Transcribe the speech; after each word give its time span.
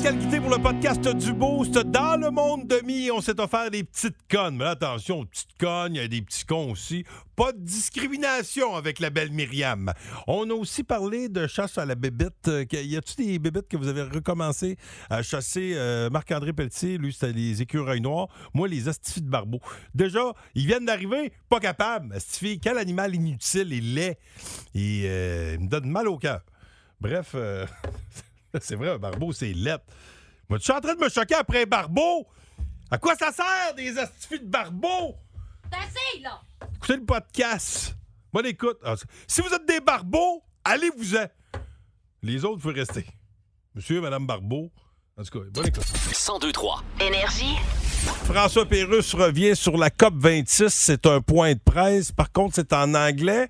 Pour 0.00 0.50
le 0.50 0.62
podcast 0.62 1.08
du 1.08 1.32
Boost. 1.32 1.72
Dans 1.76 2.16
le 2.16 2.30
monde 2.30 2.68
de 2.68 2.80
mi, 2.84 3.10
on 3.10 3.20
s'est 3.20 3.40
offert 3.40 3.68
des 3.68 3.82
petites 3.82 4.16
connes. 4.30 4.56
Mais 4.56 4.62
là, 4.64 4.70
attention, 4.70 5.26
petites 5.26 5.58
connes, 5.58 5.96
il 5.96 6.00
y 6.00 6.04
a 6.04 6.06
des 6.06 6.22
petits 6.22 6.44
cons 6.44 6.70
aussi. 6.70 7.04
Pas 7.34 7.50
de 7.50 7.58
discrimination 7.58 8.76
avec 8.76 9.00
la 9.00 9.10
belle 9.10 9.32
Myriam. 9.32 9.92
On 10.28 10.48
a 10.50 10.52
aussi 10.54 10.84
parlé 10.84 11.28
de 11.28 11.48
chasse 11.48 11.78
à 11.78 11.84
la 11.84 11.96
bébête. 11.96 12.46
Euh, 12.46 12.64
Y 12.70 12.96
a-t-il 12.96 13.26
des 13.26 13.38
bébêtes 13.40 13.66
que 13.66 13.76
vous 13.76 13.88
avez 13.88 14.02
recommencé 14.02 14.76
à 15.10 15.22
chasser? 15.22 15.72
Euh, 15.74 16.10
Marc-André 16.10 16.52
Pelletier, 16.52 16.96
lui, 16.96 17.12
c'était 17.12 17.32
les 17.32 17.60
écureuils 17.60 18.00
noirs. 18.00 18.28
Moi, 18.54 18.68
les 18.68 18.88
astifis 18.88 19.22
de 19.22 19.28
barbeau. 19.28 19.58
Déjà, 19.96 20.32
ils 20.54 20.66
viennent 20.66 20.86
d'arriver, 20.86 21.32
pas 21.48 21.58
capables. 21.58 22.14
Astifi, 22.14 22.60
quel 22.60 22.78
animal 22.78 23.16
inutile 23.16 23.72
et 23.72 23.80
laid. 23.80 24.16
Et 24.76 25.02
euh, 25.06 25.56
il 25.58 25.64
me 25.64 25.68
donne 25.68 25.90
mal 25.90 26.06
au 26.06 26.18
cœur. 26.18 26.42
Bref, 27.00 27.34
c'est 28.62 28.76
vrai, 28.76 28.90
un 28.90 28.98
barbeau, 28.98 29.32
c'est 29.32 29.52
lettre. 29.52 29.84
Moi, 30.48 30.58
tu 30.58 30.64
suis 30.64 30.72
en 30.72 30.80
train 30.80 30.94
de 30.94 31.00
me 31.00 31.08
choquer 31.08 31.34
après 31.34 31.62
un 31.62 31.66
barbeau? 31.66 32.26
À 32.90 32.98
quoi 32.98 33.14
ça 33.16 33.32
sert, 33.32 33.74
des 33.76 33.98
astifis 33.98 34.40
de 34.40 34.46
barbeau? 34.46 35.16
T'as 35.70 35.78
là! 36.22 36.40
Écoutez 36.76 36.96
le 36.96 37.04
podcast. 37.04 37.94
Bonne 38.32 38.46
écoute. 38.46 38.78
Ah, 38.84 38.94
si 39.26 39.40
vous 39.40 39.52
êtes 39.52 39.66
des 39.66 39.80
barbeaux, 39.80 40.42
allez-vous-en. 40.64 41.26
Les 42.22 42.44
autres, 42.44 42.62
vous 42.62 42.70
rester. 42.70 43.06
Monsieur 43.74 43.98
et 43.98 44.00
Madame 44.00 44.26
Barbeau. 44.26 44.70
En 45.16 45.22
tout 45.22 45.38
cas, 45.38 45.46
bonne 45.50 45.66
écoute. 45.66 45.84
1023. 46.06 46.82
Énergie. 47.00 47.56
François 48.24 48.66
Pérusse 48.66 49.14
revient 49.14 49.54
sur 49.54 49.76
la 49.76 49.90
COP 49.90 50.14
26. 50.16 50.68
C'est 50.68 51.06
un 51.06 51.20
point 51.20 51.54
de 51.54 51.60
presse. 51.60 52.12
Par 52.12 52.32
contre, 52.32 52.54
c'est 52.56 52.72
en 52.72 52.94
anglais. 52.94 53.48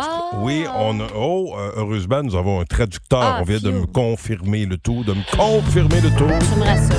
Ah! 0.00 0.30
Oui, 0.36 0.64
on 0.76 1.00
a. 1.00 1.06
Oh, 1.16 1.54
euh, 1.58 1.72
heureusement, 1.76 2.22
nous 2.22 2.36
avons 2.36 2.60
un 2.60 2.64
traducteur. 2.64 3.20
Ah, 3.20 3.38
on 3.40 3.44
vient 3.44 3.58
de 3.58 3.70
me 3.70 3.86
confirmer 3.86 4.64
le 4.64 4.78
tout, 4.78 5.02
de 5.02 5.12
me 5.12 5.36
confirmer 5.36 6.00
le 6.00 6.10
tout. 6.10 6.28
Ça 6.28 6.56
me 6.56 6.64
rassure. 6.64 6.94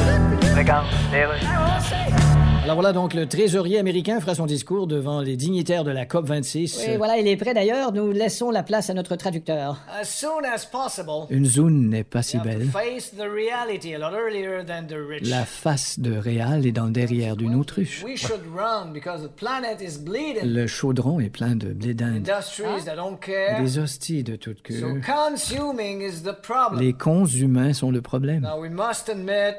Alors 2.70 2.76
voilà 2.76 2.94
donc 2.94 3.16
le 3.16 3.26
trésorier 3.26 3.80
américain 3.80 4.20
fera 4.20 4.36
son 4.36 4.46
discours 4.46 4.86
devant 4.86 5.22
les 5.22 5.36
dignitaires 5.36 5.84
de 5.84 5.90
la 5.90 6.06
COP 6.06 6.28
26. 6.28 6.86
Oui, 6.88 6.98
voilà, 6.98 7.18
il 7.18 7.28
est 7.28 7.36
prêt 7.36 7.56
d'ailleurs. 7.56 7.92
Nous 7.94 8.12
laissons 8.12 8.52
la 8.52 8.62
place 8.62 8.92
à 8.92 8.94
notre 8.94 9.16
traducteur. 9.16 9.80
As 10.00 10.06
soon 10.06 10.44
as 10.44 10.68
possible, 10.68 11.26
Une 11.32 11.48
zone 11.48 11.90
n'est 11.90 12.04
pas 12.04 12.22
si 12.22 12.38
belle. 12.38 12.68
face 12.72 13.16
the 13.16 13.24
reality 13.24 13.96
a 13.96 13.98
lot 13.98 14.16
earlier 14.16 14.64
than 14.64 14.86
the 14.88 14.94
rich. 14.96 15.28
La 15.28 15.46
face 15.46 16.00
de 16.00 16.16
Réal 16.16 16.68
est 16.68 16.72
dans 16.72 16.86
le 16.86 16.92
derrière 16.92 17.36
d'une 17.36 17.56
autruche. 17.56 18.04
We 18.04 18.16
should 18.16 18.44
run 18.56 18.94
because 18.94 19.24
the 19.24 19.32
planet 19.36 19.82
is 19.82 19.98
bleeding. 19.98 20.44
Le 20.54 20.68
chaudron 20.68 21.20
est 21.20 21.32
plein 21.32 21.56
de 21.56 21.70
blé 21.74 21.96
d'Inde. 21.96 22.30
Industries 22.30 22.86
that 22.86 22.98
don't 22.98 23.18
care. 23.18 23.64
Des 23.64 23.80
hosties 23.80 24.22
de 24.24 24.36
toute 24.36 24.60
So 24.70 24.94
queue. 24.94 25.02
consuming 25.04 26.02
is 26.04 26.22
the 26.22 26.40
problem. 26.40 26.80
Les 26.84 26.94
cons 26.94 27.26
humains 27.26 27.74
sont 27.74 27.90
le 27.90 28.04
problème. 28.04 28.44
Now 28.44 28.62
we 28.62 28.70
must 28.70 29.10
admit, 29.10 29.56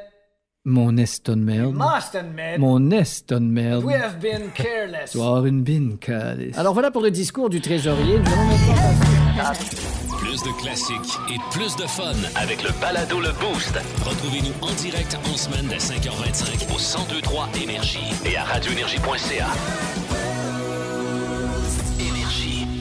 Mon 0.67 0.99
eston 0.99 1.37
merde. 1.37 1.75
must 1.75 2.15
admit, 2.15 2.59
Mon 2.59 2.91
eston 2.91 3.41
de 3.41 3.47
merde. 3.51 3.83
we 3.85 3.95
have 3.95 4.21
been 4.21 4.51
careless. 4.55 5.11
Tu 5.13 5.17
vas 5.19 5.25
avoir 5.25 5.47
une 5.47 5.63
bine, 5.63 5.97
calice. 5.97 6.59
Alors 6.59 6.75
voilà 6.75 6.91
pour 6.91 7.01
le 7.01 7.11
discours 7.11 7.49
du 7.49 7.63
trésorier. 7.63 8.19
Nous 8.19 8.31
allons 8.31 8.45
maintenant 8.45 9.39
passer. 9.39 9.77
Plus 10.19 10.43
de 10.43 10.61
classiques 10.61 11.19
et 11.31 11.39
plus 11.51 11.75
de 11.77 11.87
fun. 11.87 12.13
Avec 12.37 12.63
le 12.63 12.79
balado 12.79 13.21
Le 13.21 13.31
Boost 13.41 13.73
Retrouvez-nous 14.05 14.53
en 14.61 14.73
direct 14.75 15.17
en 15.33 15.37
semaine 15.37 15.67
dès 15.67 15.79
5h25 15.79 16.67
au 16.75 17.07
1023 17.09 17.49
Énergie 17.63 18.13
et 18.27 18.37
à 18.37 18.45
radioénergie.ca. 18.45 19.47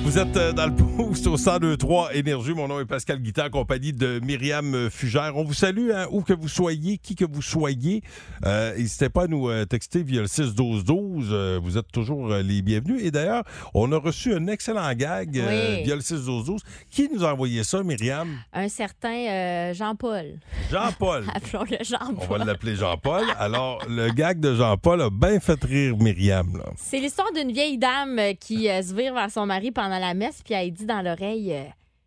Vous 0.03 0.17
êtes 0.17 0.37
euh, 0.37 0.53
dans 0.53 0.65
le 0.65 0.71
boost 0.71 1.27
au 1.27 1.31
1023 1.37 2.15
Énergie. 2.15 2.53
Mon 2.53 2.67
nom 2.67 2.79
est 2.79 2.85
Pascal 2.85 3.19
Guittard, 3.19 3.47
en 3.47 3.49
compagnie 3.49 3.91
de 3.93 4.19
Myriam 4.23 4.73
euh, 4.73 4.89
Fugère. 4.89 5.33
On 5.35 5.43
vous 5.43 5.53
salue, 5.53 5.91
hein, 5.93 6.07
où 6.09 6.21
que 6.23 6.33
vous 6.33 6.47
soyez, 6.47 6.97
qui 6.97 7.15
que 7.15 7.25
vous 7.29 7.41
soyez. 7.43 8.01
Euh, 8.45 8.75
N'hésitez 8.75 9.09
pas 9.09 9.23
à 9.23 9.27
nous 9.27 9.49
texter 9.65 10.01
via 10.01 10.21
le 10.21 10.27
6-12-12. 10.27 11.27
Euh, 11.31 11.59
vous 11.61 11.77
êtes 11.77 11.91
toujours 11.91 12.29
les 12.29 12.61
bienvenus. 12.63 13.03
Et 13.03 13.11
d'ailleurs, 13.11 13.43
on 13.75 13.91
a 13.91 13.97
reçu 13.97 14.33
un 14.33 14.47
excellent 14.47 14.91
gag 14.93 15.37
euh, 15.37 15.81
via 15.83 15.95
le 15.95 16.01
6-12-12. 16.01 16.59
Qui 16.89 17.09
nous 17.13 17.23
a 17.23 17.33
envoyé 17.33 17.63
ça, 17.63 17.83
Myriam? 17.83 18.29
Un 18.53 18.69
certain 18.69 19.13
euh, 19.13 19.73
Jean-Paul. 19.73 20.39
Jean-Paul. 20.71 21.25
Appelons-le 21.35 21.77
On 21.81 21.83
Jean-Paul. 21.83 22.39
va 22.39 22.45
l'appeler 22.45 22.75
Jean-Paul. 22.75 23.25
Alors, 23.37 23.83
le 23.87 24.09
gag 24.11 24.39
de 24.39 24.55
Jean-Paul 24.55 25.01
a 25.03 25.09
bien 25.11 25.39
fait 25.39 25.61
rire 25.63 25.95
Myriam. 25.99 26.63
C'est 26.77 26.99
l'histoire 26.99 27.31
d'une 27.33 27.51
vieille 27.51 27.77
dame 27.77 28.19
qui 28.39 28.63
se 28.65 28.95
vire 28.95 29.13
vers 29.13 29.29
son 29.29 29.45
mari 29.45 29.71
pendant 29.71 29.88
la 29.97 30.13
messe, 30.13 30.41
puis 30.43 30.53
elle 30.53 30.71
dit 30.71 30.85
dans 30.85 31.01
l'oreille 31.01 31.53
euh, 31.53 31.63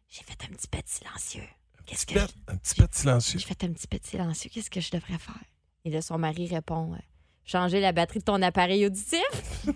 J'ai 0.09 0.23
fait 0.23 0.39
un 0.45 0.55
petit 0.55 0.69
pet 0.69 0.85
silencieux. 0.87 1.43
Qu'est-ce 1.87 2.07
que. 2.07 2.15
Pet, 2.15 2.29
un 2.49 2.57
petit 2.57 2.75
peu 2.75 2.87
de 2.87 2.95
silencieux? 2.95 3.39
J'ai 3.41 3.47
fait 3.47 3.65
un 3.65 3.73
petit 3.73 3.87
pet 3.87 4.05
silencieux. 4.07 4.51
Qu'est-ce 4.53 4.71
que 4.71 4.81
je 4.81 4.91
devrais 4.91 5.19
faire? 5.19 5.43
Et 5.85 5.91
là, 5.91 6.01
son 6.01 6.19
mari 6.19 6.47
répond 6.47 6.93
euh, 6.93 6.99
Changer 7.45 7.81
la 7.81 7.91
batterie 7.91 8.21
de 8.21 8.25
ton 8.25 8.41
appareil 8.41 8.87
auditif. 8.87 9.21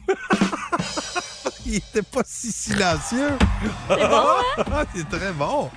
Il 1.66 1.74
était 1.74 2.02
pas 2.02 2.22
si 2.24 2.52
silencieux. 2.52 3.36
C'est 3.88 4.08
bon, 4.08 4.22
hein? 4.68 4.84
C'est 4.94 5.08
très 5.08 5.32
bon. 5.32 5.68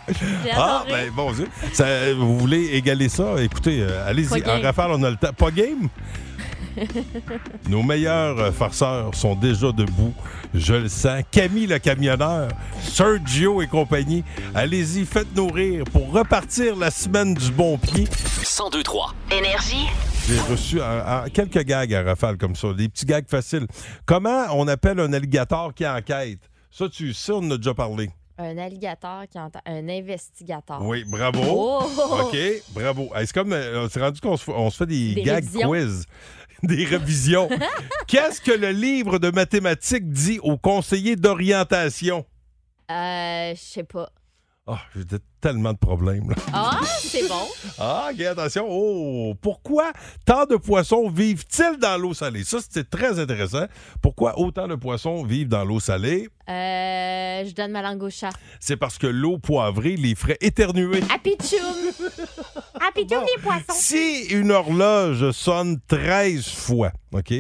Ah, 0.54 0.84
ben 0.88 1.12
bon 1.12 1.32
Dieu. 1.32 1.48
Ça, 1.74 2.14
vous 2.14 2.38
voulez 2.38 2.76
égaler 2.76 3.10
ça? 3.10 3.42
Écoutez, 3.42 3.82
euh, 3.82 4.08
allez-y. 4.08 4.48
En 4.48 4.62
rafale, 4.62 4.92
on 4.92 5.02
a 5.02 5.10
le 5.10 5.16
temps. 5.16 5.34
Pas 5.34 5.50
game? 5.50 5.90
Nos 7.70 7.84
meilleurs 7.84 8.40
euh, 8.40 8.52
farceurs 8.52 9.14
sont 9.16 9.36
déjà 9.36 9.72
debout. 9.72 10.14
Je 10.54 10.74
le 10.74 10.90
sens. 10.90 11.24
Camille 11.32 11.68
le 11.68 11.80
camionneur, 11.80 12.50
Sergio 12.82 13.62
et 13.62 13.68
compagnie. 13.68 14.24
Allez-y, 14.56 15.06
faites-nous 15.06 15.48
rire 15.48 15.84
pour 15.92 16.12
repartir 16.12 16.76
la 16.76 16.92
semaine 16.92 17.34
du 17.34 17.52
bon 17.52 17.78
pied. 17.78 18.06
1023. 18.06 19.14
Énergie. 19.32 19.88
J'ai 20.28 20.40
reçu 20.52 20.82
un- 20.82 21.24
un- 21.24 21.30
quelques 21.30 21.64
gags 21.64 21.94
à 21.94 22.04
rafale 22.04 22.38
comme 22.38 22.56
ça, 22.56 22.74
des 22.74 22.88
petits 22.90 23.06
gags 23.06 23.28
faciles. 23.28 23.68
Comment 24.06 24.46
on 24.52 24.68
appelle 24.68 25.00
un 25.00 25.12
alligator 25.14 25.74
qui 25.74 25.88
enquête? 25.88 26.40
Ça, 26.72 26.88
tu 26.88 27.14
sais, 27.14 27.32
on 27.32 27.38
en 27.40 27.52
a 27.52 27.58
déjà 27.58 27.74
parlé. 27.74 28.10
Un 28.38 28.58
alligator 28.58 29.24
qui 29.30 29.38
entend. 29.38 29.60
Un 29.66 29.90
investigateur. 29.90 30.82
Oui, 30.82 31.04
bravo. 31.06 31.42
Oh! 31.46 31.84
OK, 32.22 32.38
bravo. 32.74 33.10
C'est 33.18 33.34
comme, 33.34 33.52
euh, 33.52 33.84
on 33.86 33.90
s'est 33.90 34.00
rendu 34.00 34.22
qu'on 34.22 34.38
se, 34.38 34.44
fait- 34.46 34.54
on 34.56 34.70
se 34.70 34.78
fait 34.78 34.86
des, 34.86 35.16
Des 35.16 35.24
gags 35.24 35.44
révisions. 35.44 35.68
quiz, 35.68 36.06
des 36.64 36.86
révisions. 36.86 37.50
Qu'est-ce 38.08 38.42
que 38.42 38.52
le 38.52 38.72
livre 38.72 39.20
de 39.20 39.32
mathématiques 39.32 40.10
dit 40.10 40.40
au 40.42 40.58
conseiller 40.58 41.16
d'orientation? 41.16 42.26
Euh, 42.92 43.54
je 43.56 43.62
sais 43.62 43.84
pas. 43.84 44.10
Ah, 44.72 44.78
j'ai 44.96 45.04
tellement 45.42 45.74
de 45.74 45.80
problèmes. 45.80 46.30
là. 46.30 46.36
Ah, 46.54 46.80
c'est 47.00 47.28
bon. 47.28 47.48
Ah, 47.82 48.10
OK, 48.14 48.22
attention. 48.22 48.68
Oh, 48.70 49.34
pourquoi 49.42 49.92
tant 50.26 50.46
de 50.46 50.58
poissons 50.58 51.10
vivent-ils 51.10 51.78
dans 51.80 51.98
l'eau 51.98 52.14
salée? 52.14 52.44
Ça, 52.44 52.60
c'était 52.62 52.84
très 52.84 53.20
intéressant. 53.20 53.66
Pourquoi 54.02 54.38
autant 54.38 54.68
de 54.68 54.76
poissons 54.76 55.24
vivent 55.24 55.48
dans 55.48 55.64
l'eau 55.64 55.80
salée? 55.80 56.28
Euh, 56.50 57.46
je 57.46 57.54
donne 57.56 57.72
ma 57.72 57.82
langue 57.82 58.04
au 58.04 58.10
chat. 58.10 58.30
C'est 58.60 58.76
parce 58.78 58.98
que 58.98 59.08
l'eau 59.08 59.38
poivrée 59.40 59.96
les 59.96 60.14
ferait 60.14 60.38
éternuer. 60.42 61.02
Apichoum! 61.14 61.60
Apichoum, 62.88 63.24
les 63.36 63.42
poissons! 63.42 63.64
Si 63.74 64.26
une 64.26 64.52
horloge 64.52 65.32
sonne 65.32 65.80
13 65.88 66.48
fois, 66.48 66.92
OK? 67.14 67.34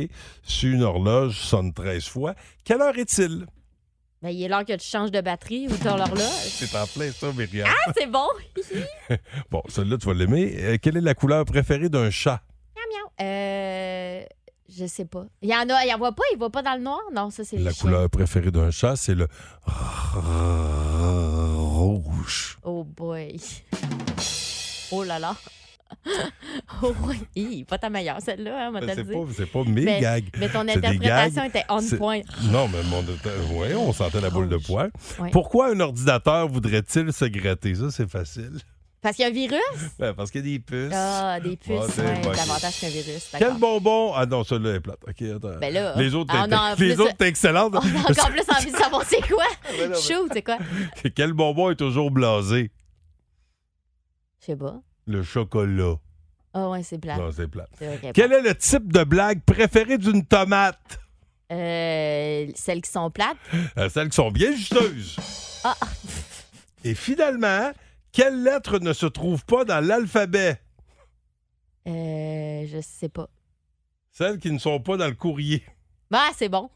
Si 0.43 0.67
une 0.67 0.83
horloge 0.83 1.37
sonne 1.37 1.73
13 1.73 2.05
fois, 2.05 2.33
quelle 2.63 2.81
heure 2.81 2.97
est-il? 2.97 3.45
Ben, 4.21 4.29
il 4.29 4.43
est 4.43 4.49
l'heure 4.49 4.65
que 4.65 4.75
tu 4.75 4.85
changes 4.85 5.11
de 5.11 5.21
batterie 5.21 5.67
ou 5.69 5.77
t'as 5.77 5.95
l'horloge. 5.95 6.19
C'est 6.43 6.75
en 6.77 6.85
plein 6.87 7.11
ça, 7.11 7.31
Myriam. 7.31 7.67
Ah, 7.69 7.91
c'est 7.97 8.07
bon! 8.07 8.27
Bon, 9.49 9.63
celle-là, 9.69 9.97
tu 9.97 10.07
vas 10.07 10.13
l'aimer. 10.13 10.55
Euh, 10.59 10.77
quelle 10.81 10.97
est 10.97 11.01
la 11.01 11.15
couleur 11.15 11.45
préférée 11.45 11.89
d'un 11.89 12.09
chat? 12.09 12.41
Euh, 13.21 14.23
je 14.69 14.85
sais 14.85 15.03
pas. 15.03 15.25
Il 15.41 15.49
y 15.49 15.53
en 15.53 15.69
a, 15.69 15.85
il 15.85 15.93
en 15.93 15.97
voit 15.97 16.13
pas, 16.13 16.23
il 16.31 16.37
voit 16.37 16.49
pas 16.49 16.61
dans 16.61 16.75
le 16.75 16.81
noir? 16.81 17.01
Non, 17.13 17.29
ça, 17.31 17.43
c'est 17.43 17.57
La 17.57 17.73
couleur 17.73 18.09
préférée 18.09 18.51
d'un 18.51 18.71
chat, 18.71 18.95
c'est 18.95 19.15
le 19.15 19.27
rouge. 21.57 22.57
Oh 22.63 22.85
boy. 22.85 23.37
Oh 24.91 25.03
là 25.03 25.19
là. 25.19 25.35
Oh 26.81 26.93
oui. 27.35 27.65
Pas 27.65 27.77
ta 27.77 27.89
meilleure, 27.89 28.21
celle-là, 28.21 28.67
hein, 28.67 28.71
Ben, 28.71 28.91
C'est 28.95 29.03
pas, 29.03 29.19
c'est 29.35 29.45
pas 29.45 29.63
mes 29.63 29.81
Mais- 29.83 29.99
gags. 29.99 30.25
Mais 30.37 30.49
ton 30.49 30.61
interprétation 30.67 31.43
était 31.43 31.63
on 31.69 31.81
point. 31.97 32.21
Non, 32.51 32.67
mais 32.67 32.81
mon... 32.83 33.59
ouais, 33.59 33.73
on 33.75 33.91
sentait 33.91 34.21
la 34.21 34.29
boule 34.29 34.47
de 34.49 34.55
Rouge. 34.55 34.65
poil. 34.67 34.91
Ouais. 35.19 35.29
Pourquoi 35.31 35.71
un 35.71 35.79
ordinateur 35.79 36.47
voudrait-il 36.47 37.11
se 37.11 37.25
gratter? 37.25 37.75
Ça, 37.75 37.91
c'est 37.91 38.09
facile. 38.09 38.59
Parce 39.01 39.15
qu'il 39.15 39.23
y 39.23 39.27
a 39.27 39.31
un 39.31 39.33
virus? 39.33 39.59
Ben, 39.99 40.13
parce 40.13 40.29
qu'il 40.31 40.45
y 40.45 40.49
a 40.55 40.57
des 40.57 40.59
puces. 40.59 40.91
Ah, 40.93 41.39
des 41.39 41.55
puces, 41.57 41.71
Ah, 41.81 41.85
c'est 41.89 42.01
ouais, 42.05 42.21
bon, 42.21 42.31
davantage 42.31 42.79
qu'un 42.81 42.89
virus. 42.89 43.29
Quel 43.37 43.53
bonbon! 43.53 44.13
Ah 44.13 44.25
non, 44.25 44.43
celle-là 44.43 44.75
est 44.75 44.79
plate. 44.81 44.99
OK, 45.07 45.21
attends. 45.21 45.57
Ben 45.59 45.73
là, 45.73 45.95
les 45.97 46.13
autres, 46.15 46.33
ah, 46.37 46.75
les 46.77 46.99
autres 46.99 47.11
étaient 47.11 47.27
excellentes. 47.27 47.73
On 47.75 47.79
a 47.79 47.99
encore 48.11 48.29
plus 48.31 48.43
envie 48.57 48.71
de 48.71 48.77
savoir 48.77 49.03
c'est 49.05 49.25
quoi. 49.27 49.45
Ben 49.77 49.93
Chou, 49.95 50.27
c'est 50.33 50.41
quoi? 50.43 50.57
Quel 51.15 51.33
bonbon 51.33 51.71
est 51.71 51.75
toujours 51.75 52.11
blasé? 52.11 52.71
Je 54.41 54.45
sais 54.47 54.55
pas. 54.55 54.81
Le 55.09 55.23
chocolat. 55.23 55.95
Ah 56.53 56.69
ouais, 56.69 56.83
c'est 56.83 56.99
plat. 56.99 57.17
Non, 57.17 57.31
c'est 57.31 57.47
plat. 57.47 57.67
Quel 58.13 58.31
est 58.31 58.41
le 58.43 58.53
type 58.53 58.93
de 58.93 59.03
blague 59.03 59.41
préféré 59.41 59.97
d'une 59.97 60.23
tomate? 60.23 60.99
Euh, 61.51 62.45
celles 62.53 62.83
qui 62.83 62.91
sont 62.91 63.09
plates. 63.09 63.37
Euh, 63.79 63.89
celles 63.89 64.09
qui 64.09 64.15
sont 64.15 64.29
bien 64.29 64.55
juteuses. 64.55 65.15
Ah. 65.63 65.75
Et 66.83 66.93
finalement, 66.93 67.71
quelle 68.11 68.43
lettre 68.43 68.77
ne 68.77 68.93
se 68.93 69.07
trouve 69.07 69.43
pas 69.45 69.65
dans 69.65 69.83
l'alphabet? 69.83 70.61
Euh, 71.87 72.67
je 72.67 72.79
sais 72.79 73.09
pas. 73.09 73.29
Celles 74.11 74.37
qui 74.37 74.51
ne 74.51 74.59
sont 74.59 74.79
pas 74.79 74.95
dans 74.95 75.07
le 75.07 75.15
courrier. 75.15 75.63
Ah, 76.13 76.29
c'est 76.35 76.49
bon. 76.49 76.69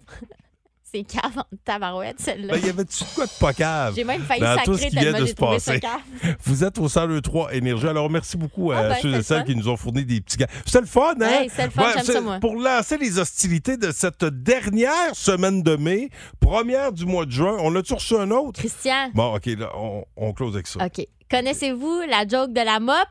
C'est 0.93 1.03
cave 1.03 1.37
en 1.37 1.45
tabarouette, 1.65 2.19
celle-là. 2.19 2.53
Ben, 2.53 2.65
y 2.65 2.69
avait-tu 2.69 3.03
de 3.03 3.09
quoi 3.15 3.25
de 3.25 3.31
pas 3.39 3.53
cave? 3.53 3.93
J'ai 3.95 4.03
même 4.03 4.21
failli 4.21 4.41
dans 4.41 4.57
tout 4.63 4.73
ce 4.75 4.83
sacrer 4.83 4.89
qui 4.89 4.95
vient 4.97 5.19
de 5.19 5.25
se 5.25 5.33
passer. 5.33 5.79
Vous 6.45 6.63
êtes 6.63 6.77
au 6.77 6.87
102.3 6.87 7.53
Énergie. 7.53 7.87
Alors, 7.87 8.09
merci 8.09 8.37
beaucoup 8.37 8.71
à 8.71 8.77
Ah 8.77 8.89
ben, 8.89 8.95
ceux 9.01 9.13
et 9.15 9.23
celles 9.23 9.43
qui 9.43 9.55
nous 9.55 9.67
ont 9.69 9.77
fourni 9.77 10.05
des 10.05 10.21
petits 10.21 10.37
gars. 10.37 10.47
C'était 10.65 10.81
le 10.81 10.85
fun, 10.85 11.15
hein? 11.19 11.41
Hey, 11.41 11.49
c'était 11.49 11.65
le 11.65 11.71
fun, 11.71 11.91
j'aime 11.93 12.03
c'est 12.03 12.13
ça, 12.13 12.21
moi. 12.21 12.39
Pour 12.39 12.55
lancer 12.55 12.97
les 12.97 13.17
hostilités 13.17 13.77
de 13.77 13.91
cette 13.91 14.23
dernière 14.23 15.15
semaine 15.15 15.63
de 15.63 15.75
mai, 15.75 16.09
première 16.39 16.91
du 16.91 17.05
mois 17.05 17.25
de 17.25 17.31
juin, 17.31 17.57
on 17.59 17.75
a-tu 17.75 17.93
reçu 17.93 18.15
un 18.15 18.29
autre? 18.31 18.59
Christian, 18.59 19.09
Bon, 19.13 19.35
OK, 19.35 19.45
là, 19.47 19.71
on, 19.75 20.05
on 20.15 20.33
close 20.33 20.53
avec 20.53 20.67
ça. 20.67 20.85
OK. 20.85 21.05
Connaissez-vous 21.31 22.01
la 22.07 22.27
joke 22.27 22.53
de 22.53 22.61
la 22.61 22.79
mop? 22.79 23.07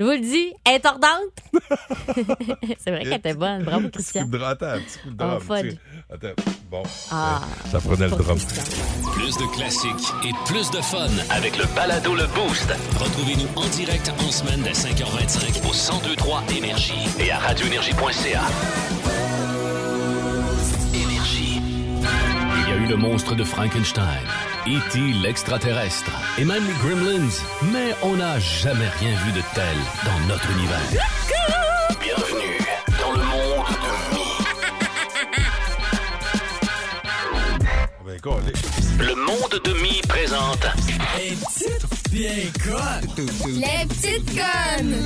Je 0.00 0.04
vous 0.06 0.12
le 0.12 0.18
dis, 0.20 0.50
elle 0.64 0.76
est 0.76 0.80
tordante. 0.80 1.10
c'est 2.82 2.90
vrai 2.90 3.02
qu'elle 3.02 3.12
était 3.12 3.34
bonne. 3.34 3.64
Bravo, 3.64 3.80
Petit 3.88 3.90
coup 3.90 3.98
Christian. 3.98 4.24
de 4.24 4.38
attends, 4.42 4.66
un 4.66 4.78
petit 4.80 4.98
coup 4.98 5.10
de 5.10 5.16
Oh, 5.22 5.26
drum. 5.26 5.40
fun. 5.42 5.60
tu 5.62 5.70
sais. 5.72 5.78
Attends, 6.10 6.42
bon. 6.70 6.82
Ah, 7.10 7.40
Euh, 7.42 7.70
ça 7.70 7.80
prenait 7.80 8.04
le 8.08 8.10
drum. 8.16 8.38
Plus 9.12 9.36
de 9.36 9.54
classiques 9.54 10.12
et 10.24 10.32
plus 10.46 10.70
de 10.70 10.80
fun. 10.80 11.06
Avec 11.28 11.58
le 11.58 11.64
balado 11.76 12.14
Le 12.14 12.26
Boost 12.28 12.72
Retrouvez-nous 12.98 13.48
en 13.62 13.66
direct 13.68 14.10
en 14.26 14.30
semaine 14.32 14.62
dès 14.62 14.72
5h25 14.72 15.60
au 15.68 15.72
1023 16.06 16.44
Énergie 16.56 16.94
et 17.18 17.30
à 17.30 17.38
radioénergie.ca. 17.38 18.40
Énergie. 20.94 21.60
Il 21.62 22.68
y 22.68 22.72
a 22.72 22.76
eu 22.76 22.86
le 22.86 22.96
monstre 22.96 23.34
de 23.34 23.44
Frankenstein, 23.44 24.04
E.T. 24.70 24.98
l'extraterrestre 25.20 26.12
et 26.38 26.44
même 26.44 26.64
les 26.64 26.74
Gremlins, 26.74 27.28
mais 27.72 27.92
on 28.04 28.14
n'a 28.14 28.38
jamais 28.38 28.88
rien 29.00 29.16
vu 29.24 29.32
de 29.32 29.42
tel 29.52 29.76
dans 30.04 30.20
notre 30.28 30.48
univers. 30.52 30.78
Bienvenue 32.00 32.56
dans 33.00 33.10
le 33.10 33.24
monde 33.24 33.66
de 33.66 33.72
Ben, 38.06 38.20
collé. 38.20 38.52
Mi. 38.52 38.79
Le 39.00 39.14
monde 39.14 39.60
de 39.64 39.72
Mi 39.82 40.00
présente 40.08 40.66
Les 42.12 43.86
petites 43.88 44.38
connes! 44.38 44.96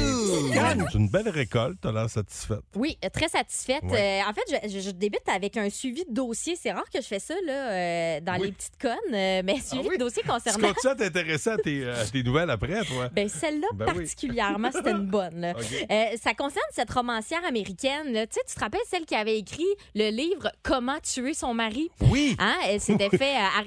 C'est 0.91 0.99
une 0.99 1.09
belle 1.09 1.29
récolte, 1.29 1.79
t'as 1.81 1.93
l'air 1.93 2.09
satisfaite. 2.11 2.61
Oui, 2.75 2.97
euh, 3.05 3.09
très 3.13 3.29
satisfaite. 3.29 3.83
Ouais. 3.85 4.23
Euh, 4.25 4.29
en 4.31 4.33
fait, 4.33 4.43
je, 4.65 4.69
je- 4.69 4.81
je 4.81 4.91
débute 4.91 5.29
avec 5.33 5.57
un 5.57 5.69
suivi 5.71 6.05
de 6.09 6.13
dossier. 6.13 6.57
C'est 6.61 6.73
rare 6.73 6.85
que 6.93 7.01
je 7.01 7.07
fais 7.07 7.19
ça 7.19 7.35
là, 7.47 7.53
euh, 7.73 8.21
dans 8.21 8.35
Oui. 8.39 8.47
les 8.47 8.53
petites 8.53 8.81
connes, 8.81 8.93
euh, 9.15 9.43
mais 9.45 9.61
suivi 9.61 9.89
oui? 9.89 9.97
de 9.97 10.01
dossier 10.05 10.23
Tu 10.23 10.29
concernant. 10.29 10.69
continues 10.69 10.93
à 10.93 10.97
t'intéresser 10.97 11.51
à 11.51 11.57
tes, 11.59 11.85
euh, 11.85 12.03
à 12.03 12.05
tes 12.07 12.23
nouvelles 12.23 12.51
après, 12.51 12.85
toi? 12.85 13.09
Ben, 13.13 13.29
celle-là 13.29 13.67
Ben 13.75 13.87
oui. 13.91 13.95
particulièrement, 14.05 14.71
c'était 14.73 14.91
une 14.93 15.07
bonne. 15.07 15.41
là. 15.41 15.55
Euh, 15.91 16.05
ça 16.23 16.35
concerne 16.35 16.65
cette 16.73 16.91
romancière 16.91 17.45
américaine. 17.47 18.13
là. 18.13 18.27
Tu 18.27 18.35
sais, 18.35 18.41
tu 18.49 18.55
te 18.55 18.61
rappelles 18.61 18.81
celle 18.91 19.05
qui 19.05 19.15
avait 19.15 19.39
écrit 19.39 19.67
le 19.95 20.09
livre 20.11 20.51
Comment 20.63 20.99
tuer 21.01 21.35
son 21.35 21.53
mari? 21.55 21.91
Oui! 22.01 22.35
Hein? 22.39 22.55
Elle 22.67 22.81
s'était 22.81 23.11
fait 23.17 23.37
euh, 23.37 23.59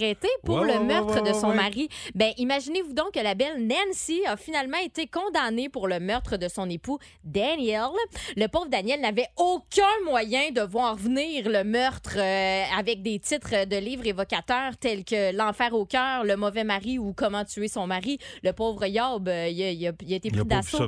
pour 0.43 0.57
Ouais, 0.61 0.67
le 0.73 0.79
ouais, 0.79 0.85
meurtre 0.85 1.21
ouais, 1.21 1.31
de 1.31 1.33
son 1.37 1.53
mari. 1.53 1.89
Ben, 2.15 2.31
imaginez-vous 2.37 2.93
donc 2.93 3.11
que 3.11 3.19
la 3.19 3.35
belle 3.35 3.65
Nancy 3.67 4.21
a 4.25 4.37
finalement 4.37 4.77
été 4.77 5.07
condamnée 5.07 5.69
pour 5.69 5.87
le 5.87 5.99
meurtre 5.99 6.37
de 6.37 6.47
son 6.47 6.69
époux 6.69 6.97
Daniel. 7.23 7.87
Le 8.35 8.47
pauvre 8.47 8.67
Daniel 8.67 9.01
n'avait 9.01 9.27
aucun 9.37 9.83
moyen 10.05 10.51
de 10.51 10.61
voir 10.61 10.95
venir 10.95 11.49
le 11.49 11.63
meurtre 11.63 12.15
euh, 12.17 12.63
avec 12.77 13.01
des 13.01 13.19
titres 13.19 13.65
de 13.65 13.77
livres 13.77 14.05
évocateurs 14.07 14.77
tels 14.77 15.03
que 15.03 15.35
L'enfer 15.35 15.73
au 15.73 15.85
cœur, 15.85 16.23
Le 16.23 16.35
mauvais 16.35 16.63
mari 16.63 16.97
ou 16.99 17.13
Comment 17.13 17.43
tuer 17.45 17.67
son 17.67 17.87
mari. 17.87 18.17
Le 18.43 18.53
pauvre 18.53 18.85
Yob, 18.85 19.27
euh, 19.27 19.47
il, 19.47 19.61
a, 19.63 19.71
il 19.71 19.87
a- 19.87 19.91
il 20.05 20.13
a 20.13 20.15
été 20.15 20.29
pris 20.29 20.45
d'assaut. 20.45 20.83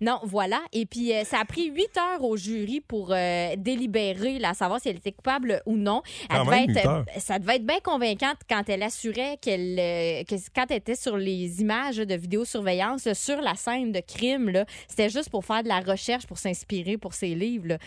Non, 0.00 0.20
voilà. 0.22 0.60
Et 0.72 0.86
puis, 0.86 1.12
euh, 1.12 1.24
ça 1.24 1.40
a 1.40 1.44
pris 1.44 1.66
huit 1.70 1.96
heures 1.96 2.22
au 2.22 2.36
jury 2.36 2.80
pour 2.80 3.12
délibérer, 3.56 4.38
là, 4.38 4.54
savoir 4.54 4.80
si 4.80 4.88
elle 4.88 4.96
était 4.96 5.12
coupable 5.12 5.62
ou 5.66 5.76
non. 5.76 6.02
Devait 6.30 6.66
être, 6.68 7.04
ça 7.18 7.38
devait 7.38 7.56
être 7.56 7.66
bien 7.66 7.80
convaincante 7.82 8.36
quand 8.48 8.57
elle 8.68 8.82
assurait 8.82 9.38
qu'elle, 9.40 9.78
euh, 9.78 10.24
que 10.24 10.34
quand 10.54 10.66
elle 10.70 10.78
était 10.78 10.94
sur 10.94 11.16
les 11.16 11.60
images 11.60 11.96
de 11.96 12.14
vidéosurveillance, 12.14 13.12
sur 13.12 13.40
la 13.40 13.54
scène 13.54 13.92
de 13.92 14.00
crime, 14.00 14.48
là, 14.50 14.64
c'était 14.88 15.08
juste 15.08 15.30
pour 15.30 15.44
faire 15.44 15.62
de 15.62 15.68
la 15.68 15.80
recherche, 15.80 16.26
pour 16.26 16.38
s'inspirer 16.38 16.96
pour 16.98 17.14
ses 17.14 17.34
livres. 17.34 17.66
là. 17.68 17.78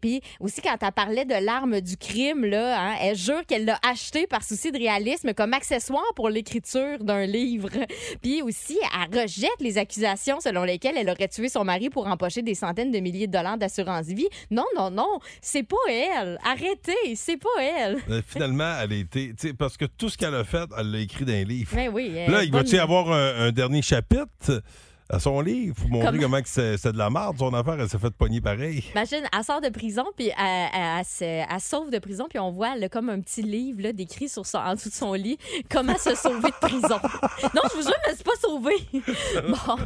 Puis 0.00 0.20
aussi, 0.40 0.60
quand 0.60 0.76
elle 0.80 0.92
parlait 0.92 1.24
de 1.24 1.44
l'arme 1.44 1.80
du 1.80 1.96
crime, 1.96 2.44
là, 2.44 2.80
hein, 2.80 2.96
elle 3.00 3.16
jure 3.16 3.44
qu'elle 3.46 3.64
l'a 3.64 3.78
acheté 3.88 4.26
par 4.26 4.42
souci 4.44 4.72
de 4.72 4.78
réalisme 4.78 5.32
comme 5.34 5.52
accessoire 5.54 6.04
pour 6.14 6.28
l'écriture 6.28 6.98
d'un 7.02 7.26
livre. 7.26 7.68
Puis 8.22 8.42
aussi, 8.42 8.78
elle 8.94 9.22
rejette 9.22 9.60
les 9.60 9.78
accusations 9.78 10.40
selon 10.40 10.64
lesquelles 10.64 10.96
elle 10.96 11.10
aurait 11.10 11.28
tué 11.28 11.48
son 11.48 11.64
mari 11.64 11.90
pour 11.90 12.06
empocher 12.06 12.42
des 12.42 12.54
centaines 12.54 12.90
de 12.90 12.98
milliers 12.98 13.26
de 13.26 13.32
dollars 13.32 13.58
d'assurance 13.58 14.06
vie. 14.06 14.28
Non, 14.50 14.64
non, 14.76 14.90
non, 14.90 15.18
c'est 15.40 15.62
pas 15.62 15.76
elle. 15.88 16.38
Arrêtez, 16.44 17.14
c'est 17.16 17.36
pas 17.36 17.48
elle. 17.60 17.98
Euh, 18.10 18.22
Finalement, 18.26 18.74
elle 18.82 18.92
a 18.92 18.96
été. 18.96 19.32
Parce 19.58 19.76
que 19.76 19.81
tout 19.86 20.08
ce 20.08 20.16
qu'elle 20.18 20.34
a 20.34 20.44
fait, 20.44 20.68
elle 20.78 20.90
l'a 20.90 20.98
écrit 20.98 21.24
dans 21.24 21.32
un 21.32 21.44
livre. 21.44 21.70
Mais 21.74 21.88
oui. 21.88 22.12
elle 22.16 22.30
Là, 22.30 22.44
il 22.44 22.52
va-tu 22.52 22.76
y 22.76 22.78
avoir 22.78 23.10
un, 23.12 23.46
un 23.46 23.52
dernier 23.52 23.82
chapitre 23.82 24.62
à 25.10 25.18
son 25.18 25.42
livre 25.42 25.74
pour 25.74 25.90
montrer 25.90 26.06
Comme- 26.12 26.20
comment 26.20 26.40
que 26.40 26.48
c'est 26.48 26.78
c'est 26.78 26.92
de 26.92 26.96
la 26.96 27.10
merde, 27.10 27.36
son 27.38 27.52
affaire, 27.52 27.78
elle 27.78 27.88
s'est 27.88 27.98
fait 27.98 28.10
pogner 28.14 28.40
pareil? 28.40 28.82
Imagine, 28.92 29.24
elle 29.36 29.44
sort 29.44 29.60
de 29.60 29.68
prison, 29.68 30.04
puis 30.16 30.28
elle, 30.28 30.68
elle- 30.72 30.98
elle 31.00 31.04
se- 31.04 31.24
elle 31.24 31.60
sauve 31.60 31.90
de 31.90 31.98
prison, 31.98 32.26
puis 32.30 32.38
on 32.38 32.50
voit 32.50 32.76
là, 32.76 32.88
comme 32.88 33.10
un 33.10 33.20
petit 33.20 33.42
livre 33.42 33.82
là, 33.82 33.92
décrit 33.92 34.30
sur 34.30 34.46
son, 34.46 34.56
en 34.58 34.74
dessous 34.74 34.88
de 34.88 34.94
son 34.94 35.12
lit 35.12 35.36
comment 35.70 35.98
se 35.98 36.14
sauver 36.14 36.48
de 36.48 36.66
prison. 36.66 36.98
non, 37.54 37.60
je 37.70 37.76
vous 37.76 37.82
jure, 37.82 37.92
elle 38.06 38.12
ne 38.12 38.16
s'est 38.16 38.24
pas 38.24 38.40
sauvée. 38.40 39.48
bon. 39.48 39.84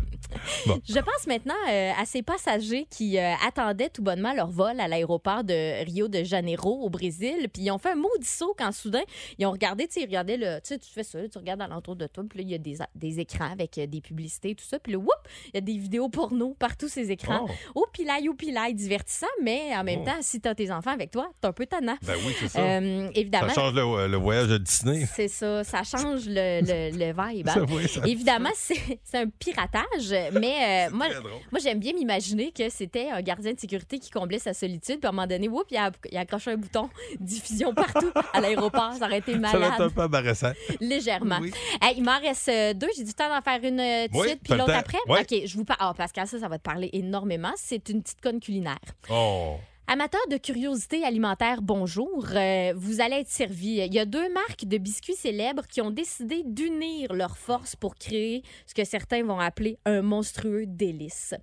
Bon. 0.66 0.78
Je 0.88 0.98
pense 0.98 1.26
maintenant 1.26 1.54
euh, 1.68 1.92
à 1.98 2.04
ces 2.04 2.22
passagers 2.22 2.86
qui 2.90 3.18
euh, 3.18 3.32
attendaient 3.46 3.88
tout 3.90 4.02
bonnement 4.02 4.32
leur 4.34 4.50
vol 4.50 4.78
à 4.80 4.88
l'aéroport 4.88 5.44
de 5.44 5.84
Rio 5.84 6.08
de 6.08 6.24
Janeiro, 6.24 6.80
au 6.82 6.90
Brésil, 6.90 7.48
puis 7.52 7.62
ils 7.64 7.70
ont 7.70 7.78
fait 7.78 7.90
un 7.92 7.96
maudit 7.96 8.26
saut 8.26 8.54
quand 8.58 8.72
soudain, 8.72 9.02
ils 9.38 9.46
ont 9.46 9.50
regardé, 9.52 9.86
tu 9.86 9.94
sais, 10.00 10.06
regardaient 10.06 10.36
le, 10.36 10.56
tu 10.60 10.68
sais, 10.68 10.78
tu 10.78 10.90
fais 10.90 11.02
ça, 11.02 11.18
tu 11.28 11.38
regardes 11.38 11.62
alentour 11.62 11.96
de 11.96 12.06
toi, 12.06 12.24
puis 12.28 12.38
là, 12.40 12.44
il 12.44 12.50
y 12.50 12.54
a 12.54 12.58
des, 12.58 12.78
des 12.94 13.20
écrans 13.20 13.50
avec 13.52 13.78
euh, 13.78 13.86
des 13.86 14.00
publicités, 14.00 14.54
tout 14.54 14.64
ça, 14.64 14.78
puis 14.78 14.92
là, 14.92 14.98
whoop, 14.98 15.10
il 15.46 15.50
y 15.54 15.58
a 15.58 15.60
des 15.60 15.76
vidéos 15.78 16.08
porno 16.08 16.54
partout 16.58 16.88
ces 16.88 17.10
écrans. 17.10 17.46
Oh. 17.48 17.50
Oh, 17.74 17.86
pilaille, 17.92 18.28
oh, 18.28 18.34
pilaille, 18.34 18.74
divertissant, 18.74 19.26
mais 19.42 19.74
en 19.76 19.84
même 19.84 20.00
Oh. 20.02 20.04
temps, 20.04 20.18
si 20.20 20.40
t'as 20.40 20.54
tes 20.54 20.70
enfants 20.70 20.90
avec 20.92 21.10
toi, 21.10 21.28
c'est 21.40 21.48
un 21.48 21.52
peu 21.52 21.64
tannant. 21.66 21.96
Ben 22.02 22.14
oui, 22.26 22.34
c'est 22.38 22.48
ça. 22.48 22.78
Évidemment, 23.14 23.48
ça 23.48 23.54
change 23.54 23.72
le, 23.74 24.08
le 24.08 24.16
voyage 24.16 24.50
à 24.50 24.58
Disney. 24.58 25.06
c'est 25.14 25.28
ça, 25.28 25.64
ça 25.64 25.82
change 25.84 26.26
le, 26.26 26.60
le, 26.60 26.90
le 26.96 27.06
vibe. 27.34 27.48
hein. 27.48 27.52
Ça, 27.54 27.62
oui, 27.62 27.88
ça- 27.88 28.06
Évidemment, 28.06 28.50
c'est 28.54 28.98
un 29.14 29.26
piratage, 29.28 30.12
mais 30.40 30.88
euh, 30.88 30.94
moi, 30.94 31.06
moi 31.50 31.60
j'aime 31.62 31.78
bien 31.78 31.92
m'imaginer 31.92 32.52
que 32.52 32.68
c'était 32.68 33.10
un 33.10 33.20
gardien 33.22 33.52
de 33.52 33.60
sécurité 33.60 33.98
qui 33.98 34.10
comblait 34.10 34.38
sa 34.38 34.54
solitude, 34.54 34.98
puis 34.98 35.06
à 35.06 35.08
un 35.08 35.12
moment 35.12 35.26
donné, 35.26 35.48
whoop, 35.48 35.66
il 35.70 35.76
a, 35.76 35.90
il 36.10 36.16
a 36.16 36.20
accroché 36.20 36.52
un 36.52 36.56
bouton 36.56 36.88
diffusion 37.20 37.74
partout 37.74 38.10
à 38.32 38.40
l'aéroport. 38.40 38.92
Ça 38.98 39.06
aurait 39.06 39.18
été 39.18 39.32
Ça 39.32 39.38
va 39.38 39.48
être 39.48 39.54
un 39.54 39.58
malade, 39.60 39.92
peu 39.94 40.02
embarrassant. 40.02 40.52
légèrement. 40.80 41.38
Oui. 41.40 41.52
Hey, 41.82 41.94
il 41.98 42.04
m'en 42.04 42.18
reste 42.18 42.48
euh, 42.48 42.74
deux. 42.74 42.88
J'ai 42.96 43.04
du 43.04 43.14
temps 43.14 43.28
d'en 43.28 43.40
faire 43.42 43.60
une 43.62 43.80
euh, 43.80 44.06
tout 44.06 44.12
de 44.14 44.18
Oui, 44.18 44.28
suite, 44.28 44.40
puis 44.42 44.54
l'autre 44.54 44.74
après. 44.74 44.98
OK, 45.06 45.46
je 45.46 45.56
vous 45.56 45.64
parle. 45.64 45.78
Ah, 45.80 45.94
Pascal, 45.96 46.26
ça, 46.26 46.38
ça 46.38 46.48
va 46.48 46.58
te 46.58 46.62
parler 46.62 46.90
énormément. 46.92 47.52
C'est 47.56 47.88
une 47.88 48.02
petite 48.02 48.20
conne 48.20 48.40
culinaire. 48.40 48.78
Oh. 49.10 49.56
Amateur 49.88 50.20
de 50.28 50.36
curiosité 50.36 51.04
alimentaire, 51.04 51.62
bonjour. 51.62 52.26
Euh, 52.34 52.72
vous 52.76 53.00
allez 53.00 53.20
être 53.20 53.28
servi. 53.28 53.76
Il 53.86 53.94
y 53.94 54.00
a 54.00 54.04
deux 54.04 54.32
marques 54.32 54.64
de 54.64 54.78
biscuits 54.78 55.14
célèbres 55.14 55.64
qui 55.68 55.80
ont 55.80 55.92
décidé 55.92 56.42
d'unir 56.44 57.12
leurs 57.12 57.38
forces 57.38 57.76
pour 57.76 57.94
créer 57.94 58.42
ce 58.66 58.74
que 58.74 58.82
certains 58.82 59.22
vont 59.22 59.38
appeler 59.38 59.78
un 59.84 60.02
monstrueux 60.02 60.64
délice. 60.66 61.34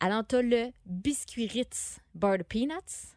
Alors, 0.00 0.22
t'as 0.26 0.40
le 0.40 0.70
biscuit 0.86 1.46
Ritz 1.46 1.98
Bird 2.14 2.44
Peanuts 2.44 3.12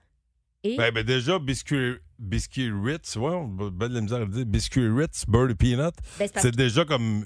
et 0.65 0.75
Ben, 0.75 0.91
ben 0.91 1.05
déjà, 1.05 1.39
biscuit, 1.39 1.93
biscuit 2.19 2.69
Ritz, 2.69 3.15
ouais, 3.15 3.31
on 3.31 3.69
a 3.79 3.87
de 3.87 3.93
la 3.93 4.01
misère 4.01 4.17
à 4.17 4.25
le 4.25 4.27
dire. 4.27 4.45
Biscuit 4.45 4.89
Ritz, 4.89 5.25
de 5.25 5.53
peanut, 5.53 5.93
Ben, 6.19 6.27
c'est 6.35 6.53
déjà 6.53 6.83
comme 6.83 7.25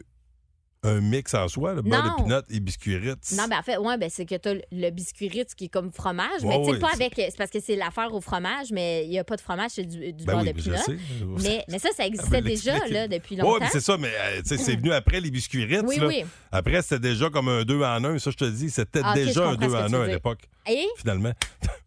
un 0.83 1.01
mix 1.01 1.33
en 1.33 1.47
soi, 1.49 1.73
le 1.73 1.81
beurre 1.81 2.03
de 2.17 2.23
peanut 2.23 2.43
et 2.49 2.59
biscuit 2.61 2.95
Ritz. 2.95 3.33
Non, 3.37 3.47
ben 3.49 3.57
en 3.59 3.63
fait, 3.63 3.77
ouais, 3.77 3.97
ben 3.97 4.09
c'est 4.09 4.25
que 4.25 4.35
t'as 4.35 4.53
le- 4.53 4.61
le 4.71 4.89
biscuit 4.91 5.27
Ritz 5.27 5.53
qui 5.53 5.65
est 5.65 5.69
comme 5.69 5.91
fromage, 5.91 6.41
Ouais, 6.41 6.57
mais 6.57 6.65
tu 6.65 6.73
sais, 6.73 6.79
pas 6.79 6.91
avec. 6.93 7.13
C'est 7.15 7.37
parce 7.37 7.51
que 7.51 7.59
c'est 7.59 7.75
l'affaire 7.75 8.13
au 8.13 8.21
fromage, 8.21 8.67
mais 8.71 9.03
il 9.03 9.09
n'y 9.09 9.19
a 9.19 9.25
pas 9.25 9.35
de 9.35 9.41
fromage, 9.41 9.71
c'est 9.71 9.83
du, 9.83 10.13
du 10.13 10.23
ben 10.25 10.33
beurre 10.35 10.43
oui, 10.43 10.53
de 10.53 10.61
peanut. 10.63 10.77
sais. 10.77 10.97
Mais, 11.43 11.65
mais 11.69 11.79
ça, 11.79 11.89
ça 11.95 12.05
existait 12.05 12.41
déjà 12.41 12.87
là, 12.87 13.09
depuis 13.09 13.35
Oui, 13.35 13.41
longtemps. 13.41 13.57
mais 13.59 13.67
c'est 13.71 13.81
ça, 13.81 13.97
mais 13.97 14.07
euh, 14.07 14.41
tu 14.41 14.57
c'est 14.57 14.75
venu 14.77 14.93
après 14.93 15.19
les 15.19 15.31
biscuits 15.31 15.65
Ritz. 15.65 15.83
oui, 15.85 15.97
là. 15.97 16.07
oui. 16.07 16.23
Après, 16.51 16.81
c'était 16.81 16.99
déjà 16.99 17.29
comme 17.29 17.49
un 17.49 17.63
2 17.63 17.81
en 17.83 18.03
1. 18.05 18.17
Ça, 18.19 18.31
je 18.31 18.37
te 18.37 18.45
dis, 18.45 18.69
c'était 18.69 19.01
Ah, 19.03 19.13
déjà 19.13 19.47
un 19.49 19.55
comprends 19.57 19.67
2 19.67 19.73
ce 19.73 19.77
que 19.77 19.83
en 19.83 19.87
tu 19.87 19.95
1 19.95 19.97
veux 19.97 20.03
à 20.03 20.07
l'époque, 20.07 20.39
Et? 20.69 20.87
finalement. 20.97 21.33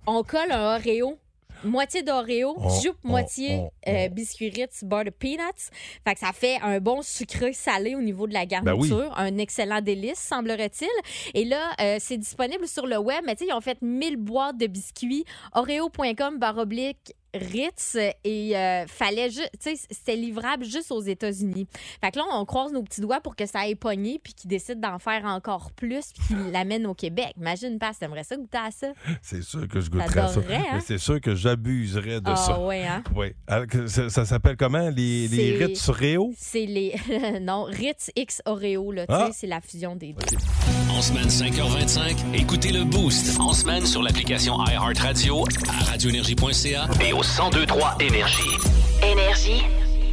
on 0.07 0.23
colle 0.23 0.51
un 0.53 0.77
Oreo 0.77 1.19
moitié 1.65 2.03
d'Oreo, 2.03 2.57
jupe, 2.83 3.03
moitié 3.05 3.57
on- 3.59 3.71
euh, 3.89 4.09
biscuits 4.09 4.51
Ritz, 4.51 4.85
beurre 4.85 5.05
de 5.05 5.11
peanuts. 5.11 5.71
Fait 6.07 6.15
que 6.15 6.21
ça 6.21 6.33
fait 6.33 6.59
un 6.63 6.81
bon 6.81 7.03
sucré 7.03 7.53
salé 7.53 7.95
au 7.95 8.01
niveau 8.01 8.27
de 8.27 8.33
la 8.35 8.45
Ben 8.47 8.75
oui. 8.75 8.89
garniture. 8.89 9.13
Un 9.19 9.39
excellent 9.39 9.81
délice, 9.81 10.19
semblerait-il. 10.19 10.89
Et 11.35 11.45
là, 11.45 11.73
euh, 11.81 11.97
c'est 12.01 12.17
disponible 12.19 12.67
sur 12.69 12.87
le 12.87 12.99
web, 12.99 13.23
mais 13.25 13.35
tu 13.37 13.45
sais, 13.45 13.51
ils 13.51 13.55
ont 13.55 13.61
fait 13.61 13.79
1000 13.83 14.17
boîtes 14.17 14.57
de 14.59 14.67
biscuits. 14.67 15.25
Oreo.com 15.55 16.39
baroblique 16.39 17.15
Ritz 17.35 17.97
et 18.25 18.57
euh, 18.57 18.87
fallait 18.87 19.31
juste, 19.31 19.51
tu 19.63 19.75
sais, 19.77 19.83
c'était 19.91 20.17
livrable 20.17 20.65
juste 20.65 20.91
aux 20.93 21.01
États-Unis. 21.01 21.67
Fait 22.01 22.11
que 22.11 22.19
là, 22.19 22.25
on 22.33 22.45
croise 22.45 22.73
nos 22.73 22.83
petits 22.83 23.01
doigts 23.01 23.21
pour 23.21 23.37
que 23.37 23.47
ça 23.47 23.61
aille 23.61 23.75
pogné 23.75 24.21
puis 24.23 24.35
qu'ils 24.35 24.51
décident 24.51 24.91
d'en 24.93 24.99
faire 24.99 25.25
encore 25.25 25.73
plus 25.73 26.13
puis 26.13 26.27
qu'ils 26.29 26.51
l'amènent 26.53 26.87
au 26.87 26.95
Québec. 26.95 27.33
Imagine 27.39 27.79
pas, 27.79 27.93
t'aimerais 27.99 28.25
ça 28.25 28.37
goûter 28.37 28.59
à 28.59 28.71
ça? 28.71 28.89
C'est 29.23 29.43
sûr 29.43 29.67
que 29.69 29.81
je 29.81 29.91
goûterais 29.91 30.09
ça. 30.09 30.27
T'adorerais, 30.29 30.57
hein? 30.73 30.81
C'est 30.85 30.99
sûr 30.99 31.21
que 31.21 31.35
j'abuserais 31.35 32.21
de 32.21 32.31
Ah 32.31 32.37
ça. 32.37 32.61
ouais, 32.61 32.85
hein? 32.87 33.03
Oui. 33.17 33.29
Que 33.69 33.87
Ça, 33.87 34.09
ça 34.11 34.25
s'appelle 34.25 34.57
comment? 34.57 34.91
Les, 34.91 35.57
Ritz 35.59 35.89
Réo? 35.91 36.33
C'est 36.37 36.67
les. 36.67 36.95
non, 37.41 37.65
Ritz 37.65 38.11
X 38.17 38.43
Oreo, 38.45 38.93
là. 38.93 39.07
Tu 39.07 39.13
Ah. 39.15 39.27
sais, 39.29 39.33
c'est 39.41 39.47
la 39.47 39.61
fusion 39.61 39.97
des 39.97 40.13
deux. 40.13 40.37
En 40.91 41.01
semaine 41.01 41.29
5h25, 41.29 42.17
écoutez 42.35 42.71
le 42.73 42.85
Boost. 42.85 43.39
En 43.41 43.53
semaine 43.53 43.87
sur 43.87 44.03
l'application 44.03 44.55
iHeartRadio, 44.67 45.45
à 45.69 45.85
radioénergie.ca 45.91 46.87
et 47.05 47.13
au 47.13 47.22
1023 47.23 47.95
Énergie. 48.01 48.59
Énergie. 49.01 49.63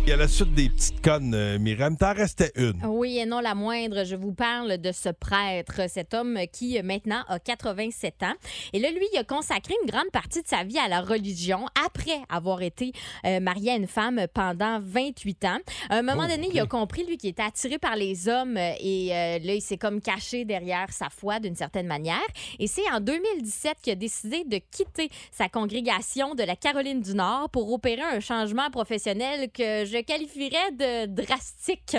Il 0.03 0.09
y 0.09 0.13
a 0.13 0.17
la 0.17 0.27
suite 0.27 0.53
des 0.55 0.69
petites 0.69 1.01
connes, 1.03 1.35
euh, 1.35 1.59
Myriam. 1.59 1.95
T'en 1.95 2.13
restais 2.13 2.51
une. 2.55 2.83
Oui, 2.83 3.19
et 3.19 3.25
non 3.27 3.41
la 3.41 3.53
moindre. 3.53 4.03
Je 4.05 4.15
vous 4.15 4.33
parle 4.33 4.77
de 4.77 4.91
ce 4.91 5.09
prêtre, 5.09 5.81
cet 5.87 6.15
homme 6.15 6.39
qui 6.51 6.79
euh, 6.79 6.83
maintenant 6.83 7.21
a 7.27 7.37
87 7.37 8.23
ans. 8.23 8.33
Et 8.73 8.79
là, 8.79 8.89
lui, 8.89 9.05
il 9.13 9.17
a 9.19 9.23
consacré 9.23 9.75
une 9.83 9.89
grande 9.91 10.09
partie 10.11 10.41
de 10.41 10.47
sa 10.47 10.63
vie 10.63 10.79
à 10.79 10.87
la 10.87 11.01
religion 11.01 11.65
après 11.85 12.19
avoir 12.29 12.61
été 12.63 12.91
euh, 13.25 13.39
marié 13.39 13.71
à 13.71 13.75
une 13.75 13.87
femme 13.87 14.25
pendant 14.33 14.79
28 14.81 15.45
ans. 15.45 15.57
À 15.89 15.97
un 15.97 16.01
moment 16.01 16.23
Oh, 16.25 16.31
donné, 16.31 16.49
il 16.51 16.59
a 16.59 16.65
compris, 16.65 17.05
lui, 17.05 17.17
qu'il 17.17 17.29
était 17.29 17.43
attiré 17.43 17.77
par 17.77 17.95
les 17.95 18.27
hommes 18.27 18.57
euh, 18.57 18.71
et 18.79 19.09
euh, 19.11 19.39
là, 19.39 19.53
il 19.53 19.61
s'est 19.61 19.77
comme 19.77 20.01
caché 20.01 20.43
derrière 20.43 20.91
sa 20.91 21.09
foi 21.09 21.39
d'une 21.39 21.55
certaine 21.55 21.87
manière. 21.87 22.17
Et 22.57 22.67
c'est 22.67 22.89
en 22.91 22.99
2017 22.99 23.77
qu'il 23.81 23.93
a 23.93 23.95
décidé 23.95 24.43
de 24.43 24.59
quitter 24.71 25.09
sa 25.31 25.49
congrégation 25.49 26.35
de 26.35 26.43
la 26.43 26.55
Caroline 26.55 27.01
du 27.01 27.13
Nord 27.13 27.49
pour 27.51 27.71
opérer 27.71 28.01
un 28.01 28.19
changement 28.19 28.69
professionnel 28.69 29.49
que 29.51 29.85
je 29.89 29.97
qualifierais 30.01 30.71
de 30.71 31.05
drastique. 31.07 31.97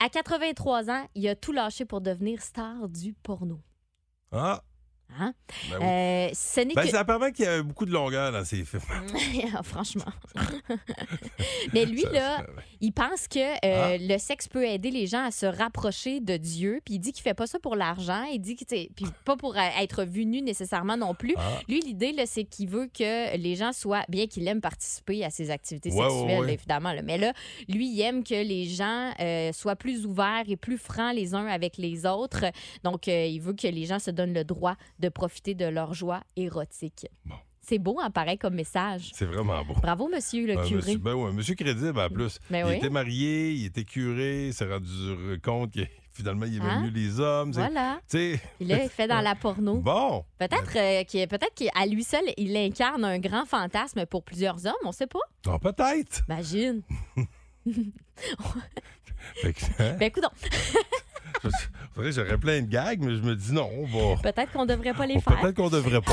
À 0.00 0.08
83 0.08 0.90
ans, 0.90 1.06
il 1.14 1.28
a 1.28 1.36
tout 1.36 1.52
lâché 1.52 1.84
pour 1.84 2.00
devenir 2.00 2.42
star 2.42 2.88
du 2.88 3.12
porno. 3.12 3.60
Ah, 4.32 4.62
Hein? 5.18 5.34
ben 5.70 5.76
oui. 5.80 5.84
Euh, 5.86 6.28
ce 6.34 6.60
n'est 6.60 6.74
Ben, 6.74 6.82
que... 6.84 6.90
ça 6.90 7.04
permet 7.04 7.32
qu'il 7.32 7.44
y 7.44 7.48
a 7.48 7.62
beaucoup 7.62 7.84
de 7.86 7.92
longueur 7.92 8.32
dans 8.32 8.44
ces 8.44 8.64
films. 8.64 8.82
Ah, 9.54 9.62
Franchement. 9.62 10.04
Mais 11.72 11.84
lui, 11.84 12.02
là, 12.12 12.38
ça- 12.38 12.46
il 12.80 12.92
pense 12.92 13.28
que 13.28 13.38
euh, 13.38 13.56
Ah. 13.94 13.96
le 13.98 14.18
sexe 14.18 14.48
peut 14.48 14.64
aider 14.66 14.90
les 14.90 15.06
gens 15.06 15.24
à 15.24 15.30
se 15.30 15.46
rapprocher 15.46 16.20
de 16.20 16.36
Dieu. 16.36 16.80
Puis 16.84 16.94
il 16.94 16.98
dit 16.98 17.12
qu'il 17.12 17.22
fait 17.22 17.34
pas 17.34 17.46
ça 17.46 17.58
pour 17.58 17.76
l'argent. 17.76 18.24
Il 18.32 18.40
dit 18.40 18.56
que, 18.56 18.64
puis 18.64 19.06
pas 19.24 19.36
pour 19.36 19.56
euh, 19.56 19.60
être 19.80 20.04
vu 20.04 20.24
nu 20.26 20.42
nécessairement 20.42 20.96
non 20.96 21.14
plus. 21.14 21.34
Ah. 21.36 21.60
Lui, 21.68 21.80
l'idée, 21.80 22.12
là, 22.12 22.24
c'est 22.26 22.44
qu'il 22.44 22.68
veut 22.68 22.86
que 22.86 23.36
les 23.36 23.56
gens 23.56 23.72
soient, 23.72 24.04
bien 24.08 24.26
qu'il 24.26 24.46
aime 24.48 24.60
participer 24.60 25.24
à 25.24 25.30
ses 25.30 25.50
activités 25.50 25.90
Ouais, 25.92 26.08
sexuelles, 26.08 26.40
ouais. 26.40 26.54
évidemment. 26.54 26.92
là. 26.92 27.02
Mais 27.02 27.18
là, 27.18 27.32
lui, 27.68 27.88
il 27.88 28.00
aime 28.02 28.24
que 28.24 28.34
les 28.34 28.64
gens 28.66 29.12
euh, 29.20 29.52
soient 29.52 29.76
plus 29.76 30.06
ouverts 30.06 30.44
et 30.48 30.56
plus 30.56 30.78
francs 30.78 31.14
les 31.14 31.34
uns 31.34 31.46
avec 31.46 31.76
les 31.76 32.06
autres. 32.06 32.44
Donc, 32.84 33.06
il 33.06 33.38
veut 33.40 33.54
que 33.54 33.66
les 33.68 33.84
gens 33.86 33.98
se 33.98 34.10
donnent 34.10 34.34
le 34.34 34.44
droit 34.44 34.76
de 34.98 35.01
profiter 35.08 35.54
de 35.54 35.64
leur 35.66 35.94
joie 35.94 36.22
érotique. 36.36 37.06
Bon. 37.24 37.34
C'est 37.64 37.78
beau, 37.78 37.98
hein, 38.02 38.10
pareil, 38.10 38.38
comme 38.38 38.54
message. 38.54 39.10
C'est 39.14 39.24
vraiment 39.24 39.64
beau. 39.64 39.74
Bravo, 39.74 40.08
monsieur 40.08 40.44
le 40.48 40.56
Ben, 40.56 40.64
curé. 40.66 40.76
monsieur, 40.82 40.98
ben 40.98 41.14
ouais, 41.14 41.32
monsieur 41.32 41.54
crédible 41.54 42.00
en 42.00 42.08
plus. 42.08 42.40
Ben 42.50 42.66
il 42.66 42.70
oui. 42.70 42.76
était 42.78 42.90
marié, 42.90 43.52
il 43.52 43.66
était 43.66 43.84
curé, 43.84 44.48
il 44.48 44.52
s'est 44.54 44.66
rendu 44.68 45.40
compte 45.44 45.72
que 45.72 45.80
finalement 46.12 46.44
il 46.44 46.56
aimait 46.56 46.66
Hein? 46.68 46.80
mieux 46.82 46.90
les 46.90 47.20
hommes. 47.20 47.52
Voilà. 47.52 48.00
Tu 48.10 48.18
sais, 48.34 48.40
Puis 48.58 48.66
là, 48.66 48.82
il 48.82 48.90
fait 48.90 49.06
dans 49.06 49.20
la 49.22 49.36
porno. 49.36 49.76
bon. 49.76 50.24
Peut-être 50.38 50.76
euh, 50.76 51.04
qu'il- 51.04 51.28
peut-être 51.28 51.54
qu'à 51.54 51.86
lui 51.86 52.02
seul, 52.02 52.24
il 52.36 52.56
incarne 52.56 53.04
un 53.04 53.20
grand 53.20 53.46
fantasme 53.46 54.06
pour 54.06 54.24
plusieurs 54.24 54.66
hommes, 54.66 54.74
on 54.84 54.90
sait 54.90 55.06
pas. 55.06 55.20
Non, 55.46 55.60
peut-être. 55.60 56.22
Imagine. 56.28 56.82
Hein, 59.78 59.96
Ben 59.98 60.10
que 60.10 60.20
j'aurais 62.10 62.38
plein 62.38 62.60
de 62.62 62.66
gags, 62.66 63.00
mais 63.00 63.16
je 63.16 63.22
me 63.22 63.34
dis 63.34 63.52
non, 63.52 63.68
on 63.78 63.86
va. 64.14 64.20
peut-être 64.22 64.52
qu'on 64.52 64.66
devrait 64.66 64.94
pas 64.94 65.06
les 65.06 65.16
on- 65.16 65.20
faire. 65.20 65.40
Peut-être 65.40 65.54
qu'on 65.56 65.68
devrait 65.70 66.00
pas. 66.00 66.12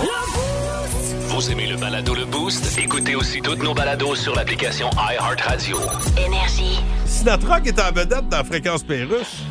Vous 1.29 1.51
aimez 1.51 1.67
le 1.67 1.77
balado 1.77 2.13
Le 2.15 2.25
Boost? 2.25 2.77
Écoutez 2.77 3.15
aussi 3.15 3.41
toutes 3.41 3.63
nos 3.63 3.73
balados 3.73 4.15
sur 4.15 4.35
l'application 4.35 4.89
iHeartRadio. 4.97 5.77
Énergie. 6.17 6.79
Sinatra 7.05 7.61
qui 7.61 7.69
est 7.69 7.79
en 7.79 7.91
vedette 7.91 8.27
dans 8.29 8.43
Fréquence 8.43 8.83
Pérusse. 8.83 9.43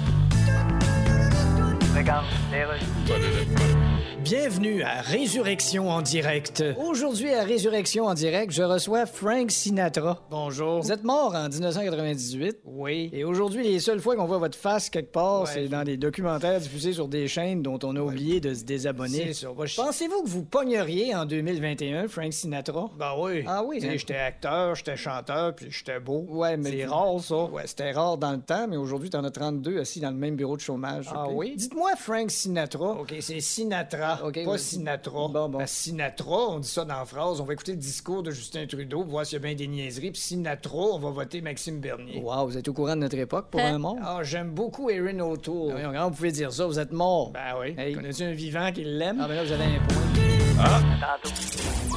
Bienvenue 4.25 4.83
à 4.83 5.01
Résurrection 5.01 5.89
en 5.91 6.03
direct. 6.03 6.65
Aujourd'hui, 6.77 7.33
à 7.33 7.45
Résurrection 7.45 8.07
en 8.07 8.15
direct, 8.15 8.51
je 8.51 8.65
reçois 8.65 9.07
Frank 9.07 9.53
Sinatra. 9.53 10.21
Bonjour. 10.29 10.81
Vous 10.83 10.91
êtes 10.91 11.05
mort 11.05 11.37
en 11.37 11.49
1998. 11.49 12.59
Oui. 12.65 13.11
Et 13.13 13.23
aujourd'hui, 13.23 13.63
les 13.63 13.79
seules 13.79 14.01
fois 14.01 14.17
qu'on 14.17 14.27
voit 14.27 14.39
votre 14.39 14.59
face 14.59 14.91
quelque 14.91 15.13
part, 15.13 15.47
c'est 15.47 15.69
dans 15.69 15.85
des 15.85 15.97
documentaires 15.97 16.59
diffusés 16.59 16.93
sur 16.95 17.07
des 17.07 17.29
chaînes 17.29 17.63
dont 17.63 17.79
on 17.85 17.95
a 17.95 18.01
oublié 18.01 18.41
de 18.41 18.55
se 18.55 18.65
désabonner. 18.65 19.33
C'est. 19.33 19.47
Pensez-vous 19.47 20.25
que 20.25 20.29
vous 20.29 20.43
pogneriez 20.43 21.15
en 21.15 21.25
2021, 21.25 22.09
Frank 22.09 22.33
Sinatra? 22.33 22.91
Ben 22.99 23.13
oui. 23.17 23.45
Ah 23.47 23.63
oui, 23.65 23.79
hein? 23.85 23.93
J'étais 23.97 24.17
acteur, 24.17 24.75
j'étais 24.75 24.97
chanteur, 24.97 25.55
puis 25.55 25.69
j'étais 25.71 26.01
beau. 26.01 26.27
Ouais, 26.29 26.57
mais 26.57 26.71
C'est 26.71 26.87
rare, 26.87 27.21
ça. 27.21 27.45
Ouais, 27.45 27.67
c'était 27.67 27.93
rare 27.93 28.19
dans 28.19 28.33
le 28.33 28.41
temps, 28.41 28.67
mais 28.69 28.77
aujourd'hui, 28.77 29.11
t'en 29.11 29.23
as 29.23 29.31
32 29.31 29.79
assis 29.79 30.01
dans 30.01 30.11
le 30.11 30.17
même 30.17 30.35
bureau 30.35 30.57
de 30.57 30.61
chômage. 30.61 31.07
Ah 31.15 31.27
oui? 31.31 31.55
Dites-moi 31.57 31.93
Frank 31.97 32.33
Sinatra. 32.33 32.99
OK, 33.01 33.15
c'est 33.21 33.41
Sinatra, 33.41 34.08
Pas 34.17 34.31
oui. 34.53 34.59
Sinatra. 34.59 35.29
Bon, 35.29 35.49
bon. 35.49 35.61
Sinatra, 35.67 36.49
on 36.51 36.59
dit 36.61 36.69
ça 36.69 36.85
dans 36.85 36.99
la 36.99 37.05
phrase, 37.05 37.41
on 37.41 37.45
va 37.45 37.53
écouter 37.53 37.73
le 37.73 37.79
discours 37.79 38.23
de 38.23 38.31
Justin 38.31 38.67
Trudeau, 38.67 39.05
voir 39.05 39.27
s'il 39.27 39.35
y 39.35 39.37
a 39.37 39.45
bien 39.45 39.55
des 39.55 39.67
niaiseries, 39.67 40.11
puis 40.11 40.21
Sinatra, 40.21 40.77
on 40.77 40.99
va 40.99 41.11
voter 41.11 41.41
Maxime 41.41 41.81
Bernier. 41.81 42.21
Wow, 42.23 42.47
vous 42.47 42.57
êtes 42.59 42.69
au 42.69 42.73
courant 42.73 42.95
de 42.97 43.01
notre 43.01 43.19
époque 43.19 43.47
pour 43.51 43.61
Hein? 43.61 43.75
un 43.75 43.79
mort? 43.79 43.97
Ah, 44.03 44.21
j'aime 44.23 44.51
beaucoup 44.51 44.91
Erin 44.91 45.19
O'Toole. 45.21 45.73
Voyons, 45.73 45.91
comment 45.93 46.09
vous 46.11 46.17
pouvez 46.17 46.33
dire 46.33 46.53
ça? 46.53 46.67
Vous 46.67 46.79
êtes 46.79 46.93
mort. 46.93 47.31
Ben 47.33 47.55
oui. 47.61 47.75
Hey. 47.77 47.95
Connais-tu 47.95 48.23
un 48.23 48.33
vivant 48.33 48.71
qui 48.73 48.85
l'aime? 48.85 49.19
Ah, 49.21 49.29
ben 49.29 49.35
là, 49.35 49.45
vous 49.45 49.53
avez 49.53 49.65
un 49.65 49.79
point. 49.87 49.99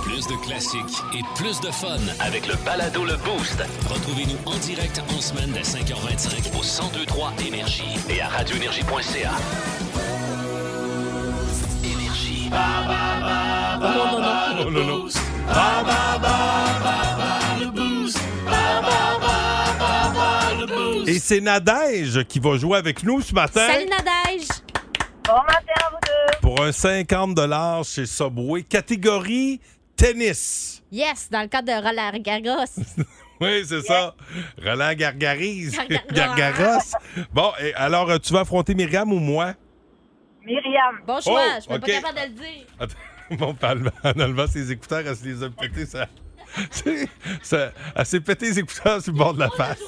Plus 0.03 0.27
de 0.27 0.45
classiques 0.45 1.01
et 1.15 1.21
plus 1.35 1.59
de 1.61 1.71
fun 1.71 1.97
avec 2.19 2.45
le 2.47 2.53
balado 2.65 3.03
Le 3.05 3.15
Boost. 3.17 3.63
Retrouvez-nous 3.89 4.37
en 4.45 4.57
direct 4.59 5.01
en 5.17 5.21
semaine 5.21 5.51
dès 5.51 5.61
5h25 5.61 6.51
au 6.53 6.61
1023 6.91 7.33
Énergie 7.47 7.83
et 8.09 8.21
à 8.21 8.27
radioénergie.ca. 8.27 9.31
Non, 14.71 14.85
non. 14.85 15.07
Et 21.07 21.19
c'est 21.19 21.41
Nadège 21.41 22.23
qui 22.25 22.39
va 22.39 22.57
jouer 22.57 22.77
avec 22.77 23.03
nous 23.03 23.21
ce 23.21 23.33
matin 23.33 23.67
Salut 23.67 23.89
Nadège! 23.89 24.47
pour 26.41 26.61
un 26.61 26.71
50 26.71 27.39
chez 27.85 28.05
Subway, 28.05 28.63
catégorie 28.63 29.59
tennis. 29.95 30.81
Yes, 30.91 31.29
dans 31.29 31.41
le 31.41 31.47
cadre 31.47 31.67
de 31.67 31.81
Roland 31.81 32.11
Garros. 32.19 32.65
Oui, 33.39 33.63
c'est 33.67 33.81
ça. 33.81 34.13
Roland 34.63 34.93
Gargarise. 34.93 35.75
Gargaros. 36.11 36.35
Gargaros. 36.35 36.91
Bon, 37.33 37.51
et 37.59 37.73
alors, 37.73 38.19
tu 38.19 38.31
vas 38.33 38.41
affronter 38.41 38.75
Myriam 38.75 39.11
ou 39.11 39.17
moi? 39.17 39.55
Myriam. 40.45 40.99
Bon 41.05 41.19
choix, 41.21 41.41
Oh, 41.45 41.51
je 41.55 41.61
suis 41.61 41.69
pas 41.69 41.79
capable 41.79 42.15
de 42.17 42.23
le 42.23 42.29
dire. 42.29 42.65
Attends, 42.79 42.95
Bon, 43.37 43.55
en 44.03 44.19
enlevant 44.21 44.47
ses 44.47 44.71
écouteurs, 44.71 45.03
elle 45.05 45.15
se 45.15 45.23
les 45.23 45.43
a 45.43 45.49
pétés. 45.49 45.85
Ça, 45.85 46.07
ça- 47.41 47.71
elle 47.95 48.05
s'est 48.05 48.19
pété 48.19 48.47
les 48.47 48.59
écouteurs 48.59 49.01
sur 49.01 49.13
le 49.13 49.17
bord 49.17 49.33
de 49.33 49.39
la 49.39 49.49
face. 49.49 49.81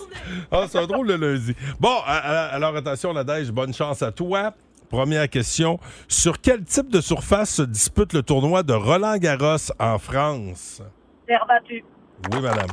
Ah, 0.51 0.65
c'est 0.69 0.77
un 0.79 0.87
drôle 0.87 1.07
le 1.07 1.15
lundi. 1.17 1.53
Bon, 1.79 1.97
à- 2.05 2.17
à- 2.17 2.45
alors 2.55 2.75
attention, 2.75 3.13
Nadège, 3.13 3.51
bonne 3.51 3.73
chance 3.73 4.01
à 4.01 4.11
toi. 4.11 4.53
Première 4.89 5.27
question. 5.27 5.79
Sur 6.07 6.39
quel 6.39 6.63
type 6.63 6.89
de 6.89 7.01
surface 7.01 7.55
se 7.55 7.61
dispute 7.63 8.13
le 8.13 8.21
tournoi 8.21 8.61
de 8.63 8.73
Roland 8.73 9.17
Garros 9.17 9.57
en 9.79 9.97
France? 9.97 10.81
Terre 11.27 11.43
battue. 11.47 11.83
Oui, 12.31 12.39
madame. 12.41 12.67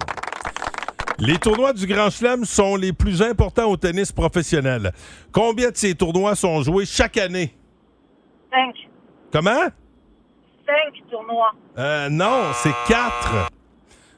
Les 1.19 1.39
tournois 1.39 1.73
du 1.73 1.87
Grand 1.87 2.11
Chelem 2.11 2.45
sont 2.45 2.77
les 2.77 2.93
plus 2.93 3.21
importants 3.23 3.67
au 3.71 3.77
tennis 3.77 4.13
professionnel. 4.13 4.93
Combien 5.33 5.71
de 5.71 5.77
ces 5.77 5.95
tournois 5.95 6.35
sont 6.35 6.63
joués 6.63 6.87
chaque 6.87 7.17
année? 7.17 7.55
Cinq. 8.53 8.75
Comment? 9.33 9.69
Cinq 10.67 11.11
tournois. 11.11 11.53
Euh, 11.79 12.09
non, 12.09 12.53
c'est 12.55 12.75
quatre. 12.87 13.51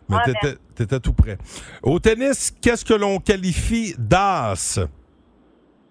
Mais 0.08 0.16
Ah, 0.20 0.24
t'étais- 0.24 0.56
t'étais 0.74 1.00
tout 1.00 1.12
près. 1.12 1.38
Au 1.82 1.98
tennis, 1.98 2.50
qu'est-ce 2.50 2.84
que 2.84 2.94
l'on 2.94 3.18
qualifie 3.18 3.94
d'as? 3.98 4.54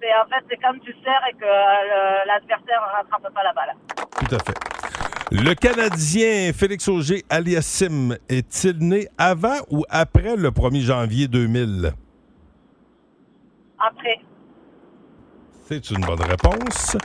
C'est 0.02 0.14
en 0.16 0.26
fait 0.30 0.44
c'est 0.50 0.58
quand 0.58 0.74
tu 0.84 0.92
sers 1.04 1.22
et 1.30 1.34
que 1.38 1.46
euh, 1.46 2.26
l'adversaire 2.26 2.82
ne 2.82 2.98
rattrape 2.98 3.34
pas 3.34 3.44
la 3.44 3.54
balle. 3.54 3.76
Tout 4.20 4.36
à 4.36 4.40
fait. 4.40 4.58
Le 5.32 5.54
Canadien 5.54 6.52
Félix 6.54 6.88
Auger 6.88 7.24
aliassim 7.30 8.18
est-il 8.28 8.78
né 8.80 9.08
avant 9.18 9.58
ou 9.70 9.84
après 9.90 10.36
le 10.36 10.50
1er 10.52 10.82
janvier 10.82 11.28
2000? 11.28 11.94
Après. 13.80 14.20
C'est 15.72 15.92
une 15.92 16.02
bonne 16.06 16.22
réponse. 16.22 16.98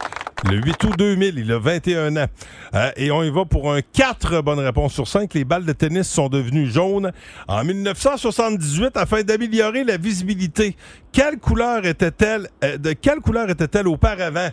Le 0.51 0.57
8 0.57 0.83
août 0.85 0.95
2000, 0.99 1.39
il 1.39 1.53
a 1.53 1.59
21 1.61 2.17
ans. 2.17 2.27
Euh, 2.75 2.91
et 2.97 3.13
on 3.13 3.23
y 3.23 3.31
va 3.31 3.45
pour 3.45 3.73
un 3.73 3.81
4 3.81 4.41
bonnes 4.43 4.59
réponses 4.59 4.93
sur 4.93 5.07
5. 5.07 5.33
Les 5.35 5.45
balles 5.45 5.65
de 5.65 5.73
tennis 5.73 6.09
sont 6.11 6.29
devenues 6.29 6.67
jaunes 6.67 7.13
en 7.47 7.63
1978 7.65 8.97
afin 8.97 9.23
d'améliorer 9.23 9.85
la 9.85 9.97
visibilité. 9.99 10.77
Quelle 11.13 11.39
couleur 11.39 11.87
était-elle 11.87 12.49
euh, 12.65 12.77
de 12.77 12.93
quelle 12.93 13.21
couleur 13.21 13.49
était-elle 13.51 13.87
auparavant? 13.87 14.49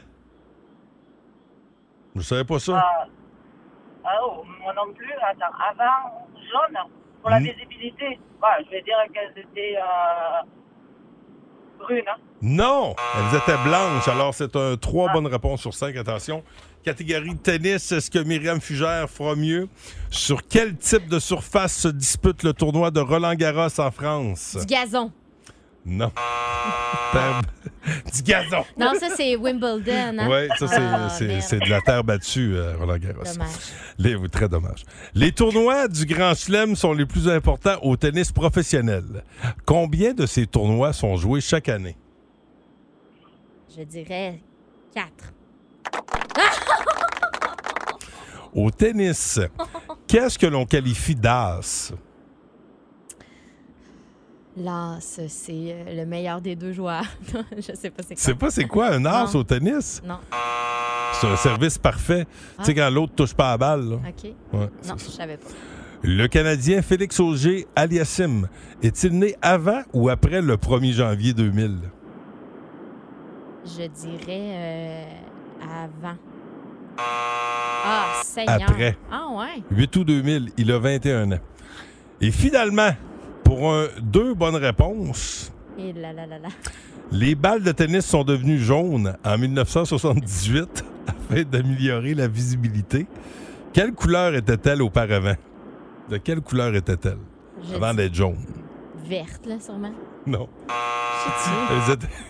Je 2.14 2.20
ne 2.20 2.24
savais 2.24 2.44
pas 2.44 2.60
ça? 2.60 2.86
Ah, 4.06 4.10
oh, 4.28 4.44
moi 4.62 4.74
non 4.76 4.94
plus. 4.94 5.12
Attends, 5.28 5.56
avant, 5.72 6.28
jaune, 6.36 6.78
pour 7.22 7.32
la 7.32 7.40
Hmm. 7.40 7.46
visibilité. 7.46 8.20
Ouais, 8.44 8.64
je 8.66 8.70
vais 8.70 8.82
dire 8.84 8.96
qu'elles 9.12 9.42
étaient 9.44 9.76
hein? 11.92 12.16
Non, 12.42 12.96
elles 13.16 13.38
étaient 13.38 13.62
blanches. 13.64 14.08
Alors, 14.08 14.34
c'est 14.34 14.56
un 14.56 14.76
3 14.78 15.12
bonnes 15.14 15.28
réponses 15.28 15.62
sur 15.62 15.74
5. 15.74 15.96
Attention. 15.96 16.44
Catégorie 16.84 17.30
de 17.36 17.40
tennis, 17.40 17.92
est-ce 17.94 18.12
que 18.12 18.20
Myriam 18.20 18.60
Fugère 18.60 19.10
fera 19.10 19.36
mieux? 19.36 19.70
Sur 20.10 20.46
quel 20.46 20.76
type 20.76 21.08
de 21.08 21.18
surface 21.20 21.74
se 21.78 21.88
dispute 21.88 22.44
le 22.44 22.52
tournoi 22.54 22.92
de 22.92 23.00
Roland 23.00 23.36
Garros 23.36 23.80
en 23.80 23.92
France? 23.92 24.58
Du 24.60 24.66
gazon. 24.66 25.12
Non. 25.86 26.12
Terre- 27.14 27.42
du 28.16 28.22
gazon. 28.24 28.64
Non, 28.78 28.94
ça, 29.00 29.08
c'est 29.16 29.36
Wimbledon. 29.36 30.18
Hein? 30.20 30.28
Oui, 30.30 30.48
ça, 30.58 30.68
c'est- 30.68 30.76
Ah, 30.80 31.10
c'est 31.10 31.28
merde. 31.28 31.42
c'est 31.42 31.60
de 31.60 31.70
la 31.70 31.82
terre 31.82 32.04
battue, 32.04 32.56
euh, 32.56 32.76
Roland 32.78 32.98
Garros. 32.98 33.24
Dommage. 33.24 33.50
Les, 33.98 34.30
très 34.30 34.48
dommage. 34.50 34.84
Les 35.14 35.32
tournois 35.32 35.88
du 35.88 36.06
Grand 36.06 36.34
Chelem 36.36 36.76
sont 36.76 36.94
les 36.94 37.06
plus 37.06 37.28
importants 37.30 37.78
au 37.82 37.96
tennis 37.98 38.32
professionnel. 38.32 39.24
Combien 39.66 40.14
de 40.14 40.26
ces 40.26 40.48
tournois 40.48 40.94
sont 40.94 41.16
joués 41.18 41.42
chaque 41.42 41.70
année? 41.70 41.98
Je 43.78 43.84
dirais 43.84 44.40
4. 44.94 45.10
Au 48.54 48.70
tennis, 48.70 49.40
qu'est-ce 50.08 50.38
que 50.38 50.46
l'on 50.46 50.66
qualifie 50.66 51.16
d'as? 51.16 51.92
Ça, 54.56 55.24
c'est 55.28 55.52
euh, 55.54 55.96
le 55.96 56.06
meilleur 56.06 56.40
des 56.42 56.56
deux 56.56 56.74
joueurs. 56.74 57.06
je 57.58 57.74
sais 57.76 57.90
pas 57.90 58.04
c'est 58.08 58.16
Tu 58.16 58.22
sais 58.22 58.32
quoi. 58.34 58.40
pas 58.40 58.52
c'est 58.52 58.66
quoi 58.66 58.88
un 58.94 59.06
as 59.06 59.34
au 59.36 59.44
tennis? 59.44 60.02
Non. 60.06 60.18
C'est 61.14 61.28
un 61.28 61.36
service 61.36 61.78
parfait. 61.78 62.26
Tu 62.60 62.66
sais, 62.66 62.72
Ah. 62.80 62.90
quand 62.90 62.90
l'autre 62.94 63.14
touche 63.16 63.34
pas 63.34 63.48
à 63.50 63.52
la 63.52 63.58
balle. 63.58 63.90
là. 63.90 63.96
OK. 63.96 64.24
Ouais, 64.54 64.70
Non, 64.88 64.96
je 64.98 65.04
savais 65.10 65.38
pas. 65.38 65.48
Le 66.04 66.28
Canadien 66.28 66.82
Félix 66.82 67.20
Auger 67.20 67.66
aliassim 67.76 68.48
est-il 68.82 69.18
né 69.18 69.36
avant 69.42 69.82
ou 69.94 70.10
après 70.10 70.42
le 70.42 70.58
1er 70.58 70.92
janvier 70.92 71.34
2000? 71.34 71.78
Je 73.66 73.88
dirais 73.88 74.18
euh, 74.30 75.06
avant. 75.86 76.16
Ah, 76.98 78.22
Seigneur. 78.24 78.62
Après. 78.70 78.98
Ah, 79.12 79.28
ouais. 79.32 79.64
8 79.72 79.96
août 79.96 80.04
2000, 80.04 80.50
il 80.58 80.72
a 80.72 80.78
21 80.80 81.32
ans. 81.32 81.40
Et 82.22 82.32
finalement, 82.32 82.92
pour 83.44 83.74
un, 83.74 83.88
deux 84.02 84.34
bonnes 84.34 84.56
réponses, 84.56 85.52
Et 85.78 85.94
là, 85.94 86.14
là, 86.14 86.26
là, 86.26 86.40
là. 86.40 86.50
les 87.12 87.36
balles 87.36 87.64
de 87.64 87.72
tennis 87.72 88.06
sont 88.06 88.24
devenues 88.24 88.60
jaunes 88.60 89.16
en 89.26 89.38
1978 89.38 90.84
afin 91.08 91.44
d'améliorer 91.44 92.14
la 92.14 92.28
visibilité. 92.28 93.08
Quelle 93.74 93.94
couleur 93.94 94.36
était-elle 94.36 94.82
auparavant? 94.82 95.36
De 96.10 96.18
quelle 96.18 96.42
couleur 96.42 96.76
était-elle? 96.76 97.18
Avant 97.74 97.94
d'être 97.94 98.14
jaune? 98.14 98.38
verte, 99.08 99.46
là, 99.46 99.60
sûrement. 99.60 99.92
Non. 100.26 100.48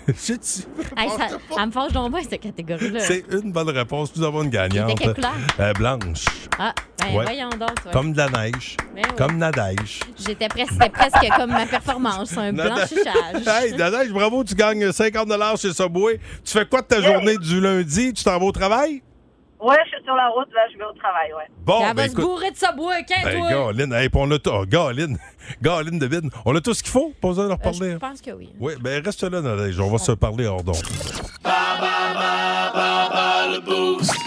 Je 0.08 0.14
sais-tu. 0.14 0.64
Hey, 0.98 1.10
ça, 1.10 1.28
elle 1.58 1.66
me 1.68 1.72
fâche 1.72 1.92
donc 1.94 2.12
bien, 2.12 2.22
cette 2.30 2.42
catégorie-là. 2.42 3.00
C'est 3.00 3.24
une 3.32 3.52
bonne 3.52 3.70
réponse. 3.70 4.16
Nous 4.16 4.24
avons 4.24 4.44
une 4.44 4.50
gagnante. 4.50 4.98
quelle 5.00 5.14
couleur? 5.16 5.32
Euh, 5.60 5.74
blanche. 5.74 6.26
Ah, 6.60 6.74
ben 7.00 7.16
Ouais. 7.16 7.24
voyons 7.24 7.50
donc, 7.50 7.82
toi. 7.82 7.92
Comme 7.92 8.12
de 8.14 8.18
la 8.18 8.30
neige. 8.30 8.78
Ben 8.96 9.02
oui. 9.10 9.16
Comme 9.18 9.36
de 9.36 9.42
la 9.42 9.52
neige. 9.52 10.00
J'étais 10.26 10.48
presque, 10.48 10.74
c'était 10.74 10.90
presque 10.90 11.28
comme 11.38 11.52
ma 11.52 11.66
performance, 11.66 12.38
un 12.38 12.52
Nada- 12.52 12.76
blanchissage. 12.76 13.48
Hey, 13.64 13.74
Nadège, 13.76 14.12
bravo, 14.12 14.44
tu 14.44 14.54
gagnes 14.56 14.92
50 14.92 15.30
chez 15.60 15.74
Subway. 15.74 16.20
Tu 16.44 16.52
fais 16.52 16.66
quoi 16.66 16.82
de 16.82 16.88
ta 16.88 17.02
journée 17.02 17.38
du 17.38 17.60
lundi? 17.62 18.14
Tu 18.14 18.24
t'en 18.24 18.38
vas 18.38 18.46
au 18.46 18.52
travail? 18.52 19.02
Ouais, 19.64 19.78
je 19.86 19.96
suis 19.96 20.04
sur 20.04 20.14
la 20.16 20.28
route, 20.30 20.50
là, 20.54 20.62
je 20.74 20.78
vais 20.78 20.84
au 20.84 20.92
travail, 20.94 21.32
ouais. 21.34 21.46
Bon, 21.66 21.80
elle 21.80 21.88
ben 21.96 22.02
va 22.02 22.08
se 22.08 22.12
écoute. 22.12 22.26
bourrer 22.26 22.52
de 22.52 22.58
sa 22.58 22.72
boîte, 22.74 23.10
hein, 23.12 23.22
Ben, 23.24 23.40
toi? 23.40 23.72
Galine, 23.74 23.94
hey, 23.94 24.10
puis 24.10 24.20
on 24.22 24.30
a 24.32 24.38
tout. 24.40 24.50
Oh, 24.54 24.66
Galine, 24.68 25.18
Galine 25.62 26.00
de 26.00 26.06
Vide. 26.06 26.30
On 26.46 26.54
a 26.56 26.60
tout 26.62 26.74
ce 26.74 26.84
qu'il 26.84 26.92
faut? 26.92 27.14
De 27.24 27.42
leur 27.48 27.52
Euh, 27.54 27.56
parler. 27.56 27.92
je 27.94 27.98
pense 27.98 28.22
que 28.22 28.32
oui. 28.32 28.50
Oui, 28.60 28.74
ben 28.82 29.02
reste 29.04 29.24
là, 29.24 29.40
Nadège. 29.42 29.80
On 29.80 29.90
va 29.90 29.98
se 29.98 30.12
parler 30.12 30.46
hors 30.48 30.64
d'onde. 30.64 30.76
Énergie. 33.16 34.23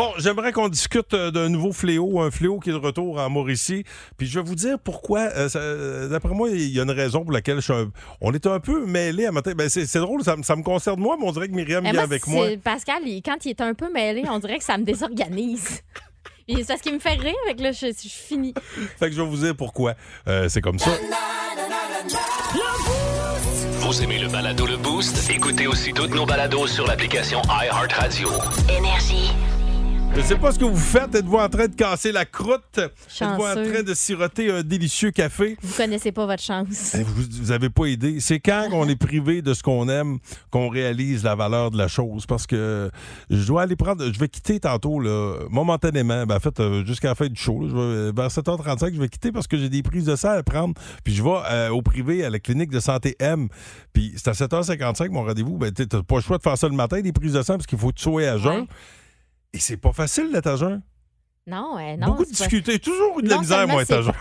Bon, 0.00 0.12
j'aimerais 0.16 0.50
qu'on 0.52 0.70
discute 0.70 1.12
euh, 1.12 1.30
d'un 1.30 1.50
nouveau 1.50 1.72
fléau, 1.74 2.20
un 2.22 2.30
fléau 2.30 2.58
qui 2.58 2.70
est 2.70 2.72
de 2.72 2.78
retour 2.78 3.18
en 3.20 3.28
Mauricie. 3.28 3.84
Puis 4.16 4.26
je 4.26 4.40
vais 4.40 4.46
vous 4.46 4.54
dire 4.54 4.78
pourquoi. 4.78 5.20
euh, 5.36 5.46
euh, 5.56 6.08
D'après 6.08 6.32
moi, 6.32 6.48
il 6.48 6.70
y 6.70 6.80
a 6.80 6.84
une 6.84 6.90
raison 6.90 7.22
pour 7.22 7.32
laquelle 7.32 7.56
je 7.56 7.60
suis 7.64 7.72
un- 7.74 7.90
on 8.22 8.32
est 8.32 8.46
un 8.46 8.60
peu 8.60 8.86
mêlés 8.86 9.26
à 9.26 9.30
matin. 9.32 9.52
Ben, 9.54 9.68
c'est 9.68 9.98
drôle, 9.98 10.24
ça, 10.24 10.36
me- 10.36 10.42
ça 10.42 10.56
me 10.56 10.62
concerne 10.62 10.98
moi, 11.00 11.18
mais 11.20 11.26
on 11.28 11.32
dirait 11.32 11.48
que 11.48 11.52
Myriam 11.54 11.84
vient 11.84 11.98
avec 12.02 12.26
moi. 12.28 12.46
Pascal, 12.64 13.02
il- 13.04 13.20
quand 13.20 13.44
il 13.44 13.50
est 13.50 13.60
un 13.60 13.74
peu 13.74 13.92
mêlé, 13.92 14.22
on 14.30 14.38
dirait 14.38 14.56
que 14.56 14.64
ça 14.64 14.78
me 14.78 14.84
désorganise. 14.84 15.82
C'est 16.48 16.66
parce 16.66 16.80
qu'il 16.80 16.94
me 16.94 16.98
fait 16.98 17.10
rire, 17.16 17.34
avec 17.46 17.60
là, 17.60 17.70
je, 17.70 17.88
je 17.88 17.92
suis 17.92 18.08
finie. 18.08 18.54
Fait 18.98 19.10
que 19.10 19.14
je 19.14 19.20
vais 19.20 19.28
vous 19.28 19.36
dire 19.36 19.54
pourquoi. 19.54 19.94
Euh, 20.26 20.48
c'est 20.48 20.62
comme 20.62 20.78
ça. 20.80 20.90
Vous 23.80 24.02
aimez 24.02 24.18
le 24.18 24.28
balado 24.28 24.66
Le 24.66 24.76
Boost? 24.78 25.30
Écoutez 25.30 25.66
aussi 25.68 25.92
toutes 25.92 26.14
nos 26.14 26.24
balados 26.26 26.66
sur 26.66 26.86
l'application 26.86 27.40
iHeartRadio. 27.42 28.30
Énergie. 28.78 29.30
Je 30.16 30.22
sais 30.22 30.36
pas 30.36 30.52
ce 30.52 30.58
que 30.58 30.64
vous 30.64 30.76
faites. 30.76 31.14
Êtes-vous 31.14 31.36
en 31.38 31.48
train 31.48 31.66
de 31.66 31.74
casser 31.74 32.12
la 32.12 32.24
croûte? 32.24 32.78
Êtes-vous 32.78 33.24
en 33.44 33.54
train 33.54 33.82
de 33.84 33.94
siroter 33.94 34.50
un 34.50 34.62
délicieux 34.62 35.12
café? 35.12 35.56
Vous 35.62 35.74
connaissez 35.76 36.12
pas 36.12 36.26
votre 36.26 36.42
chance. 36.42 36.94
Eh, 36.94 37.02
Vous, 37.02 37.22
vous 37.40 37.52
avez 37.52 37.70
pas 37.70 37.86
idée. 37.86 38.18
C'est 38.20 38.38
quand 38.40 38.68
on 38.72 38.88
est 38.88 38.96
privé 38.96 39.40
de 39.40 39.54
ce 39.54 39.62
qu'on 39.62 39.88
aime 39.88 40.18
qu'on 40.50 40.68
réalise 40.68 41.22
la 41.24 41.34
valeur 41.36 41.70
de 41.70 41.78
la 41.78 41.88
chose. 41.88 42.26
Parce 42.26 42.46
que 42.46 42.90
je 43.30 43.46
dois 43.46 43.62
aller 43.62 43.76
prendre. 43.76 44.04
Je 44.12 44.18
vais 44.18 44.28
quitter 44.28 44.60
tantôt, 44.60 45.00
là, 45.00 45.36
momentanément. 45.48 46.26
Ben, 46.26 46.36
en 46.36 46.40
fait, 46.40 46.58
euh, 46.60 46.84
jusqu'à 46.84 47.08
la 47.08 47.14
fin 47.14 47.28
du 47.28 47.40
show. 47.40 47.62
là, 47.62 47.68
je 47.70 47.76
vais- 47.76 48.12
vers 48.12 48.30
7h35, 48.30 48.94
je 48.94 49.00
vais 49.00 49.08
quitter 49.08 49.32
parce 49.32 49.46
que 49.46 49.56
j'ai 49.56 49.68
des 49.68 49.82
prises 49.82 50.04
de 50.06 50.16
sang 50.16 50.30
à 50.30 50.42
prendre. 50.42 50.74
Puis 51.04 51.14
je 51.14 51.22
vais 51.22 51.30
euh, 51.50 51.70
au 51.70 51.82
privé 51.82 52.24
à 52.24 52.30
la 52.30 52.40
clinique 52.40 52.70
de 52.70 52.80
santé 52.80 53.16
M. 53.20 53.48
Puis 53.92 54.12
c'est 54.16 54.28
à 54.28 54.32
7h55 54.34 55.08
mon 55.10 55.22
rendez-vous. 55.24 55.56
Ben, 55.56 55.72
tu 55.72 55.82
n'as 55.90 56.02
pas 56.02 56.16
le 56.16 56.20
choix 56.22 56.36
de 56.38 56.42
faire 56.42 56.58
ça 56.58 56.68
le 56.68 56.74
matin, 56.74 57.00
des 57.00 57.12
prises 57.12 57.32
de 57.34 57.42
sang, 57.42 57.54
parce 57.54 57.66
qu'il 57.66 57.78
faut 57.78 57.92
tu 57.92 58.02
sois 58.02 58.22
à 58.28 58.36
jeun. 58.38 58.60
Ouais. 58.62 58.66
Et 59.52 59.58
c'est 59.58 59.76
pas 59.76 59.92
facile 59.92 60.30
d'être 60.32 60.46
à 60.46 60.56
jeun. 60.56 60.82
Non, 61.46 61.76
euh, 61.78 61.96
non. 61.96 62.08
Beaucoup 62.08 62.24
de 62.24 62.28
c'est 62.28 62.38
pas- 62.44 62.44
difficultés. 62.50 62.78
Toujours 62.78 63.20
de 63.22 63.28
la 63.28 63.34
Non 63.36 63.40
misère, 63.40 63.66
moi, 63.66 63.82
être 63.82 63.92
à 63.92 63.96
c'est- 63.96 64.02
jeun. 64.02 64.14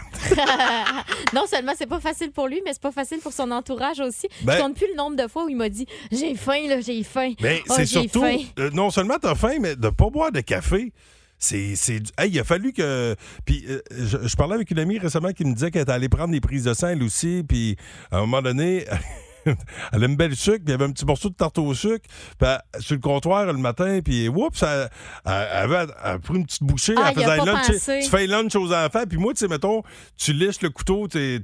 non 1.34 1.46
seulement 1.48 1.74
c'est 1.78 1.86
pas 1.86 2.00
facile 2.00 2.32
pour 2.32 2.48
lui, 2.48 2.62
mais 2.66 2.74
c'est 2.74 2.82
pas 2.82 2.92
facile 2.92 3.20
pour 3.20 3.34
son 3.34 3.52
entourage 3.52 4.00
aussi. 4.00 4.28
Ben- 4.44 4.56
Je 4.58 4.62
compte 4.62 4.76
plus 4.76 4.88
le 4.90 4.96
nombre 4.96 5.16
de 5.16 5.28
fois 5.28 5.46
où 5.46 5.50
il 5.50 5.56
m'a 5.58 5.70
dit 5.70 5.86
J'ai 6.12 6.34
faim, 6.36 6.68
là, 6.68 6.80
j'ai 6.82 7.04
faim. 7.04 7.34
Mais 7.42 7.62
Oh, 7.70 7.74
c'est 7.76 7.86
surtout, 7.86 8.22
faim. 8.22 8.38
euh, 8.58 8.70
non 8.72 8.90
seulement 8.90 9.18
t'as 9.22 9.36
faim, 9.36 9.58
mais 9.60 9.76
de 9.76 9.90
pas 9.90 10.10
boire 10.10 10.32
de 10.32 10.40
café. 10.42 10.92
C'est, 11.38 11.76
c'est, 11.76 12.02
hey, 12.18 12.32
il 12.32 12.40
a 12.40 12.44
fallu 12.44 12.74
que. 12.74 13.16
Puis, 13.46 13.64
euh, 13.70 13.80
je, 13.92 14.28
je 14.28 14.36
parlais 14.36 14.56
avec 14.56 14.72
une 14.72 14.80
amie 14.80 14.98
récemment 14.98 15.32
qui 15.32 15.46
me 15.46 15.54
disait 15.54 15.72
qu'elle 15.72 15.84
était 15.84 15.92
allée 15.92 16.10
prendre 16.10 16.32
des 16.34 16.42
prises 16.42 16.66
de 16.66 16.74
sang, 16.74 16.88
elle 16.90 17.04
aussi. 17.04 17.44
Puis, 17.48 17.78
à 18.12 18.18
un 18.18 18.22
moment 18.22 18.42
donné, 18.42 18.86
elle 19.94 20.04
aime 20.04 20.16
bien 20.16 20.28
le 20.28 20.36
sucre, 20.36 20.58
puis 20.58 20.66
il 20.68 20.72
y 20.72 20.74
avait 20.74 20.86
un 20.86 20.92
petit 20.92 21.06
morceau 21.06 21.30
de 21.30 21.36
tarte 21.36 21.58
au 21.58 21.74
sucre. 21.74 22.06
Puis, 22.38 22.48
elle- 22.50 22.82
sur 22.82 22.96
le 22.96 23.02
comptoir 23.02 23.46
le 23.46 23.54
matin, 23.54 24.00
puis, 24.04 24.28
oups, 24.30 24.64
elle, 24.64 24.90
elle 25.26 25.32
avait 25.32 25.76
elle 26.04 26.12
a 26.12 26.20
pris 26.20 26.36
une 26.36 26.46
petite 26.46 26.64
bouchée. 26.64 26.94
Ah, 26.98 27.12
elle 27.16 27.16
faisait 27.22 27.38
lunch. 27.46 27.66
Tu-. 27.68 28.04
Tu 28.04 28.10
fais 28.10 28.28
lunch 28.28 28.56
aux 28.56 28.74
enfants, 28.74 29.04
puis 29.08 29.18
moi, 29.18 29.34
tu 29.34 29.40
sais, 29.40 29.48
mettons, 29.48 29.84
tu 30.18 30.34
liches 30.34 30.62
le 30.62 30.70
couteau, 30.70 31.08
tu... 31.08 31.42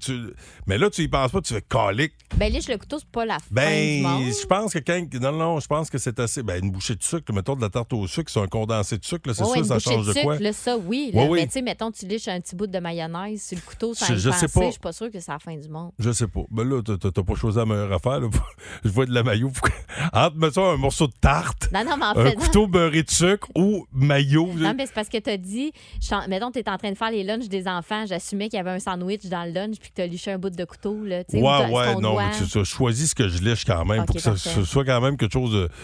mais 0.68 0.78
là, 0.78 0.90
tu 0.90 1.02
y 1.02 1.08
penses 1.08 1.32
pas, 1.32 1.42
tu 1.42 1.54
fais 1.54 1.62
calique. 1.62 2.14
Ben, 2.38 2.52
liche 2.52 2.68
le 2.68 2.78
couteau, 2.78 2.98
c'est 3.00 3.08
pas 3.10 3.26
la 3.26 3.40
fin 3.40 3.46
Ben, 3.52 4.04
je 4.04 4.46
pense 4.46 4.74
que 4.74 4.80
quand. 4.80 5.02
Non, 5.22 5.32
non, 5.32 5.60
je 5.60 5.68
pense 5.68 5.90
que 5.90 5.98
c'est 5.98 6.20
assez. 6.20 6.44
Ben, 6.44 6.64
une 6.64 6.72
bouchée 6.72 6.96
de 6.96 7.04
sucre, 7.04 7.32
mettons 7.34 7.56
de 7.56 7.62
la 7.62 7.70
tarte 7.70 7.94
au 7.94 8.08
sucre, 8.08 8.32
c'est 8.32 8.40
un 8.42 8.48
condensé 8.48 8.98
de 8.98 9.06
sucre, 9.06 9.22
c'est 9.34 9.44
sûr, 9.46 9.56
une 9.56 9.64
ça 9.64 9.76
bouchée 9.76 9.90
change 9.92 10.08
de 10.08 10.14
de 10.14 10.20
quoi? 10.22 10.34
sucre, 10.34 10.44
là, 10.44 10.54
ça, 10.54 10.78
oui. 10.78 11.12
Là, 11.14 11.22
Ouais, 11.24 11.30
oui. 11.30 11.40
Mais 11.42 11.46
tu 11.48 11.54
sais, 11.54 11.62
mettons, 11.62 11.92
tu 11.92 12.06
liches 12.06 12.28
un 12.28 12.40
petit 12.42 12.56
bout 12.56 12.68
de 12.68 12.80
mayonnaise 12.80 13.42
sur 13.44 13.58
le 13.58 13.62
couteau 13.62 13.94
sans 13.94 14.06
Je- 14.08 14.16
je 14.16 14.30
sais 14.32 14.48
pas. 14.48 14.66
je 14.66 14.72
suis 14.72 14.80
pas 14.80 14.92
sûre 14.92 15.12
que 15.12 15.20
c'est 15.20 15.32
la 15.32 15.40
fin 15.40 15.56
du 15.56 15.70
monde. 15.70 15.92
Je 16.00 16.12
sais 16.12 16.28
pas. 16.28 16.42
Ben 16.52 16.64
là, 16.68 16.82
t'as- 16.84 17.24
pas 17.24 17.36
choisi 17.36 17.58
la 17.58 17.66
meilleure 17.86 17.96
affaire. 17.98 18.20
Là. 18.20 18.28
Je 18.84 18.90
vois 18.90 19.06
de 19.06 19.14
la 19.14 19.24
maillot. 19.24 19.52
Entre, 20.14 20.36
mettons, 20.36 20.70
un 20.70 20.78
morceau 20.78 21.08
de 21.08 21.14
tarte, 21.20 21.70
Non, 21.74 21.84
non, 21.84 21.98
mais 21.98 22.06
en 22.06 22.10
un 22.18 22.26
fait, 22.26 22.36
non. 22.36 22.42
couteau 22.42 22.68
beurré 22.68 23.04
de 23.04 23.10
sucre 23.12 23.48
ou 23.56 23.86
maillot. 23.94 24.50
Non, 24.56 24.74
mais 24.78 24.86
c'est 24.86 24.94
parce 24.94 25.10
que 25.10 25.18
t'as 25.18 25.38
dit, 25.38 25.72
je 26.02 26.30
mettons, 26.30 26.52
t'es 26.52 26.68
en 26.70 26.78
train 26.78 26.92
de 26.92 26.98
faire 26.98 27.12
les 27.12 27.24
lunchs 27.24 27.48
des 27.48 27.68
enfants, 27.68 28.06
j'assumais 28.08 28.50
qu'il 28.50 28.58
y 28.58 28.60
avait 28.60 28.72
un 28.72 28.80
sandwich 28.80 29.26
dans 29.26 29.44
le 29.46 29.52
lunch 29.52 29.78
puis 29.80 29.90
que 29.90 29.96
t'as 29.96 30.08
liché 30.08 30.32
un 30.32 30.38
bout 30.38 30.50
de 30.50 30.66
couteau, 30.66 31.04
là, 31.04 31.24
tu 31.24 31.38
Ouais, 31.38 31.42
ouais, 31.72 31.94
non, 31.96 32.12
doigt. 32.14 32.26
mais 32.28 32.38
tu, 32.38 32.48
tu 32.50 32.66
choisis 32.66 33.10
ce 33.12 33.16
que 33.16 33.28
je 33.28 33.40
lliche 33.44 33.66
quand 33.66 33.86
même 33.86 34.06
pour 34.06 34.16
que 34.16 34.22
ça, 34.22 34.32
parfait. 34.32 34.50
ce 34.50 34.64
soit 34.64 34.86
quand 34.86 35.02
même 35.02 35.18
quelque 35.18 35.34
chose 35.34 35.52
de. 35.52 35.70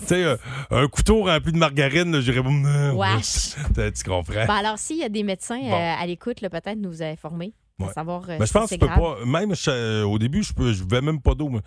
Tu 0.00 0.06
sais, 0.06 0.22
un, 0.22 0.36
un 0.70 0.86
couteau 0.86 1.24
rempli 1.24 1.50
de 1.50 1.56
margarine, 1.56 2.20
j'irais. 2.20 2.40
Wesh. 2.40 3.54
Tu 3.74 3.92
tu 3.94 4.04
comprends? 4.04 4.44
Ben 4.46 4.50
alors, 4.54 4.78
s'il 4.78 4.98
y 4.98 5.02
a 5.02 5.08
des 5.08 5.22
médecins 5.22 5.58
Bon. 5.60 5.72
euh, 5.72 5.94
à 5.98 6.06
l'écoute, 6.06 6.40
peut-être 6.40 6.76
nous 6.76 7.02
informer. 7.02 7.54
Ouais. 7.80 7.92
Savoir 7.94 8.22
euh, 8.28 8.36
Mais 8.40 8.40
je 8.40 8.46
si 8.46 8.52
pense 8.54 8.68
que 8.70 8.74
tu 8.74 8.78
peux 8.80 8.86
grave. 8.86 8.98
pas. 9.20 9.24
Même 9.24 9.54
je- 9.54 9.70
euh, 9.70 10.02
au 10.04 10.18
début, 10.18 10.42
je 10.42 10.52
peux, 10.52 10.72
je 10.72 10.82
buvais 10.82 11.00
même 11.00 11.20
pas 11.20 11.34
d'eau. 11.34 11.48
mais- 11.48 11.60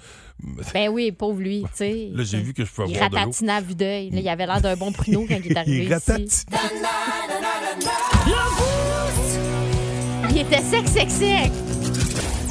Ben 0.73 0.89
oui, 0.89 1.13
pauvre 1.13 1.39
lui, 1.39 1.61
tu 1.61 1.69
sais. 1.75 2.09
Là, 2.13 2.23
j'ai 2.25 2.39
vu 2.41 2.53
que 2.53 2.65
je 2.65 2.69
pouvais 2.71 2.89
Il 2.89 2.97
boire 2.97 3.09
de 3.09 3.15
l'eau. 3.15 3.19
ratatinait 3.21 3.53
à 3.53 3.61
vue 3.61 3.75
d'œil. 3.75 4.09
Là, 4.09 4.19
Il 4.19 4.27
avait 4.27 4.45
l'air 4.45 4.59
d'un 4.59 4.75
bon 4.75 4.91
pruneau 4.91 5.25
quand 5.25 5.37
il 5.43 5.51
est 5.53 5.57
arrivé 5.57 5.85
Il 5.85 6.23
ici. 6.25 6.45
Il 10.31 10.37
était 10.37 10.61
sec, 10.61 10.87
sec, 10.87 11.09
sec. 11.09 11.51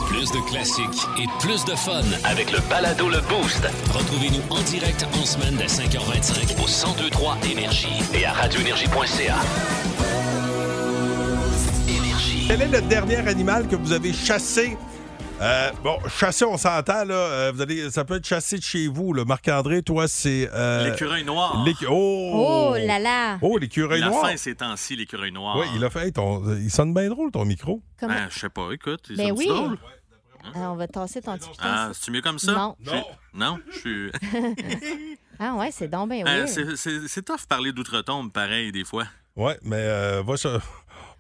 Plus 0.09 0.31
de 0.33 0.51
classiques 0.51 1.07
et 1.19 1.27
plus 1.41 1.65
de 1.67 1.75
fun 1.77 2.01
avec 2.25 2.51
le 2.53 2.59
balado 2.69 3.09
Le 3.09 3.21
Boost. 3.29 3.63
Retrouvez-nous 3.93 4.43
en 4.51 4.61
direct 4.63 5.07
en 5.21 5.25
semaine 5.25 5.57
dès 5.57 5.67
5h25 5.67 6.55
au 6.63 6.67
1023 6.67 7.39
Énergie 7.51 7.89
et 8.15 8.25
à 8.25 8.33
radioénergie.ca. 8.33 9.37
Quel 12.47 12.63
est 12.63 12.69
le 12.69 12.81
dernier 12.83 13.17
animal 13.17 13.69
que 13.69 13.77
vous 13.77 13.93
avez 13.93 14.13
chassé? 14.13 14.77
Euh, 15.41 15.71
bon, 15.83 15.99
chasser, 16.09 16.45
on 16.45 16.57
s'entend, 16.59 17.05
là. 17.05 17.15
euh, 17.15 17.53
vous 17.55 17.63
allez, 17.63 17.91
ça 17.91 18.05
peut 18.05 18.17
être 18.17 18.27
chassé 18.27 18.59
de 18.59 18.63
chez 18.63 18.89
vous. 18.89 19.13
là. 19.15 19.25
Marc-André, 19.25 19.83
toi, 19.83 20.07
c'est. 20.09 20.51
euh, 20.53 20.91
L'écureuil 20.91 21.25
noir. 21.25 21.63
l'écu- 21.65 21.87
Oh! 21.89 22.73
Oh 22.73 22.77
là 22.79 22.99
là. 22.99 23.39
Oh, 23.41 23.57
l'écureuil 23.57 24.01
Il 24.01 24.05
a 24.05 24.09
noir. 24.11 24.31
ces 24.37 24.55
temps-ci, 24.55 24.97
l'écureuil 24.97 25.33
noir. 25.33 25.57
Oui, 25.57 25.67
il 25.77 25.85
a 25.85 25.91
fait. 25.91 26.07
hey, 26.07 26.13
ton- 26.13 26.43
il 26.57 26.71
sonne 26.71 26.93
bien 26.93 27.09
drôle, 27.09 27.31
ton 27.31 27.45
micro. 27.45 27.81
Comment- 27.99 28.13
Ben, 28.15 28.29
je 28.31 28.39
sais 28.39 28.49
pas, 28.51 28.69
écoute. 28.73 29.07
il 29.11 29.17
Ben 29.17 29.33
oui. 29.33 29.47
drôle? 29.47 29.79
Ah, 30.55 30.71
on 30.73 30.77
va 30.77 30.89
tasser 30.89 31.21
ton 31.23 31.37
petit 31.39 31.49
piton. 31.51 31.63
Ah, 31.65 31.91
c'est 31.93 32.11
mieux 32.11 32.23
comme 32.23 32.39
ça? 32.39 32.53
Non. 32.53 32.77
Non, 33.35 33.59
je 33.71 33.79
suis. 33.79 34.11
Ah 35.43 35.55
ouais, 35.55 35.71
c'est 35.73 35.89
donc 35.89 36.11
bien 36.11 36.21
Euh, 36.27 36.45
weird. 36.45 36.49
c'est- 36.49 36.77
c'est 36.77 37.09
c'est 37.09 37.23
tough 37.23 37.47
parler 37.49 37.73
d'outre-tombe, 37.73 38.31
pareil, 38.31 38.73
des 38.73 38.85
fois. 38.85 39.05
Ouais, 39.37 39.59
mais 39.63 39.77
euh, 39.79 40.23
va, 40.23 40.37
ch- 40.37 40.61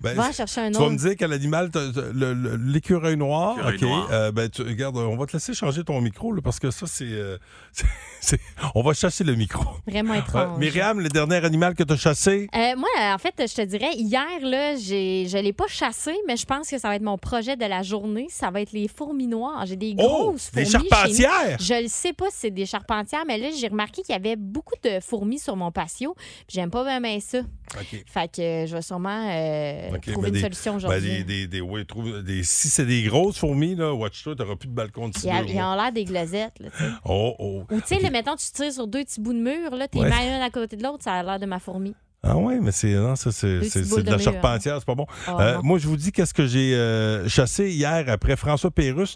ben, 0.00 0.14
Va 0.14 0.32
chercher 0.32 0.60
un 0.62 0.70
Tu 0.70 0.78
vas 0.78 0.84
autre. 0.84 0.92
me 0.92 0.98
dire 0.98 1.14
quel 1.18 1.32
animal, 1.32 1.70
t'as- 1.70 1.92
t'as- 1.92 2.12
le- 2.12 2.34
le- 2.34 2.56
l'écureuil 2.56 3.16
noir, 3.16 3.56
ok. 3.66 3.80
noir. 3.82 4.08
euh, 4.12 4.32
ben, 4.32 4.48
tu, 4.48 4.62
regarde, 4.62 4.96
on 4.96 5.16
va 5.16 5.26
te 5.26 5.32
laisser 5.34 5.54
changer 5.54 5.84
ton 5.84 6.00
micro 6.00 6.32
là, 6.32 6.40
parce 6.42 6.58
que 6.58 6.70
ça 6.70 6.86
c'est, 6.86 7.04
euh, 7.04 7.36
on 8.74 8.82
va 8.82 8.92
chasser 8.94 9.24
le 9.24 9.34
micro. 9.34 9.64
Vraiment 9.86 10.14
Euh, 10.14 10.18
étrange. 10.18 10.58
Myriam, 10.58 11.00
le 11.00 11.08
dernier 11.08 11.44
animal 11.44 11.74
que 11.74 11.82
tu 11.82 11.92
as 11.92 11.96
chassé, 11.96 12.48
Euh, 12.54 12.76
moi, 12.76 12.88
en 12.98 13.18
fait, 13.18 13.34
je 13.38 13.54
te 13.54 13.62
dirais, 13.62 13.92
hier, 13.94 14.26
là, 14.42 14.76
j'ai, 14.76 15.26
je 15.28 15.36
ne 15.36 15.42
l'ai 15.42 15.52
pas 15.52 15.66
chassé, 15.68 16.12
mais 16.26 16.36
je 16.36 16.44
pense 16.46 16.68
que 16.68 16.78
ça 16.78 16.88
va 16.88 16.96
être 16.96 17.02
mon 17.02 17.18
projet 17.18 17.56
de 17.56 17.64
la 17.64 17.82
journée. 17.82 18.26
Ça 18.30 18.50
va 18.50 18.60
être 18.60 18.72
les 18.72 18.88
fourmis 18.88 19.26
noires. 19.26 19.64
J'ai 19.66 19.76
des 19.76 19.94
Oh, 19.98 20.02
grosses 20.32 20.50
des 20.52 20.64
fourmis. 20.64 20.70
chez 20.70 20.78
nous. 20.78 20.88
charpentières! 20.90 21.56
Je 21.60 21.82
ne 21.82 21.88
sais 21.88 22.12
pas 22.12 22.26
si 22.30 22.36
c'est 22.40 22.50
des 22.50 22.66
charpentières, 22.66 23.24
mais 23.26 23.38
là, 23.38 23.48
j'ai 23.58 23.68
remarqué 23.68 24.02
qu'il 24.02 24.12
y 24.14 24.16
avait 24.18 24.36
beaucoup 24.36 24.74
de 24.82 25.00
fourmis 25.00 25.38
sur 25.38 25.56
mon 25.56 25.70
patio. 25.70 26.14
Puis 26.14 26.54
j'aime 26.54 26.70
pas 26.70 26.82
vraiment 26.82 27.18
ça. 27.20 27.38
Ok. 27.78 28.02
Fait 28.06 28.28
que 28.28 28.66
je 28.66 28.74
vais 28.74 28.82
sûrement 28.82 29.28
euh, 29.30 29.89
Trouver 29.98 30.16
mais 30.22 30.28
une 30.28 30.34
des- 30.34 30.40
solution 30.40 30.72
ben, 30.72 30.76
aujourd'hui. 30.78 31.10
des, 31.10 31.24
des, 31.24 31.46
des- 31.46 31.60
ouais, 31.60 31.84
trouve- 31.84 32.22
des- 32.22 32.44
si 32.44 32.68
c'est 32.68 32.86
des 32.86 33.02
grosses 33.02 33.38
fourmis, 33.38 33.74
là, 33.74 33.92
watch-toi, 33.92 34.34
t'auras 34.36 34.56
plus 34.56 34.68
de 34.68 34.74
balcon 34.74 35.08
de 35.08 35.16
a- 35.28 35.42
deux 35.42 35.48
ils 35.48 35.54
mois. 35.54 35.72
ont 35.72 35.74
l'air 35.82 35.92
des 35.92 36.04
glosettes. 36.04 36.58
Là. 36.60 36.68
Oh, 37.04 37.34
oh. 37.38 37.62
Ou 37.70 37.80
tu 37.80 37.86
sais, 37.86 37.98
là, 37.98 38.10
mettons, 38.10 38.36
tu 38.36 38.50
tires 38.52 38.72
sur 38.72 38.86
deux 38.86 39.02
petits 39.04 39.20
bouts 39.20 39.32
de 39.32 39.38
mur, 39.40 39.74
là, 39.76 39.88
t'es 39.88 39.98
Ouais. 39.98 40.10
un 40.12 40.40
à 40.40 40.50
côté 40.50 40.76
de 40.76 40.82
l'autre, 40.82 41.02
ça 41.02 41.14
a 41.14 41.22
l'air 41.22 41.38
de 41.38 41.46
ma 41.46 41.58
fourmi. 41.58 41.94
Ah 42.22 42.36
ouais, 42.36 42.58
mais 42.60 42.70
c'est 42.72 42.92
non, 42.94 43.16
ça 43.16 43.32
c'est 43.32 43.60
boules 43.88 44.02
de 44.02 44.10
la 44.10 44.16
de 44.18 44.22
mur. 44.22 44.32
charpentière, 44.32 44.76
c'est 44.78 44.84
pas 44.84 44.94
bon. 44.94 45.06
Oh, 45.26 45.40
Euh, 45.40 45.58
moi, 45.62 45.78
je 45.78 45.88
vous 45.88 45.96
dis 45.96 46.12
qu'est-ce 46.12 46.34
que 46.34 46.46
j'ai 46.46 46.74
euh, 46.74 47.26
chassé 47.28 47.70
hier 47.70 48.04
après 48.08 48.36
François 48.36 48.70
Pérusse. 48.70 49.14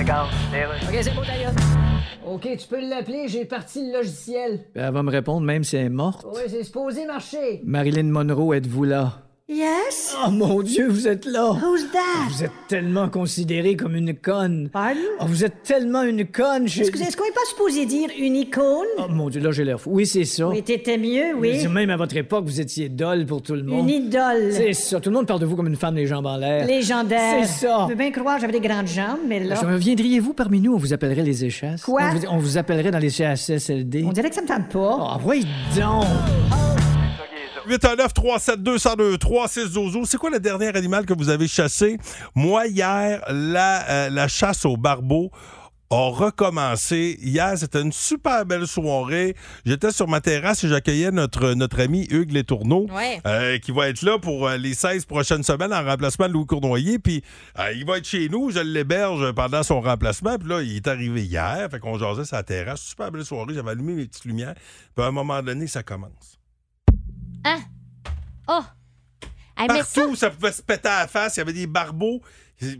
OK, 0.00 0.98
c'est 1.02 1.14
beau, 1.14 1.22
d'ailleurs. 1.24 1.52
OK, 2.34 2.48
tu 2.58 2.66
peux 2.66 2.80
l'appeler, 2.80 3.28
j'ai 3.28 3.44
parti 3.44 3.86
le 3.86 3.98
logiciel. 3.98 4.64
Elle 4.74 4.92
va 4.92 5.04
me 5.04 5.10
répondre 5.10 5.46
même 5.46 5.62
si 5.62 5.76
elle 5.76 5.86
est 5.86 5.88
morte. 5.88 6.26
Oui, 6.34 6.42
c'est 6.48 6.64
supposé 6.64 7.06
marcher. 7.06 7.60
Marilyn 7.62 8.10
Monroe, 8.10 8.54
êtes-vous 8.54 8.82
là? 8.82 9.23
Yes? 9.46 10.16
Oh 10.26 10.30
mon 10.30 10.62
Dieu, 10.62 10.88
vous 10.88 11.06
êtes 11.06 11.26
là! 11.26 11.50
Who's 11.50 11.82
that? 11.92 12.30
Vous 12.30 12.44
êtes 12.44 12.50
tellement 12.66 13.10
considérée 13.10 13.76
comme 13.76 13.94
une 13.94 14.14
conne. 14.14 14.70
Pardon? 14.72 14.98
Oh, 15.20 15.24
vous 15.26 15.44
êtes 15.44 15.62
tellement 15.62 16.02
une 16.02 16.26
conne. 16.26 16.66
je- 16.66 16.80
Excusez, 16.80 17.04
est-ce 17.04 17.16
qu'on 17.18 17.26
n'est 17.26 17.30
pas 17.30 17.44
supposé 17.50 17.84
dire 17.84 18.08
une 18.18 18.36
icône? 18.36 18.86
Oh 18.96 19.02
mon 19.10 19.28
Dieu, 19.28 19.42
là 19.42 19.50
j'ai 19.52 19.64
l'air 19.64 19.78
fou. 19.78 19.90
Oui, 19.92 20.06
c'est 20.06 20.24
ça. 20.24 20.48
Oui, 20.48 20.62
t'étais 20.62 20.96
mieux, 20.96 21.34
oui. 21.36 21.58
dire, 21.58 21.68
Même 21.70 21.90
à 21.90 21.98
votre 21.98 22.16
époque, 22.16 22.46
vous 22.46 22.58
étiez 22.58 22.88
dolle 22.88 23.26
pour 23.26 23.42
tout 23.42 23.52
le 23.54 23.64
monde. 23.64 23.80
Une 23.86 23.90
idole. 24.06 24.50
C'est 24.50 24.72
ça. 24.72 24.98
Tout 24.98 25.10
le 25.10 25.16
monde 25.16 25.26
parle 25.26 25.40
de 25.40 25.46
vous 25.46 25.56
comme 25.56 25.66
une 25.68 25.76
femme 25.76 25.96
les 25.96 26.06
jambes 26.06 26.24
en 26.24 26.38
l'air. 26.38 26.66
Légendaire. 26.66 27.44
C'est 27.44 27.66
ça. 27.66 27.80
Je 27.84 27.90
veux 27.90 27.98
bien 27.98 28.12
croire 28.12 28.38
j'avais 28.40 28.58
des 28.58 28.66
grandes 28.66 28.88
jambes, 28.88 29.20
mais 29.26 29.40
là. 29.40 29.60
Viendriez-vous 29.76 30.32
parmi 30.32 30.58
nous? 30.62 30.72
On 30.72 30.78
vous 30.78 30.94
appellerait 30.94 31.22
les 31.22 31.44
échasses? 31.44 31.82
Quoi? 31.82 32.00
On 32.02 32.14
vous, 32.16 32.26
on 32.30 32.38
vous 32.38 32.56
appellerait 32.56 32.90
dans 32.92 32.98
les 32.98 33.10
CHSLD. 33.10 34.04
On 34.08 34.12
dirait 34.12 34.30
que 34.30 34.36
ça 34.36 34.40
me 34.42 34.48
tente 34.48 34.70
pas. 34.70 34.96
Ah, 35.00 35.20
oui, 35.22 35.44
donc! 35.76 36.04
819 37.66 38.12
372 38.14 38.84
1023 38.84 39.48
6 39.48 39.66
Zozo. 39.68 40.04
C'est 40.04 40.16
quoi 40.18 40.30
le 40.30 40.40
dernier 40.40 40.68
animal 40.76 41.06
que 41.06 41.14
vous 41.14 41.28
avez 41.28 41.48
chassé? 41.48 41.98
Moi, 42.34 42.66
hier, 42.66 43.22
la, 43.28 43.88
euh, 43.90 44.10
la 44.10 44.28
chasse 44.28 44.64
au 44.64 44.76
barbeau 44.76 45.30
a 45.90 46.08
recommencé. 46.10 47.18
Hier, 47.22 47.56
c'était 47.56 47.80
une 47.82 47.92
super 47.92 48.44
belle 48.46 48.66
soirée. 48.66 49.36
J'étais 49.64 49.92
sur 49.92 50.08
ma 50.08 50.20
terrasse 50.20 50.64
et 50.64 50.68
j'accueillais 50.68 51.10
notre, 51.10 51.52
notre 51.52 51.80
ami 51.80 52.06
Hugues 52.10 52.32
Létourneau, 52.32 52.86
Ouais. 52.90 53.20
euh, 53.26 53.58
qui 53.58 53.70
va 53.70 53.88
être 53.90 54.02
là 54.02 54.18
pour 54.18 54.48
euh, 54.48 54.56
les 54.56 54.74
16 54.74 55.04
prochaines 55.04 55.42
semaines 55.42 55.72
en 55.72 55.84
remplacement 55.84 56.26
de 56.26 56.32
Louis 56.32 56.46
Cournoyer. 56.46 56.98
Puis 56.98 57.22
euh, 57.58 57.72
il 57.74 57.84
va 57.86 57.98
être 57.98 58.06
chez 58.08 58.28
nous. 58.28 58.50
Je 58.50 58.60
l'héberge 58.60 59.30
pendant 59.32 59.62
son 59.62 59.80
remplacement. 59.80 60.36
Puis 60.38 60.48
là, 60.48 60.62
il 60.62 60.76
est 60.76 60.88
arrivé 60.88 61.22
hier. 61.24 61.68
Fait 61.70 61.78
qu'on 61.78 61.98
jasait 61.98 62.24
sa 62.24 62.42
terrasse. 62.42 62.80
Super 62.80 63.12
belle 63.12 63.24
soirée. 63.24 63.54
J'avais 63.54 63.70
allumé 63.70 63.92
mes 63.92 64.06
petites 64.06 64.24
lumières. 64.24 64.54
Puis 64.96 65.04
à 65.04 65.08
un 65.08 65.12
moment 65.12 65.42
donné, 65.42 65.66
ça 65.66 65.82
commence. 65.82 66.38
Hein? 67.44 67.60
Oh! 68.48 68.62
Hey, 69.56 69.68
mais 69.68 69.82
ça, 69.82 70.00
Partout, 70.00 70.16
ça... 70.16 70.30
pouvait 70.30 70.52
se 70.52 70.62
péter 70.62 70.88
à 70.88 71.00
la 71.00 71.06
face. 71.06 71.36
Il 71.36 71.40
y 71.40 71.42
avait 71.42 71.52
des 71.52 71.66
barbeaux. 71.66 72.20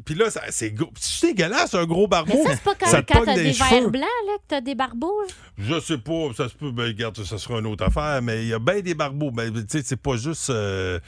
Puis 0.04 0.14
là, 0.14 0.26
c'est 0.50 0.70
gros. 0.70 0.90
C'est 0.98 1.28
dégueulasse, 1.34 1.74
un 1.74 1.84
gros 1.84 2.06
barbeau. 2.06 2.32
mais 2.34 2.42
ça, 2.44 2.50
c'est 2.54 2.62
pas 2.62 2.74
quand, 2.78 2.86
Ça 2.86 3.02
te 3.02 3.12
quand 3.12 3.18
pogne 3.20 3.34
t'as 3.34 3.42
des 3.42 3.50
verres 3.50 3.90
blancs, 3.90 4.02
là, 4.26 4.32
que 4.38 4.42
t'as 4.48 4.60
des 4.60 4.74
barbeaux. 4.74 5.20
là? 5.22 5.34
Je 5.58 5.80
sais 5.80 5.98
pas, 5.98 6.28
ça 6.36 6.48
se 6.48 6.54
peut. 6.54 6.70
Ben, 6.70 6.84
regarde, 6.86 7.22
ça 7.22 7.38
sera 7.38 7.58
une 7.58 7.66
autre 7.66 7.84
affaire, 7.84 8.22
mais 8.22 8.42
il 8.44 8.48
y 8.48 8.54
a 8.54 8.58
bien 8.58 8.80
des 8.80 8.94
barbeaux. 8.94 9.30
Ben, 9.30 9.52
tu 9.52 9.60
sais, 9.68 9.82
c'est 9.84 9.96
pas 10.00 10.16
juste. 10.16 10.48
euh, 10.50 10.98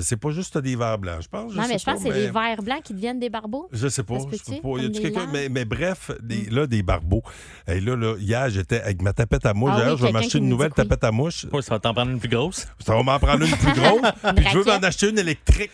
c'est 0.00 0.16
pas 0.18 0.30
juste 0.30 0.56
des 0.58 0.76
verres 0.76 0.98
blancs, 0.98 1.22
je 1.22 1.28
pense. 1.28 1.54
non, 1.54 1.62
mais 1.68 1.78
je 1.78 1.84
pense 1.84 1.94
que 1.96 2.02
c'est 2.02 2.08
mais- 2.10 2.20
les 2.26 2.30
verres 2.30 2.62
blancs 2.62 2.82
qui 2.82 2.94
deviennent 2.94 3.20
des 3.20 3.30
barbeaux. 3.30 3.68
Je 3.72 3.88
sais 3.88 4.02
pas. 4.02 4.18
Je 4.30 4.36
sais 4.36 4.60
pas. 4.60 4.68
Y 4.78 4.90
des 4.90 5.00
quelqu'un? 5.00 5.26
Mais, 5.32 5.48
mais 5.48 5.64
bref, 5.64 6.10
des, 6.22 6.44
là, 6.50 6.66
des 6.66 6.82
barbeaux. 6.82 7.22
Et 7.66 7.80
là, 7.80 7.96
là, 7.96 8.14
hier, 8.18 8.48
j'étais 8.50 8.80
avec 8.80 9.02
ma 9.02 9.12
tapette 9.12 9.46
à 9.46 9.54
mouche. 9.54 9.70
Ah 9.72 9.76
oui, 9.76 9.80
D'ailleurs, 9.82 9.96
je 9.98 10.06
vais 10.06 10.12
m'acheter 10.12 10.38
une 10.38 10.48
nouvelle 10.48 10.72
tapette 10.72 11.04
à 11.04 11.10
mouche. 11.10 11.46
Ouais, 11.52 11.62
ça 11.62 11.74
va 11.74 11.78
t'en 11.80 11.94
prendre 11.94 12.10
une 12.10 12.20
plus 12.20 12.28
grosse? 12.28 12.66
Ça 12.84 12.94
va 12.94 13.02
m'en 13.02 13.18
prendre 13.18 13.44
une 13.44 13.56
plus 13.56 13.72
grosse. 13.72 14.00
Puis 14.36 14.46
je 14.52 14.58
veux 14.58 14.64
m'en 14.64 14.72
acheter 14.78 15.08
une 15.08 15.18
électrique. 15.18 15.70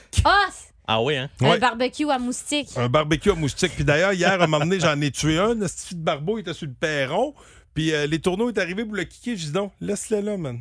Ah! 0.89 1.01
Oui, 1.03 1.17
hein? 1.17 1.29
Un 1.41 1.51
Ouais. 1.51 1.59
barbecue 1.59 2.09
à 2.11 2.19
moustique. 2.19 2.69
Un 2.77 2.89
barbecue 2.89 3.31
à 3.31 3.35
moustique. 3.35 3.73
Puis 3.75 3.85
d'ailleurs, 3.85 4.13
hier, 4.13 4.31
à 4.41 4.45
un 4.45 4.47
moment 4.47 4.61
donné, 4.65 4.79
j'en 4.81 5.01
ai 5.01 5.11
tué 5.11 5.39
un. 5.39 5.55
Le 5.55 5.67
petit 5.67 5.95
barbeau 5.95 6.39
il 6.39 6.43
était 6.43 6.55
sur 6.55 6.67
le 6.67 6.75
perron. 6.75 7.35
Puis 7.75 7.93
euh, 7.93 8.07
les 8.07 8.21
tourneaux 8.21 8.49
est 8.51 8.59
arrivé 8.59 8.85
pour 8.85 8.95
le 8.95 9.05
kicker. 9.05 9.37
J'ai 9.37 9.47
dit 9.49 9.53
non, 9.53 9.71
laisse-le 9.81 10.21
là, 10.21 10.37
man. 10.37 10.61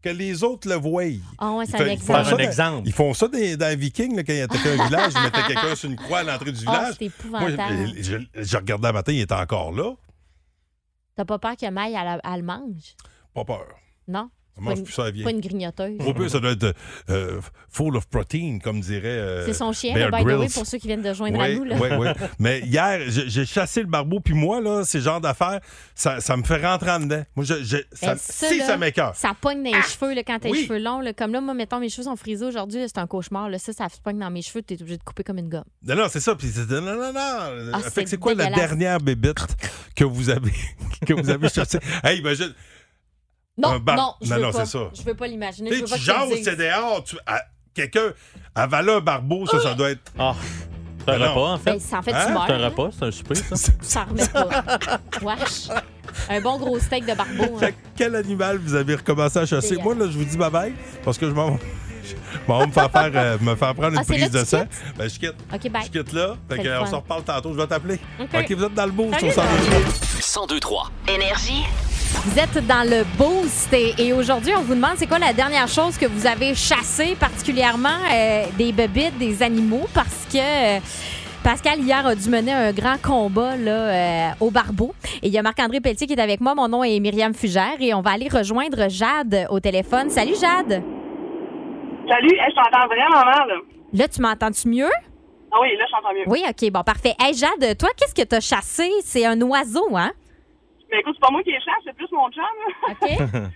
Que 0.00 0.08
les 0.10 0.42
autres 0.44 0.68
le 0.68 0.76
voient. 0.76 1.02
Ah 1.38 1.52
ouais, 1.52 1.64
Ils 1.64 1.70
c'est 1.70 1.76
fait- 1.76 1.90
un 1.90 1.92
ils 1.92 1.98
font 1.98 2.16
exemple. 2.18 2.24
ça 2.24 2.30
Un 2.30 2.36
dans- 2.36 2.38
exemple. 2.44 2.82
Ils 2.88 2.92
font 2.92 3.14
ça 3.14 3.28
des- 3.28 3.56
dans 3.56 3.68
les 3.68 3.76
Vikings, 3.76 4.16
là, 4.16 4.22
quand 4.24 4.32
il 4.32 4.40
attaquait 4.42 4.78
un 4.80 4.84
village. 4.86 5.12
Ils 5.16 5.22
mettaient 5.22 5.42
quelqu'un 5.54 5.74
sur 5.74 5.90
une 5.90 5.96
croix 5.96 6.18
à 6.18 6.22
l'entrée 6.22 6.52
du 6.52 6.64
Ah, 6.66 6.70
village. 6.70 6.94
c'est 6.98 7.26
Moi, 7.28 7.42
épouvantable. 7.50 7.92
je, 7.96 8.02
je- 8.02 8.42
je 8.42 8.56
regardais 8.56 8.88
le 8.88 8.92
matin, 8.94 9.12
il 9.12 9.20
était 9.20 9.34
encore 9.34 9.72
là. 9.72 9.92
T'as 11.16 11.24
pas 11.24 11.38
peur 11.38 11.56
que 11.56 11.68
Maille, 11.68 11.94
elle, 12.00 12.20
elle 12.24 12.40
le 12.40 12.46
mange? 12.46 12.94
Pas 13.34 13.44
peur. 13.44 13.66
Non? 14.06 14.30
Mange 14.58 14.74
Pas 14.74 14.78
une- 14.78 14.84
plus 14.84 14.92
ça, 14.92 15.04
elle 15.08 15.14
vient. 15.14 15.24
Pas 15.24 15.30
une 15.30 15.40
grignoteuse. 15.40 15.98
Au 16.06 16.14
pire, 16.14 16.30
ça 16.30 16.40
doit 16.40 16.52
être 16.52 16.74
euh, 17.10 17.40
full 17.70 17.96
of 17.96 18.06
protein, 18.08 18.58
comme 18.62 18.80
dirait. 18.80 19.02
euh, 19.06 19.46
C'est 19.46 19.52
son 19.54 19.72
chien, 19.72 19.94
Bear 19.94 20.10
le 20.10 20.16
by 20.16 20.22
the 20.24 20.38
way, 20.38 20.48
pour 20.48 20.66
ceux 20.66 20.78
qui 20.78 20.86
viennent 20.86 21.02
de 21.02 21.12
joindre 21.12 21.40
à 21.40 21.48
nous. 21.48 21.64
Là. 21.64 21.76
oui, 21.80 21.88
oui. 21.98 22.06
Mais 22.38 22.60
hier, 22.60 23.00
j'ai 23.08 23.46
chassé 23.46 23.80
le 23.80 23.86
barbeau, 23.86 24.20
puis 24.20 24.34
moi, 24.34 24.60
là, 24.60 24.84
ces 24.84 25.00
genres 25.00 25.20
d'affaires, 25.20 25.60
ça, 25.94 26.20
ça 26.20 26.36
me 26.36 26.42
fait 26.42 26.64
rentrer 26.64 26.90
en 26.90 27.00
dedans. 27.00 27.22
Moi, 27.36 27.44
je, 27.44 27.54
je- 27.62 27.76
ça, 27.92 28.12
Ben, 28.14 28.16
ça, 28.18 28.48
si 28.48 28.58
là, 28.58 28.66
ça 28.66 28.76
m'écoeure. 28.76 29.14
Ça 29.16 29.32
pogne 29.40 29.62
dans 29.62 29.70
les 29.70 29.82
cheveux 29.82 30.14
là, 30.14 30.22
quand 30.24 30.38
t'as 30.40 30.48
Oui. 30.50 30.60
les 30.60 30.66
cheveux 30.66 30.78
longs. 30.78 31.00
là. 31.00 31.12
Comme 31.12 31.32
là, 31.32 31.40
moi, 31.40 31.54
mettons, 31.54 31.80
mes 31.80 31.88
cheveux 31.88 32.04
sont 32.04 32.16
frisés 32.16 32.44
aujourd'hui. 32.46 32.80
C'est 32.86 32.98
un 32.98 33.06
cauchemar. 33.06 33.48
Là. 33.48 33.58
Ça, 33.58 33.72
ça 33.72 33.88
se 33.88 34.00
pogne 34.00 34.18
dans 34.18 34.30
mes 34.30 34.42
cheveux. 34.42 34.62
T'es 34.62 34.74
obligé 34.80 34.96
de 34.98 35.02
couper 35.02 35.22
comme 35.24 35.38
une 35.38 35.48
gomme. 35.48 35.64
Non, 35.86 35.94
non, 35.96 36.06
c'est 36.10 36.20
ça. 36.20 36.34
Puis 36.34 36.48
non, 36.70 36.80
non, 36.80 37.12
non. 37.12 37.20
Ah, 37.72 37.78
c'est 38.06 38.18
quoi 38.18 38.34
la 38.34 38.50
dernière 38.50 38.98
bébête 39.00 39.36
que 39.94 40.04
vous 40.04 40.30
avez, 40.30 40.52
que 41.06 41.12
vous 41.14 41.30
avez 41.30 41.48
chassée? 41.48 41.78
Hey, 42.04 42.18
imagine. 42.20 42.54
Non, 43.58 43.70
Un 43.70 43.78
bar- 43.80 43.96
non, 43.96 44.14
je 44.22 44.30
Non, 44.30 44.36
veux 44.36 44.42
non, 44.42 44.52
pas. 44.52 44.64
c'est 44.64 44.78
ça. 44.78 44.90
Je 44.94 45.02
veux 45.02 45.14
pas 45.14 45.26
l'imaginer. 45.26 45.70
Tu 45.70 45.86
jases, 45.98 46.30
c'est 46.42 46.56
dehors. 46.56 47.02
Tu, 47.04 47.16
à- 47.26 47.42
quelqu'un 47.74 48.12
avaler 48.54 48.92
un 48.92 49.00
barbeau, 49.00 49.46
ça, 49.46 49.60
ça 49.60 49.74
doit 49.74 49.90
être. 49.90 50.12
Ah, 50.18 50.34
c'est 51.04 51.10
un 51.14 51.18
Ben 51.18 51.24
non. 51.26 51.34
repas, 51.34 51.52
en 51.52 51.58
fait. 51.58 51.70
Ben, 51.72 51.80
ça 51.80 51.98
en 51.98 52.02
fait, 52.02 52.12
Hein? 52.12 52.24
tu 52.26 52.32
meurs. 52.32 52.44
C'est 52.46 52.52
un 52.52 52.64
repas, 52.68 52.88
c'est 52.98 53.04
un 53.06 53.10
souper, 53.10 53.34
ça. 53.34 53.56
Ça 53.80 54.04
remet 54.04 54.26
pas. 54.28 54.48
Wesh. 55.22 55.68
Un 56.30 56.40
bon 56.40 56.58
gros 56.58 56.78
steak 56.78 57.04
de 57.06 57.14
barbeau. 57.14 57.56
hein. 57.56 57.58
Fait 57.58 57.72
que 57.72 57.76
quel 57.96 58.14
animal 58.16 58.58
vous 58.58 58.74
avez 58.74 58.94
recommencé 58.94 59.38
à 59.40 59.46
chasser? 59.46 59.76
Moi, 59.76 59.94
là, 59.94 60.06
je 60.10 60.16
vous 60.18 60.24
dis 60.24 60.36
bye-bye 60.36 60.72
parce 61.04 61.18
que 61.18 61.26
je 61.28 61.34
m'en 61.34 61.58
je 62.10 62.38
m'en 62.48 62.60
vais 62.60 62.66
me 62.66 62.72
faire, 62.72 62.90
faire, 62.90 63.10
euh, 63.14 63.38
me 63.40 63.54
faire 63.54 63.74
prendre 63.74 63.88
une 63.92 63.98
Ah, 63.98 64.00
là 64.00 64.04
prise 64.04 64.30
de 64.30 64.44
sang. 64.44 64.64
Ben, 64.96 65.08
je 65.08 65.18
quitte. 65.18 65.34
OK, 65.52 65.70
bye. 65.70 65.82
Je 65.84 65.98
quitte 65.98 66.12
là. 66.12 66.36
Fait 66.50 66.58
que, 66.62 66.82
on 66.82 66.86
se 66.86 66.94
reparle 66.94 67.22
tantôt. 67.24 67.52
Je 67.52 67.58
vais 67.58 67.66
t'appeler. 67.66 67.98
OK. 68.20 68.28
OK, 68.34 68.52
vous 68.52 68.64
êtes 68.64 68.74
dans 68.74 68.86
le 68.86 68.92
beau. 68.92 69.10
Salut, 69.12 69.32
sur 69.32 69.42
bye. 69.42 69.50
102.3. 70.20 70.48
1023. 70.48 70.90
Énergie. 71.08 71.64
Vous 72.24 72.38
êtes 72.38 72.66
dans 72.66 72.88
le 72.88 73.04
boost 73.18 73.72
et, 73.72 73.94
et 73.98 74.12
aujourd'hui, 74.12 74.52
on 74.56 74.62
vous 74.62 74.74
demande 74.74 74.92
c'est 74.96 75.06
quoi 75.06 75.18
la 75.18 75.32
dernière 75.32 75.68
chose 75.68 75.96
que 75.98 76.06
vous 76.06 76.26
avez 76.26 76.54
chassé, 76.54 77.16
particulièrement 77.20 77.88
euh, 78.12 78.44
des 78.56 78.72
bébites, 78.72 79.18
des 79.18 79.42
animaux, 79.42 79.86
parce 79.94 80.26
que. 80.32 80.76
euh, 80.78 80.80
Pascal, 81.44 81.78
hier, 81.80 82.04
a 82.04 82.14
dû 82.16 82.28
mener 82.28 82.52
un 82.52 82.72
grand 82.72 83.00
combat 83.00 83.56
là, 83.56 83.70
euh, 83.70 84.28
au 84.40 84.50
Barbeau. 84.50 84.92
Et 85.22 85.28
il 85.28 85.32
y 85.32 85.38
a 85.38 85.42
Marc-André 85.42 85.80
Pelletier 85.80 86.06
qui 86.08 86.12
est 86.14 86.20
avec 86.20 86.40
moi. 86.40 86.54
Mon 86.54 86.66
nom 86.68 86.82
est 86.82 86.98
Myriam 86.98 87.32
Fugère 87.32 87.76
et 87.78 87.94
on 87.94 88.02
va 88.02 88.10
aller 88.10 88.28
rejoindre 88.28 88.88
Jade 88.90 89.46
au 89.48 89.60
téléphone. 89.60 90.10
Salut, 90.10 90.34
Jade. 90.38 90.82
Salut, 92.08 92.34
hey, 92.38 92.50
je 92.50 92.54
t'entends 92.54 92.86
vraiment 92.86 93.24
mal. 93.24 93.60
Là, 93.92 94.08
tu 94.08 94.20
m'entends-tu 94.22 94.68
mieux? 94.68 94.90
Ah 95.50 95.56
oui, 95.60 95.76
là, 95.76 95.84
je 95.86 95.92
t'entends 95.92 96.14
mieux. 96.14 96.24
Oui, 96.26 96.42
OK, 96.48 96.70
bon, 96.70 96.82
parfait. 96.82 97.14
Hey, 97.20 97.34
Jade, 97.34 97.76
toi, 97.78 97.88
qu'est-ce 97.96 98.14
que 98.14 98.26
tu 98.26 98.34
as 98.34 98.40
chassé? 98.40 98.90
C'est 99.02 99.24
un 99.26 99.40
oiseau, 99.42 99.96
hein? 99.96 100.12
Mais 100.90 101.00
écoute, 101.00 101.14
c'est 101.16 101.20
pas 101.26 101.30
moi 101.30 101.42
qui 101.42 101.50
les 101.50 101.60
chasse, 101.60 101.74
c'est 101.84 101.94
plus 101.94 102.10
mon 102.12 102.30
chum. 102.30 102.42
là. 102.42 102.92
OK. 102.92 103.42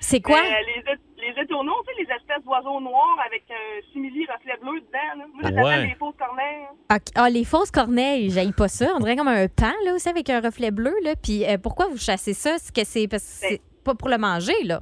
C'est 0.00 0.20
quoi? 0.20 0.36
Euh, 0.36 0.42
les, 0.66 1.32
les 1.32 1.42
étourneaux, 1.42 1.72
tu 1.88 1.94
sais, 1.94 2.02
les 2.02 2.14
espèces 2.14 2.44
d'oiseaux 2.44 2.78
noirs 2.78 3.16
avec 3.26 3.42
un 3.50 3.80
simili 3.92 4.26
reflet 4.26 4.54
bleu 4.60 4.78
dedans. 4.80 5.16
Là. 5.16 5.24
Moi, 5.32 5.42
je 5.44 5.48
les 5.48 5.58
appelle 5.58 5.64
Ouais. 5.64 5.86
les 5.86 5.94
fausses 5.94 6.14
corneilles. 6.18 6.66
OK. 6.92 7.02
Ah, 7.14 7.30
les 7.30 7.44
fausses 7.44 7.70
corneilles, 7.70 8.28
j'aille 8.30 8.52
pas 8.52 8.68
ça. 8.68 8.92
On 8.96 8.98
dirait 8.98 9.16
comme 9.16 9.28
un 9.28 9.48
pan, 9.48 9.72
là, 9.86 9.94
aussi, 9.94 10.06
avec 10.10 10.28
un 10.28 10.40
reflet 10.42 10.70
bleu, 10.70 10.92
là. 11.04 11.14
Puis 11.16 11.46
euh, 11.46 11.56
pourquoi 11.56 11.86
vous 11.86 11.96
chassez 11.96 12.34
ça? 12.34 12.58
C'est 12.58 12.74
que 12.74 12.84
c'est 12.84 13.08
parce 13.08 13.22
que 13.22 13.46
c'est 13.48 13.62
pas 13.82 13.94
pour 13.94 14.10
le 14.10 14.18
manger, 14.18 14.62
là? 14.64 14.80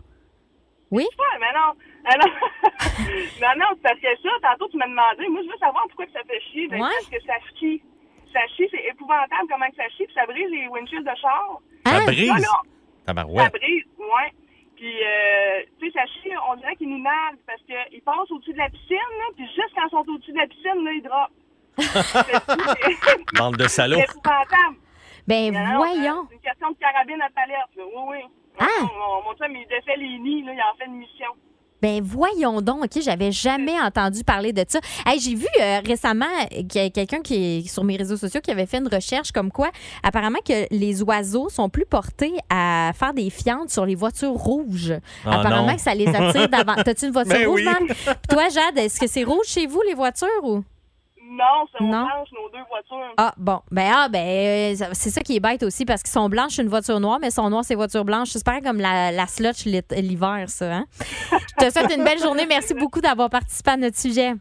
Oui? 0.91 1.05
Ouais, 1.05 1.39
mais 1.41 1.53
non. 1.55 1.73
Non, 3.41 3.49
non, 3.59 3.67
parce 3.83 3.99
que 4.01 4.09
ça, 4.23 4.29
tantôt, 4.43 4.69
tu 4.69 4.77
m'as 4.77 4.87
demandé. 4.87 5.29
Moi, 5.29 5.43
je 5.45 5.49
veux 5.49 5.59
savoir 5.59 5.85
pourquoi 5.89 6.07
que 6.07 6.13
ça 6.13 6.21
fait 6.27 6.41
chier. 6.53 6.69
Ben, 6.69 6.81
Ouais. 6.83 6.89
Parce 6.95 7.07
que 7.11 7.21
ça 7.27 7.35
chie. 7.59 7.83
Ça 8.33 8.41
chie, 8.57 8.67
c'est 8.71 8.85
épouvantable 8.89 9.47
comment 9.51 9.69
que 9.69 9.77
ça 9.77 9.89
chie, 9.91 10.05
puis 10.05 10.15
ça 10.15 10.25
brise 10.27 10.49
les 10.51 10.67
windshields 10.69 11.05
de 11.05 11.15
char. 11.21 11.59
Ça 11.87 11.97
Hein? 11.97 12.05
brise. 12.07 12.31
Ah, 12.35 12.39
là, 12.39 12.47
Ça 12.49 12.61
Tabarouette. 13.07 13.53
brise, 13.53 13.85
ouais. 13.99 14.33
Puis, 14.77 14.95
euh, 15.05 15.63
tu 15.81 15.87
sais, 15.91 15.93
ça 15.99 16.07
chie, 16.07 16.31
on 16.51 16.57
dirait 16.57 16.75
qu'ils 16.77 16.89
nous 16.89 17.03
narguent 17.03 17.39
parce 17.47 17.61
qu'ils 17.63 18.03
passent 18.03 18.31
au-dessus 18.31 18.53
de 18.53 18.59
la 18.59 18.69
piscine, 18.71 18.97
là, 19.19 19.25
puis 19.37 19.47
juste 19.47 19.71
quand 19.75 19.87
ils 19.87 19.91
sont 19.91 20.09
au-dessus 20.13 20.33
de 20.33 20.39
la 20.39 20.47
piscine, 20.47 20.85
là, 20.85 20.93
ils 20.93 21.03
drapent. 21.03 21.33
Bande 23.39 23.57
de 23.57 23.69
salauds. 23.69 23.97
c'est 23.99 24.05
épouvantable. 24.05 24.77
Ben, 25.27 25.53
Non, 25.53 25.77
voyons. 25.77 26.27
C'est 26.31 26.35
une 26.37 26.41
question 26.41 26.71
de 26.71 26.77
carabine 26.79 27.21
à 27.23 27.31
palette, 27.31 27.71
là. 27.77 27.85
Oui, 27.95 28.03
oui. 28.11 28.19
Ah. 28.59 28.65
Mon, 28.83 29.23
mon 29.23 29.35
chum, 29.37 29.55
il 29.55 29.67
défait 29.69 29.97
les 29.97 30.19
nids, 30.19 30.43
là, 30.43 30.53
il 30.55 30.61
en 30.61 30.75
fait 30.77 30.87
une 30.87 30.97
mission. 30.97 31.29
Ben, 31.83 32.01
voyons 32.01 32.61
donc. 32.61 32.85
OK, 32.85 33.03
j'avais 33.03 33.33
jamais 33.33 33.79
entendu 33.81 34.23
parler 34.23 34.53
de 34.53 34.65
ça. 34.69 34.79
Hey, 35.05 35.19
j'ai 35.19 35.35
vu 35.35 35.47
euh, 35.61 35.81
récemment 35.85 36.27
qu'il 36.69 36.81
y 36.81 36.85
a 36.85 36.91
quelqu'un 36.91 37.21
qui 37.21 37.35
est 37.35 37.69
sur 37.69 37.83
mes 37.83 37.97
réseaux 37.97 38.17
sociaux 38.17 38.41
qui 38.41 38.53
avait 38.53 38.67
fait 38.67 38.79
une 38.79 38.87
recherche 38.87 39.33
comme 39.33 39.51
quoi, 39.51 39.73
apparemment, 40.05 40.39
que 40.47 40.67
les 40.71 41.03
oiseaux 41.03 41.49
sont 41.49 41.69
plus 41.69 41.85
portés 41.85 42.35
à 42.49 42.93
faire 42.95 43.13
des 43.13 43.31
fientes 43.31 43.71
sur 43.71 43.85
les 43.85 43.97
voitures 43.97 44.33
rouges. 44.33 44.95
Ah, 45.27 45.41
apparemment 45.41 45.67
non. 45.67 45.75
que 45.75 45.81
ça 45.81 45.93
les 45.95 46.07
attire 46.07 46.49
d'avant. 46.49 46.77
T'as-tu 46.85 47.07
une 47.07 47.13
voiture 47.13 47.35
Ben 47.35 47.49
rouge, 47.49 47.63
oui. 47.67 47.87
Puis 47.89 48.15
toi, 48.29 48.49
Jade, 48.49 48.79
est-ce 48.79 49.01
que 49.01 49.09
c'est 49.09 49.25
rouge 49.25 49.47
chez 49.47 49.67
vous, 49.67 49.83
les 49.85 49.95
voitures, 49.95 50.29
ou? 50.45 50.63
Non, 51.33 51.67
c'est 51.73 51.83
Non? 51.83 52.03
orange, 52.03 52.29
nos 52.33 52.51
deux 52.51 52.65
voitures. 52.69 53.15
Ah, 53.17 53.33
bon. 53.39 53.61
Ben, 53.71 53.91
ah, 53.95 54.09
ben, 54.11 54.27
euh, 54.27 54.75
c'est 54.93 55.11
ça 55.11 55.23
qui 55.23 55.37
est 55.37 55.41
bête 55.41 55.63
aussi, 55.63 55.87
parce 55.87 56.03
qu'ils 56.03 56.13
sont 56.13 56.29
blanches, 56.29 56.53
c'est 56.57 56.63
une 56.63 56.69
voiture 56.69 57.01
noire, 57.01 57.19
mais 57.21 57.31
sont 57.31 57.49
noires, 57.49 57.65
c'est 57.65 57.75
voiture 57.75 58.05
blanche. 58.05 58.29
C'est 58.29 58.45
pareil 58.45 58.63
comme 58.63 58.79
la, 58.79 59.11
la 59.13 59.27
slotch 59.27 59.65
l'hiver, 59.65 60.45
ça, 60.49 60.75
hein? 60.75 60.85
Je 61.01 61.67
te 61.67 61.73
souhaite 61.73 61.95
une 61.97 62.05
belle 62.05 62.19
journée. 62.19 62.45
Merci 62.47 62.75
beaucoup 62.75 63.01
d'avoir 63.01 63.31
participé 63.31 63.71
à 63.71 63.77
notre 63.79 63.99
sujet. 63.99 64.35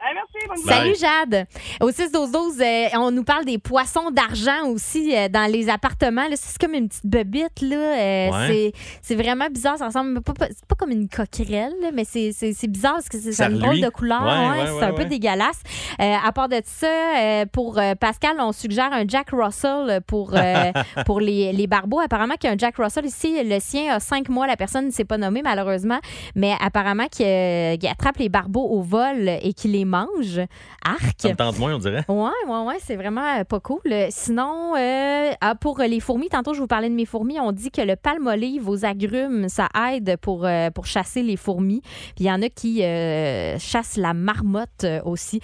Hey, 0.00 0.14
merci, 0.14 0.46
bonne 0.46 0.58
Salut 0.58 0.94
Jade. 0.94 1.46
Au 1.80 1.90
6 1.90 2.12
12 2.12 2.30
12 2.30 2.60
euh, 2.60 2.86
on 2.98 3.10
nous 3.10 3.24
parle 3.24 3.44
des 3.44 3.58
poissons 3.58 4.12
d'argent 4.12 4.68
aussi 4.68 5.12
euh, 5.14 5.28
dans 5.28 5.50
les 5.50 5.68
appartements. 5.68 6.28
Là, 6.28 6.36
c'est 6.36 6.56
comme 6.56 6.74
une 6.74 6.88
petite 6.88 7.04
bebite 7.06 7.60
là. 7.62 7.76
Euh, 7.76 8.28
Ouais. 8.30 8.46
c'est, 8.46 8.72
c'est 9.02 9.14
vraiment 9.16 9.48
bizarre. 9.50 9.76
Ça 9.76 9.86
ressemble 9.86 10.20
pas, 10.22 10.34
pas- 10.34 10.46
c'est 10.50 10.64
pas 10.66 10.76
comme 10.76 10.90
une 10.92 11.08
coquerelle, 11.08 11.72
là, 11.82 11.88
mais 11.92 12.04
c'est, 12.04 12.30
c'est, 12.32 12.52
c'est 12.52 12.68
bizarre 12.68 12.94
parce 12.94 13.08
que 13.08 13.18
c'est, 13.18 13.32
ça 13.32 13.46
a 13.46 13.50
une 13.50 13.58
Ça 13.60 13.66
drôle 13.66 13.80
de 13.80 13.88
couleur. 13.88 14.22
Ouais, 14.22 14.28
ouais, 14.28 14.48
ouais, 14.62 14.66
c'est 14.68 14.72
ouais, 14.74 14.84
un 14.84 14.92
peu 14.92 15.04
dégueulasse. 15.04 15.60
Euh, 16.00 16.14
à 16.24 16.30
part 16.30 16.48
de 16.48 16.60
ça, 16.64 16.86
euh, 16.86 17.46
pour 17.50 17.78
euh, 17.78 17.94
Pascal, 17.96 18.36
on 18.38 18.52
suggère 18.52 18.92
un 18.92 19.02
Jack 19.06 19.30
Russell 19.32 20.00
pour, 20.06 20.32
euh, 20.34 20.70
pour 21.06 21.18
les, 21.18 21.52
les 21.52 21.66
barbeaux. 21.66 21.98
Apparemment 22.00 22.34
qu'il 22.34 22.48
y 22.48 22.50
a 22.52 22.54
un 22.54 22.58
Jack 22.58 22.76
Russell 22.76 23.04
ici. 23.06 23.36
Le 23.42 23.58
sien 23.58 23.96
a 23.96 23.98
cinq 24.00 24.28
mois. 24.28 24.46
La 24.46 24.56
personne 24.56 24.86
ne 24.86 24.90
s'est 24.92 25.04
pas 25.04 25.18
nommée 25.18 25.42
malheureusement, 25.42 25.98
mais 26.36 26.54
apparemment 26.60 27.06
qu'il, 27.10 27.26
euh, 27.26 27.76
qu'il 27.76 27.88
attrape 27.88 28.18
les 28.18 28.28
barbeaux 28.28 28.68
au 28.68 28.80
vol 28.80 29.28
et 29.42 29.52
qu'il 29.54 29.72
les 29.72 29.87
mange. 29.88 30.40
Arc. 30.84 31.16
Ça 31.18 31.28
me 31.30 31.34
tente 31.34 31.58
moins, 31.58 31.74
on 31.74 31.78
dirait. 31.78 32.04
Ouais, 32.08 32.30
ouais, 32.46 32.64
ouais, 32.64 32.78
c'est 32.80 32.96
vraiment 32.96 33.38
euh, 33.38 33.44
pas 33.44 33.60
cool. 33.60 33.80
Sinon, 34.10 34.74
euh, 34.76 35.32
ah, 35.40 35.54
pour 35.54 35.80
euh, 35.80 35.86
les 35.86 36.00
fourmis, 36.00 36.28
tantôt 36.28 36.54
je 36.54 36.60
vous 36.60 36.66
parlais 36.66 36.88
de 36.88 36.94
mes 36.94 37.04
fourmis, 37.04 37.40
on 37.40 37.52
dit 37.52 37.70
que 37.70 37.80
le 37.80 37.96
palmolive 37.96 38.68
aux 38.68 38.84
agrumes, 38.84 39.48
ça 39.48 39.68
aide 39.90 40.16
pour, 40.20 40.44
euh, 40.44 40.70
pour 40.70 40.86
chasser 40.86 41.22
les 41.22 41.36
fourmis. 41.36 41.80
Puis 42.14 42.24
il 42.24 42.26
y 42.26 42.32
en 42.32 42.42
a 42.42 42.48
qui 42.48 42.82
euh, 42.82 43.58
chassent 43.58 43.96
la 43.96 44.14
marmotte 44.14 44.86
aussi. 45.04 45.40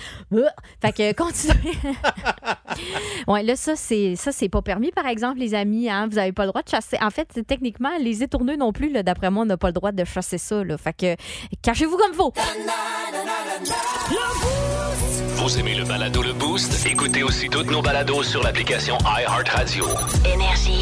Fait 0.80 0.92
que 0.92 1.12
continuez. 1.16 1.74
ouais, 3.28 3.42
là, 3.42 3.57
ça, 3.57 3.76
c'est 3.76 4.16
ça, 4.16 4.33
c'est 4.33 4.48
pas 4.48 4.62
permis, 4.62 4.90
par 4.90 5.07
exemple, 5.07 5.38
les 5.38 5.54
amis. 5.54 5.88
Hein? 5.88 6.09
Vous 6.11 6.18
avez 6.18 6.33
pas 6.33 6.44
le 6.44 6.50
droit 6.50 6.62
de 6.62 6.68
chasser. 6.68 6.98
En 7.00 7.11
fait, 7.11 7.28
techniquement, 7.46 7.90
les 8.00 8.22
étourneux 8.22 8.57
non 8.57 8.72
plus, 8.72 8.90
là, 8.90 9.02
d'après 9.02 9.30
moi, 9.30 9.42
on 9.42 9.46
n'a 9.46 9.57
pas 9.57 9.68
le 9.68 9.72
droit 9.72 9.92
de 9.92 10.04
chasser 10.04 10.38
ça. 10.38 10.62
Là. 10.64 10.76
Fait 10.76 10.92
que 10.92 11.16
cachez-vous 11.62 11.96
comme 11.96 12.14
faut. 12.14 12.33
Vous 15.36 15.58
aimez 15.58 15.74
le 15.74 15.84
balado 15.84 16.22
Le 16.22 16.32
Boost? 16.32 16.86
Écoutez 16.86 17.22
aussi 17.22 17.48
toutes 17.48 17.70
nos 17.70 17.82
balados 17.82 18.22
sur 18.22 18.42
l'application 18.42 18.96
iHeartRadio. 19.04 19.84
Énergie. 20.24 20.73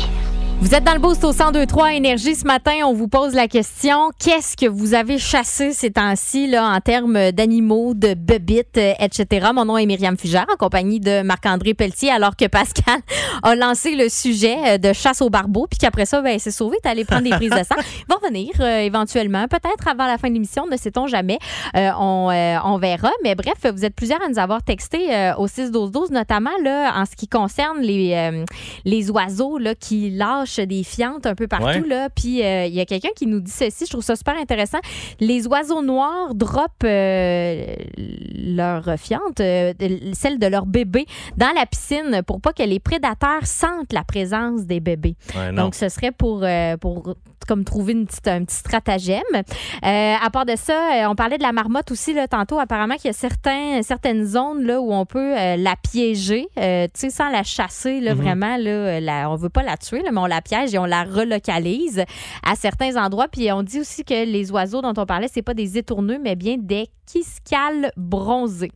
Vous 0.63 0.77
êtes 0.77 0.85
dans 0.85 0.95
le 0.95 1.01
boost 1.01 1.25
au 1.25 1.33
1023 1.33 1.95
Énergie 1.95 2.37
ce 2.37 2.45
matin. 2.45 2.71
On 2.85 2.95
vous 2.95 3.09
pose 3.09 3.35
la 3.35 3.49
question 3.49 4.11
qu'est-ce 4.21 4.57
que 4.57 4.67
vous 4.67 4.95
avez 4.95 5.19
chassé 5.19 5.73
ces 5.73 5.91
temps-ci 5.91 6.47
là, 6.47 6.65
en 6.65 6.79
termes 6.79 7.33
d'animaux, 7.33 7.95
de 7.95 8.15
bebites, 8.15 8.79
euh, 8.79 8.93
etc. 9.01 9.49
Mon 9.53 9.65
nom 9.65 9.77
est 9.77 9.87
Myriam 9.87 10.17
Fugère, 10.17 10.47
en 10.53 10.57
compagnie 10.57 11.01
de 11.01 11.23
Marc-André 11.23 11.75
Pelletier, 11.75 12.13
alors 12.13 12.37
que 12.37 12.47
Pascal 12.47 13.01
a 13.43 13.57
lancé 13.57 13.97
le 13.97 14.09
sujet 14.09 14.57
euh, 14.65 14.79
de 14.79 14.93
chasse 14.93 15.21
au 15.21 15.31
barbeau, 15.31 15.67
puis 15.69 15.81
qu'après 15.81 16.07
ça, 16.07 16.23
ben, 16.23 16.39
c'est 16.39 16.53
sauvé, 16.53 16.77
t'es 16.81 16.91
allé 16.91 17.05
prendre 17.05 17.25
des 17.25 17.31
prises 17.31 17.51
de 17.51 17.65
sang. 17.65 17.75
Il 17.79 18.05
va 18.09 18.15
revenir 18.23 18.53
euh, 18.61 18.79
éventuellement, 18.83 19.49
peut-être 19.49 19.89
avant 19.89 20.07
la 20.07 20.17
fin 20.17 20.29
de 20.29 20.35
l'émission, 20.35 20.69
ne 20.69 20.77
sait-on 20.77 21.09
jamais. 21.09 21.41
Euh, 21.75 21.91
on, 21.99 22.31
euh, 22.31 22.57
on 22.65 22.79
verra. 22.79 23.11
Mais 23.25 23.35
bref, 23.35 23.67
vous 23.75 23.85
êtes 23.85 23.97
plusieurs 23.97 24.23
à 24.23 24.29
nous 24.29 24.39
avoir 24.39 24.63
texté 24.63 25.13
euh, 25.13 25.35
au 25.35 25.49
6-12-12, 25.49 26.13
notamment 26.13 26.57
là, 26.63 26.93
en 26.95 27.05
ce 27.05 27.17
qui 27.17 27.27
concerne 27.27 27.81
les, 27.81 28.15
euh, 28.15 28.45
les 28.85 29.11
oiseaux 29.11 29.59
là, 29.59 29.75
qui 29.75 30.11
lâchent 30.11 30.52
des 30.61 30.83
fientes 30.85 31.27
un 31.27 31.35
peu 31.35 31.47
partout. 31.47 31.67
Ouais. 31.67 31.83
Là. 31.87 32.09
Puis 32.11 32.43
euh, 32.45 32.67
il 32.67 32.75
y 32.75 32.81
a 32.81 32.85
quelqu'un 32.85 33.09
qui 33.17 33.27
nous 33.27 33.41
dit 33.41 33.51
ceci, 33.51 33.85
je 33.87 33.91
trouve 33.91 34.05
ça 34.05 34.17
super 34.17 34.37
intéressant. 34.37 34.79
Les 35.21 35.47
oiseaux 35.47 35.83
noirs 35.83 36.35
droppent 36.35 36.85
euh, 36.85 37.75
leurs 37.99 38.95
fientes, 38.99 39.41
euh, 39.41 39.73
celles 40.13 40.39
de 40.39 40.47
leurs 40.47 40.67
bébés, 40.67 41.07
dans 41.37 41.53
la 41.55 41.67
piscine 41.67 42.23
pour 42.27 42.41
pas 42.41 42.53
que 42.53 42.63
les 42.63 42.81
prédateurs 42.81 43.45
sentent 43.47 43.93
la 43.93 44.05
présence 44.05 44.63
des 44.63 44.81
bébés. 44.81 45.17
Ouais. 45.37 45.53
Donc, 45.53 45.75
ce 45.75 45.89
serait 45.89 46.13
pour, 46.13 46.41
euh, 46.43 46.77
pour 46.77 47.15
comme 47.49 47.65
trouver 47.65 47.93
une 47.95 48.07
petite, 48.07 48.29
un 48.29 48.45
petit 48.45 48.55
stratagème. 48.57 49.23
Euh, 49.35 50.15
à 50.23 50.31
part 50.31 50.47
de 50.47 50.55
ça, 50.57 50.73
euh, 51.05 51.09
on 51.09 51.17
parlait 51.17 51.39
de 51.39 51.43
la 51.43 51.51
marmotte 51.53 51.91
aussi 51.91 52.15
là, 52.15 52.29
tantôt. 52.29 52.59
Apparemment 52.61 52.95
qu'il 52.95 53.07
y 53.07 53.11
a 53.11 53.13
certains, 53.15 53.83
certaines 53.83 54.25
zones 54.25 54.63
là, 54.65 54.81
où 54.81 54.93
on 54.93 55.05
peut 55.07 55.37
euh, 55.37 55.57
la 55.57 55.75
piéger, 55.75 56.47
euh, 56.59 56.85
tu 56.95 57.01
sais, 57.01 57.11
sans 57.11 57.31
la 57.31 57.43
chasser 57.43 58.01
là, 58.01 58.15
Mhm. 58.15 58.21
vraiment. 58.21 58.57
Là, 58.59 59.01
la, 59.01 59.31
on 59.31 59.35
veut 59.37 59.49
pas 59.49 59.63
la 59.63 59.77
tuer, 59.77 60.03
là, 60.03 60.11
mais 60.13 60.21
on 60.21 60.27
la 60.27 60.41
piège 60.43 60.75
et 60.75 60.79
on 60.79 60.85
la 60.85 61.05
relocalise 61.05 62.05
à 62.45 62.55
certains 62.57 63.03
endroits. 63.03 63.29
Puis 63.29 63.51
on 63.53 63.63
dit 63.63 63.81
aussi 63.81 64.05
que 64.05 64.25
les 64.25 64.51
oiseaux 64.51 64.83
dont 64.83 64.95
on 64.97 65.07
parlait, 65.07 65.29
c'est 65.33 65.43
pas 65.43 65.55
des 65.55 65.79
étourneux, 65.79 66.19
mais 66.23 66.37
bien 66.37 66.57
des 66.59 66.89
quiscales 67.07 67.91
bronzés. 67.97 68.73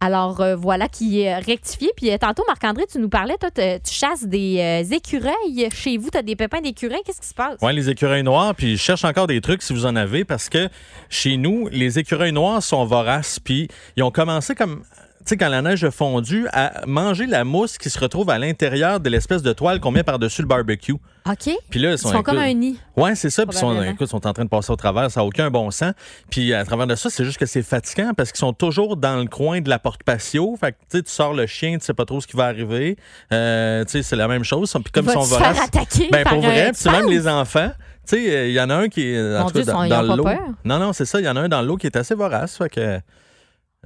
Alors 0.00 0.40
euh, 0.40 0.56
voilà 0.56 0.88
qui 0.88 1.20
est 1.20 1.38
rectifié. 1.38 1.90
Puis 1.96 2.10
euh, 2.10 2.18
tantôt, 2.18 2.44
Marc-André, 2.46 2.84
tu 2.90 2.98
nous 2.98 3.08
parlais, 3.08 3.36
toi, 3.38 3.50
tu 3.50 3.92
chasses 3.92 4.24
des 4.24 4.58
euh, 4.60 4.94
écureuils 4.94 5.68
chez 5.72 5.96
vous, 5.96 6.10
tu 6.10 6.18
as 6.18 6.22
des 6.22 6.36
pépins 6.36 6.60
d'écureuils. 6.60 7.00
Qu'est-ce 7.04 7.20
qui 7.20 7.28
se 7.28 7.34
passe? 7.34 7.60
Ouais, 7.62 7.72
les 7.72 7.88
écureuils 7.88 8.22
noirs, 8.22 8.54
puis 8.54 8.76
je 8.76 8.82
cherche 8.82 9.04
encore 9.04 9.26
des 9.26 9.40
trucs 9.40 9.62
si 9.62 9.72
vous 9.72 9.86
en 9.86 9.96
avez, 9.96 10.24
parce 10.24 10.48
que 10.48 10.68
chez 11.08 11.36
nous, 11.36 11.68
les 11.72 11.98
écureuils 11.98 12.32
noirs 12.32 12.62
sont 12.62 12.84
voraces, 12.84 13.40
puis 13.40 13.68
ils 13.96 14.02
ont 14.02 14.10
commencé 14.10 14.54
comme. 14.54 14.82
Tu 15.26 15.30
sais, 15.30 15.36
quand 15.38 15.48
la 15.48 15.60
neige 15.60 15.82
a 15.82 15.90
fondu, 15.90 16.46
à 16.52 16.86
manger 16.86 17.26
la 17.26 17.42
mousse 17.42 17.78
qui 17.78 17.90
se 17.90 17.98
retrouve 17.98 18.30
à 18.30 18.38
l'intérieur 18.38 19.00
de 19.00 19.10
l'espèce 19.10 19.42
de 19.42 19.52
toile 19.52 19.80
qu'on 19.80 19.90
met 19.90 20.04
par-dessus 20.04 20.40
le 20.40 20.46
barbecue. 20.46 20.92
OK. 20.92 21.50
Puis 21.68 21.80
là, 21.80 21.90
Ils 21.90 21.98
sont 21.98 22.22
comme 22.22 22.38
un 22.38 22.52
nid. 22.52 22.78
Ouais, 22.96 23.16
c'est 23.16 23.30
ça. 23.30 23.44
Puis 23.44 23.56
ils 23.56 23.58
sont, 23.58 23.82
écoute, 23.82 24.06
ils 24.06 24.08
sont 24.08 24.24
en 24.24 24.32
train 24.32 24.44
de 24.44 24.48
passer 24.48 24.70
au 24.70 24.76
travers. 24.76 25.10
Ça 25.10 25.18
n'a 25.18 25.26
aucun 25.26 25.50
bon 25.50 25.72
sens. 25.72 25.94
Puis 26.30 26.54
à 26.54 26.64
travers 26.64 26.86
de 26.86 26.94
ça, 26.94 27.10
c'est 27.10 27.24
juste 27.24 27.38
que 27.38 27.46
c'est 27.46 27.64
fatigant 27.64 28.12
parce 28.16 28.30
qu'ils 28.30 28.38
sont 28.38 28.52
toujours 28.52 28.96
dans 28.96 29.16
le 29.16 29.26
coin 29.26 29.60
de 29.60 29.68
la 29.68 29.80
porte 29.80 30.04
patio. 30.04 30.56
Fait 30.60 30.70
que 30.70 30.76
tu 30.88 30.98
sais, 30.98 31.02
tu 31.02 31.10
sors 31.10 31.34
le 31.34 31.46
chien, 31.46 31.76
tu 31.76 31.84
sais 31.84 31.94
pas 31.94 32.04
trop 32.04 32.20
ce 32.20 32.28
qui 32.28 32.36
va 32.36 32.44
arriver. 32.44 32.96
Euh, 33.32 33.84
tu 33.84 33.90
sais, 33.90 34.02
c'est 34.04 34.14
la 34.14 34.28
même 34.28 34.44
chose. 34.44 34.72
Puis 34.72 34.92
comme 34.92 35.06
ils 35.06 35.12
sont 35.12 35.22
voraces. 35.22 35.58
attaquer 35.60 36.08
Ben, 36.12 36.22
pour 36.22 36.40
vrai. 36.40 36.70
Puis 36.70 36.88
même 36.88 37.08
les 37.10 37.26
enfants. 37.26 37.72
Tu 38.08 38.14
sais, 38.14 38.50
il 38.50 38.54
y 38.54 38.60
en 38.60 38.70
a 38.70 38.76
un 38.76 38.88
qui 38.88 39.02
est 39.02 39.20
en 39.36 39.40
Mon 39.40 39.46
tout 39.48 39.54
cas, 39.54 39.62
Dieu, 39.64 39.72
dans, 39.72 39.88
dans 40.06 40.14
l'eau. 40.14 40.28
Non, 40.64 40.78
non, 40.78 40.92
c'est 40.92 41.04
ça. 41.04 41.18
Il 41.18 41.26
y 41.26 41.28
en 41.28 41.34
a 41.34 41.40
un 41.40 41.48
dans 41.48 41.62
l'eau 41.62 41.76
qui 41.76 41.88
est 41.88 41.96
assez 41.96 42.14
vorace. 42.14 42.56
Fait 42.58 42.68
que. 42.68 43.00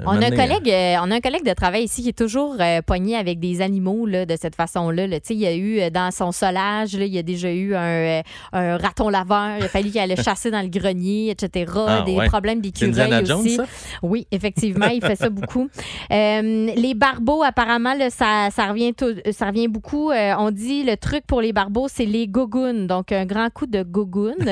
On 0.03 0.12
a, 0.12 0.16
un 0.16 0.20
Maintenant, 0.20 0.37
collègue, 0.46 0.70
euh, 0.70 0.96
on 1.03 1.11
a 1.11 1.16
un 1.16 1.20
collègue 1.20 1.44
de 1.44 1.53
travail 1.53 1.85
ici 1.85 2.03
qui 2.03 2.09
est 2.09 2.16
toujours 2.16 2.57
euh, 2.59 2.81
pogné 2.81 3.16
avec 3.16 3.38
des 3.38 3.61
animaux 3.61 4.07
là, 4.07 4.24
de 4.24 4.35
cette 4.40 4.55
façon-là. 4.55 5.07
là. 5.07 5.18
Il 5.29 5.37
y 5.37 5.46
a 5.46 5.55
eu 5.55 5.79
euh, 5.81 5.90
dans 5.90 6.11
son 6.11 6.33
solage, 6.33 6.96
là, 6.96 7.05
il 7.05 7.12
y 7.12 7.18
a 7.18 7.22
déjà 7.22 7.53
eu 7.53 7.74
un, 7.74 7.81
euh, 7.83 8.22
un 8.55 8.76
raton 8.79 9.11
laveur. 9.11 9.57
Il 9.59 9.64
a 9.64 9.68
fallu 9.68 9.90
qu'il 9.90 10.00
allait 10.00 10.16
chasser 10.22 10.50
dans 10.50 10.62
le 10.62 10.68
grenier, 10.68 11.31
etc. 11.31 11.70
Ah, 11.76 12.03
des 12.07 12.14
ouais. 12.16 12.26
problèmes 12.29 12.62
d'écureuil 12.62 12.92
Indiana 12.92 13.24
Jones, 13.24 13.40
aussi. 13.40 13.57
ça? 13.57 13.64
Oui, 14.03 14.26
effectivement, 14.31 14.87
il 14.87 15.05
fait 15.05 15.16
ça 15.16 15.29
beaucoup. 15.29 15.68
Euh, 16.12 16.66
les 16.74 16.94
barbeaux, 16.94 17.42
apparemment, 17.44 17.94
là, 17.94 18.11
ça, 18.11 18.48
ça, 18.50 18.66
revient 18.66 18.94
tout- 18.94 19.14
ça 19.33 19.46
revient 19.46 19.68
beaucoup. 19.68 20.11
Euh, 20.11 20.35
on 20.38 20.50
dit 20.50 20.83
le 20.83 20.96
truc 20.96 21.24
pour 21.26 21.40
les 21.40 21.53
barbeaux, 21.53 21.87
c'est 21.88 22.05
les 22.05 22.26
gogounes. 22.26 22.87
Donc, 22.88 23.12
un 23.12 23.26
grand 23.26 23.48
coup 23.50 23.66
de 23.66 23.83
gogoune. 23.83 24.35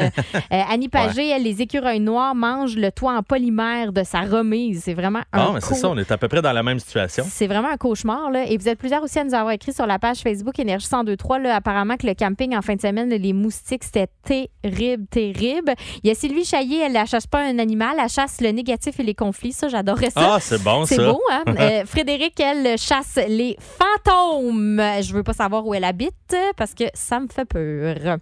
Euh, 0.52 0.62
Annie 0.70 0.88
Pagé, 0.88 1.28
elle, 1.28 1.42
les 1.42 1.60
écureuils 1.62 2.00
noirs 2.00 2.34
mangent 2.34 2.76
le 2.76 2.90
toit 2.90 3.12
en 3.16 3.22
polymère 3.22 3.92
de 3.92 4.02
sa 4.02 4.20
remise. 4.20 4.82
C'est 4.84 4.94
vraiment 4.94 5.20
un 5.38 5.46
Ah, 5.48 5.50
mais 5.54 5.60
c'est 5.60 5.74
ça, 5.74 5.88
on 5.88 5.96
est 5.98 6.10
à 6.10 6.18
peu 6.18 6.28
près 6.28 6.42
dans 6.42 6.52
la 6.52 6.62
même 6.62 6.78
situation. 6.78 7.24
c'est 7.28 7.46
vraiment 7.46 7.68
un 7.70 7.76
cauchemar. 7.76 8.30
Là. 8.30 8.44
Et 8.46 8.56
vous 8.56 8.68
êtes 8.68 8.78
plusieurs 8.78 9.02
aussi 9.02 9.18
à 9.18 9.24
nous 9.24 9.34
avoir 9.34 9.52
écrit 9.52 9.72
sur 9.72 9.86
la 9.86 9.98
page 9.98 10.18
Facebook 10.18 10.58
Énergie 10.58 10.86
1023. 10.90 11.38
Là, 11.40 11.56
apparemment 11.56 11.96
que 11.96 12.06
le 12.06 12.14
camping 12.14 12.56
en 12.56 12.62
fin 12.62 12.74
de 12.74 12.80
semaine, 12.80 13.08
les 13.10 13.32
moustiques, 13.32 13.84
c'était 13.84 14.08
terrible, 14.24 15.06
terrible. 15.06 15.74
Il 16.02 16.08
y 16.08 16.10
a 16.10 16.14
Sylvie 16.14 16.44
Chaillé, 16.44 16.80
elle 16.80 16.92
ne 16.92 17.06
chasse 17.06 17.26
pas 17.26 17.40
un 17.40 17.58
animal, 17.58 17.96
elle 18.02 18.08
chasse 18.08 18.40
le 18.40 18.50
négatif 18.50 18.98
et 19.00 19.02
les 19.02 19.14
conflits. 19.14 19.52
Ça, 19.52 19.68
j'adorais 19.68 20.10
ça. 20.10 20.34
Ah, 20.34 20.38
c'est 20.40 20.62
bon, 20.62 20.84
C'est 20.84 20.96
ça. 20.96 21.10
beau, 21.12 21.20
hein? 21.30 21.42
Euh, 21.58 21.84
Frédéric, 21.86 22.38
elle 22.40 22.76
chasse 22.78 23.18
les 23.28 23.56
fantômes. 23.60 24.80
Je 25.00 25.12
veux 25.12 25.22
pas 25.22 25.32
savoir 25.32 25.66
où 25.66 25.74
elle 25.74 25.84
habite 25.84 26.12
parce 26.56 26.74
que 26.74 26.84
ça 26.94 27.20
me 27.20 27.28
fait 27.28 27.44
peur. 27.44 28.18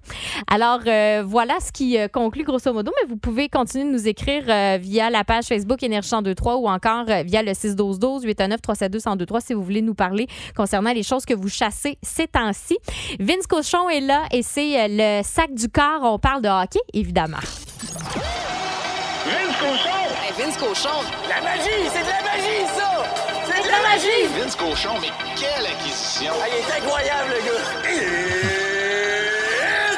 Alors, 0.50 0.80
euh, 0.86 1.22
voilà 1.26 1.54
ce 1.60 1.72
qui 1.72 1.98
euh, 1.98 2.08
conclut 2.08 2.44
grosso 2.44 2.72
modo, 2.72 2.92
mais 3.00 3.08
vous 3.08 3.16
pouvez 3.16 3.48
continuer 3.48 3.84
de 3.84 3.90
nous 3.90 4.08
écrire 4.08 4.44
euh, 4.48 4.78
via 4.80 5.10
la 5.10 5.24
page 5.24 5.44
Facebook 5.46 5.82
Énergie 5.82 6.10
1023 6.12 6.56
ou 6.56 6.68
encore 6.68 6.95
euh, 7.08 7.22
via 7.22 7.42
le 7.42 7.54
612 7.54 8.24
819 8.24 8.60
372 8.62 9.04
1023 9.06 9.40
si 9.40 9.54
vous 9.54 9.62
voulez 9.62 9.82
nous 9.82 9.94
parler 9.94 10.26
concernant 10.56 10.92
les 10.92 11.02
choses 11.02 11.24
que 11.24 11.34
vous 11.34 11.48
chassez 11.48 11.98
ces 12.02 12.26
temps-ci. 12.26 12.78
Vince 13.20 13.46
Cochon 13.46 13.88
est 13.88 14.00
là 14.00 14.24
et 14.32 14.42
c'est 14.42 14.80
euh, 14.80 14.86
le 14.90 15.22
sac 15.24 15.52
du 15.54 15.68
corps. 15.68 16.00
On 16.02 16.18
parle 16.18 16.42
de 16.42 16.48
hockey, 16.48 16.80
évidemment. 16.92 17.38
Vince 19.26 19.56
Cochon! 19.58 20.06
Vince 20.38 20.56
Cochon! 20.56 21.02
La 21.28 21.42
magie! 21.42 21.88
C'est 21.92 22.02
de 22.02 22.08
la 22.08 22.22
magie, 22.22 22.66
ça! 22.76 22.90
C'est 23.44 23.62
de 23.62 23.68
la 23.68 23.80
magie! 23.82 24.26
Vince 24.38 24.54
Cochon, 24.56 25.00
mais 25.00 25.10
quelle 25.34 25.66
acquisition! 25.66 26.32
Ah, 26.40 26.46
il 26.48 26.54
est 26.58 26.72
incroyable, 26.78 27.30
le 27.30 27.40
gars! 27.44 27.64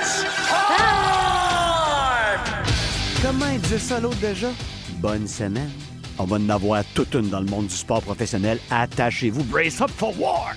It's 0.00 0.24
time! 0.48 0.98
Comment 3.22 3.50
il 3.52 3.60
disait 3.60 3.78
ça 3.78 4.00
l'autre 4.00 4.16
déjà? 4.18 4.48
Bonne 5.00 5.28
semaine. 5.28 5.70
On 6.18 6.24
va 6.24 6.36
en 6.36 6.48
avoir 6.48 6.84
toute 6.94 7.14
une 7.14 7.28
dans 7.28 7.40
le 7.40 7.46
monde 7.46 7.66
du 7.66 7.74
sport 7.74 8.02
professionnel. 8.02 8.58
Attachez-vous. 8.70 9.44
Brace 9.44 9.80
up 9.80 9.90
for 9.90 10.18
war! 10.18 10.54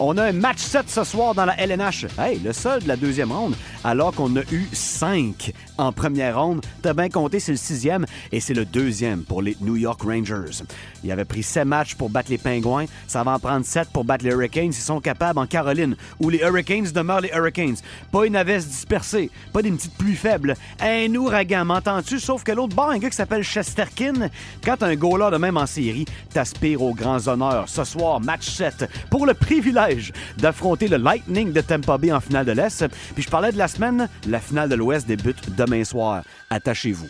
On 0.00 0.18
a 0.18 0.24
un 0.24 0.32
match 0.32 0.58
7 0.58 0.90
ce 0.90 1.04
soir 1.04 1.36
dans 1.36 1.44
la 1.44 1.54
LNH. 1.56 2.06
Hey, 2.18 2.40
le 2.40 2.52
seul 2.52 2.82
de 2.82 2.88
la 2.88 2.96
deuxième 2.96 3.30
ronde, 3.30 3.54
alors 3.84 4.12
qu'on 4.12 4.34
a 4.34 4.40
eu 4.50 4.66
5 4.72 5.52
en 5.78 5.92
première 5.92 6.40
ronde. 6.40 6.66
T'as 6.82 6.94
bien 6.94 7.08
compté, 7.08 7.38
c'est 7.38 7.52
le 7.52 7.58
sixième 7.58 8.04
et 8.32 8.40
c'est 8.40 8.54
le 8.54 8.64
deuxième 8.64 9.22
pour 9.22 9.40
les 9.40 9.56
New 9.60 9.76
York 9.76 10.02
Rangers. 10.02 10.64
Il 11.04 11.12
avait 11.12 11.24
pris 11.24 11.44
7 11.44 11.64
matchs 11.64 11.94
pour 11.94 12.10
battre 12.10 12.28
les 12.30 12.38
Pingouins. 12.38 12.86
Ça 13.06 13.22
va 13.22 13.34
en 13.34 13.38
prendre 13.38 13.64
7 13.64 13.90
pour 13.92 14.04
battre 14.04 14.24
les 14.24 14.32
Hurricanes. 14.32 14.66
Ils 14.66 14.74
sont 14.74 15.00
capables 15.00 15.38
en 15.38 15.46
Caroline, 15.46 15.94
où 16.18 16.28
les 16.28 16.38
Hurricanes 16.38 16.90
demeurent 16.92 17.20
les 17.20 17.30
Hurricanes. 17.32 17.76
Pas 18.10 18.26
une 18.26 18.34
avesse 18.34 18.66
dispersée, 18.66 19.30
pas 19.52 19.62
des 19.62 19.70
petites 19.70 19.94
pluies 19.96 20.16
faibles. 20.16 20.56
Un 20.80 21.14
ouragan, 21.14 21.64
m'entends-tu? 21.66 22.18
Sauf 22.18 22.42
que 22.42 22.50
l'autre 22.50 22.74
bord, 22.74 22.90
un 22.90 22.98
gars 22.98 23.10
qui 23.10 23.16
s'appelle 23.16 23.44
Chesterkin. 23.44 24.28
Quand 24.64 24.82
un 24.82 24.93
goaler 24.96 25.30
de 25.32 25.36
même 25.36 25.56
en 25.56 25.66
série, 25.66 26.04
t'aspires 26.32 26.82
aux 26.82 26.94
grands 26.94 27.28
honneurs. 27.28 27.68
Ce 27.68 27.84
soir, 27.84 28.20
match 28.20 28.48
7, 28.48 28.88
pour 29.10 29.26
le 29.26 29.34
privilège 29.34 30.12
d'affronter 30.38 30.88
le 30.88 30.96
Lightning 30.96 31.52
de 31.52 31.60
Tampa 31.60 31.98
Bay 31.98 32.12
en 32.12 32.20
finale 32.20 32.46
de 32.46 32.52
l'Est. 32.52 32.86
Puis 33.14 33.22
je 33.22 33.30
parlais 33.30 33.52
de 33.52 33.58
la 33.58 33.68
semaine, 33.68 34.08
la 34.28 34.40
finale 34.40 34.68
de 34.68 34.74
l'Ouest 34.74 35.06
débute 35.06 35.54
demain 35.56 35.84
soir. 35.84 36.22
Attachez-vous. 36.50 37.08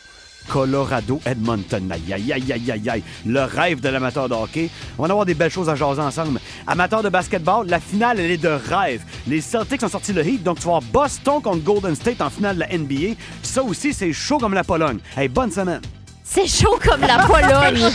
Colorado-Edmonton. 0.48 1.90
Aïe, 1.90 2.12
aïe, 2.12 2.32
aïe, 2.32 2.52
aïe, 2.52 2.70
aïe, 2.70 2.90
aïe. 2.90 3.02
Le 3.26 3.44
rêve 3.44 3.80
de 3.80 3.88
l'amateur 3.88 4.28
de 4.28 4.34
hockey. 4.34 4.70
On 4.98 5.02
va 5.02 5.10
avoir 5.10 5.26
des 5.26 5.34
belles 5.34 5.50
choses 5.50 5.68
à 5.68 5.74
jaser 5.74 6.02
ensemble. 6.02 6.40
Amateur 6.66 7.02
de 7.02 7.08
basketball, 7.08 7.66
la 7.66 7.80
finale, 7.80 8.20
elle 8.20 8.30
est 8.30 8.36
de 8.36 8.48
rêve. 8.48 9.02
Les 9.26 9.40
Celtics 9.40 9.82
ont 9.82 9.88
sorti 9.88 10.12
le 10.12 10.26
Heat, 10.26 10.42
donc 10.42 10.58
tu 10.58 10.66
vas 10.66 10.76
avoir 10.76 10.82
Boston 10.82 11.40
contre 11.42 11.64
Golden 11.64 11.94
State 11.94 12.20
en 12.20 12.30
finale 12.30 12.56
de 12.56 12.60
la 12.60 12.78
NBA. 12.78 13.16
Ça 13.42 13.62
aussi, 13.62 13.92
c'est 13.92 14.12
chaud 14.12 14.38
comme 14.38 14.54
la 14.54 14.64
Pologne. 14.64 14.98
Hey, 15.16 15.28
bonne 15.28 15.50
semaine. 15.50 15.80
C'est 16.26 16.46
chaud 16.46 16.78
comme 16.82 17.02
la 17.02 17.18
Pologne. 17.18 17.90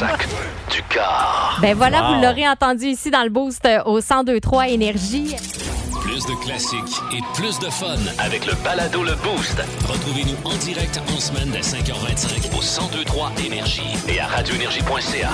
Du 0.72 0.84
corps. 0.94 1.58
Ben 1.62 1.76
voilà, 1.76 2.04
Wow. 2.04 2.15
vous 2.15 2.22
l'aurez 2.22 2.48
entendu 2.48 2.86
ici 2.86 3.10
dans 3.10 3.24
le 3.24 3.30
boost 3.30 3.65
euh, 3.65 3.82
au 3.86 3.96
1023 3.96 4.68
Énergie. 4.70 5.36
Plus 6.02 6.24
de 6.26 6.36
classiques 6.44 7.02
et 7.12 7.22
plus 7.36 7.58
de 7.60 7.70
fun 7.70 7.98
avec 8.20 8.46
le 8.46 8.54
balado 8.63 9.04
Le 9.04 9.15
Boost. 9.15 9.62
Retrouvez-nous 9.88 10.36
en 10.50 10.56
direct 10.58 11.00
en 11.15 11.20
semaine 11.20 11.50
dès 11.52 11.60
5h25 11.62 12.52
au 12.56 12.62
1023 12.94 13.32
Énergie 13.46 13.82
et 14.08 14.20
à 14.20 14.28
radioénergie.ca. 14.28 15.30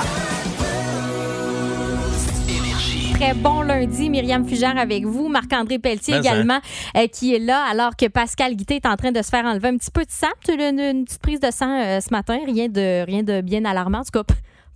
Très 3.16 3.34
bon 3.34 3.62
lundi, 3.62 4.10
Myriam 4.10 4.46
Fugère 4.46 4.78
avec 4.78 5.06
vous, 5.06 5.30
Marc-André 5.30 5.80
Pelletier 5.80 6.16
Mais 6.16 6.20
également 6.20 6.60
euh, 6.98 7.08
qui 7.08 7.34
est 7.34 7.40
là 7.40 7.64
alors 7.64 7.96
que 7.96 8.08
Pascal 8.08 8.56
Guité 8.58 8.76
est 8.76 8.86
en 8.86 8.98
train 8.98 9.14
de 9.14 9.22
se 9.22 9.30
faire 9.30 9.46
enlever 9.46 9.70
un 9.70 9.78
petit 9.78 9.90
peu 9.90 10.02
de 10.02 10.12
sang. 10.12 10.28
Tu 10.44 10.52
as 10.52 10.70
une, 10.70 10.82
une 10.82 11.06
petite 11.06 11.22
prise 11.22 11.40
de 11.40 11.50
sang 11.50 11.80
euh, 11.80 12.02
ce 12.02 12.10
matin, 12.12 12.38
rien 12.46 12.68
de, 12.68 13.06
rien 13.06 13.24
de 13.24 13.40
bien 13.40 13.64
alarmant, 13.64 14.00
en 14.00 14.04
tout 14.04 14.22
cas 14.22 14.34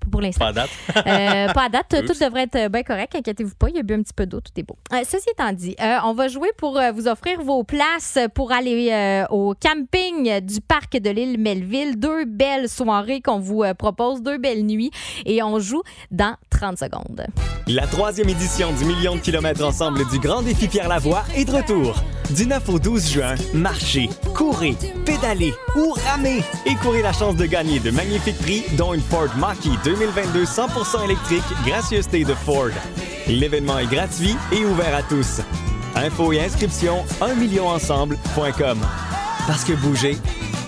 pour 0.10 0.22
l'instant. 0.22 0.46
Pas 0.46 0.50
à 0.50 0.54
date. 0.54 0.70
Euh, 1.10 1.48
pas 1.54 1.64
à 1.66 1.70
date, 1.70 1.96
tout 2.06 2.14
devrait 2.14 2.44
être 2.52 2.70
bien 2.72 2.84
correct, 2.84 3.16
inquiétez-vous 3.16 3.56
pas, 3.56 3.70
il 3.70 3.76
y 3.78 3.80
a 3.80 3.84
bu 3.84 3.94
un 3.96 4.02
petit 4.02 4.14
peu 4.14 4.26
d'eau, 4.26 4.42
tout 4.42 4.52
est 4.58 4.64
beau. 4.64 4.76
Euh, 4.94 5.02
ceci 5.08 5.30
étant 5.32 5.52
dit, 5.54 5.76
euh, 5.82 5.98
on 6.04 6.14
va 6.14 6.28
jouer 6.28 6.50
pour 6.58 6.78
euh, 6.78 6.92
vous 6.92 7.08
offrir 7.08 7.42
vos 7.42 7.64
places 7.64 8.18
pour 8.36 8.52
aller 8.52 8.90
euh, 8.92 9.26
au 9.30 9.54
camping 9.56 10.40
du 10.42 10.62
parc 10.62 10.98
de 10.98 11.10
l'île 11.10 11.40
Melville. 11.40 11.98
Deux 11.98 12.26
belles 12.26 12.70
soirées 12.70 13.22
qu'on 13.22 13.40
vous 13.40 13.64
euh, 13.64 13.74
propose, 13.74 14.22
deux 14.22 14.38
belles 14.38 14.66
nuits, 14.66 14.92
et 15.26 15.42
on 15.42 15.60
joue 15.60 15.82
dans 16.12 16.36
30 16.50 16.78
secondes. 16.78 17.26
La 17.68 17.88
troisième 17.88 18.30
édition 18.30 18.72
du 18.74 18.86
million 18.86 19.16
de 19.16 19.22
kilomètres 19.22 19.64
ensemble 19.64 20.08
du 20.10 20.20
Grand 20.20 20.42
Défi 20.42 20.68
Pierre 20.68 20.90
Lavoie 20.90 21.24
est 21.36 21.46
de 21.46 21.52
retour. 21.52 21.96
Du 22.36 22.46
9 22.46 22.70
au 22.70 22.80
12 22.80 23.12
juin, 23.12 23.36
marchez, 23.56 24.08
courez, 24.36 24.76
pédalez 25.04 25.54
ou 25.76 25.94
ramez 26.06 26.44
et 26.68 26.76
courez 26.76 27.02
la 27.02 27.12
chance 27.12 27.36
de 27.36 27.46
gagner 27.46 27.80
de 27.80 27.90
magnifiques 27.90 28.38
prix, 28.38 28.64
dont 28.78 28.94
une 28.94 29.02
Ford 29.02 29.30
Mach-E 29.38 29.76
2022 30.00 30.46
100% 30.46 31.04
électrique, 31.04 31.44
gracieuseté 31.66 32.24
de 32.24 32.34
Ford. 32.34 32.70
L'événement 33.28 33.78
est 33.80 33.86
gratuit 33.86 34.36
et 34.52 34.66
ouvert 34.66 34.96
à 34.96 35.04
tous. 35.04 35.42
Infos 35.94 36.32
et 36.32 36.40
inscriptions 36.40 37.04
1millionensemble.com. 37.20 38.80
Parce 39.46 39.66
que 39.66 39.74
bouger, 39.74 40.16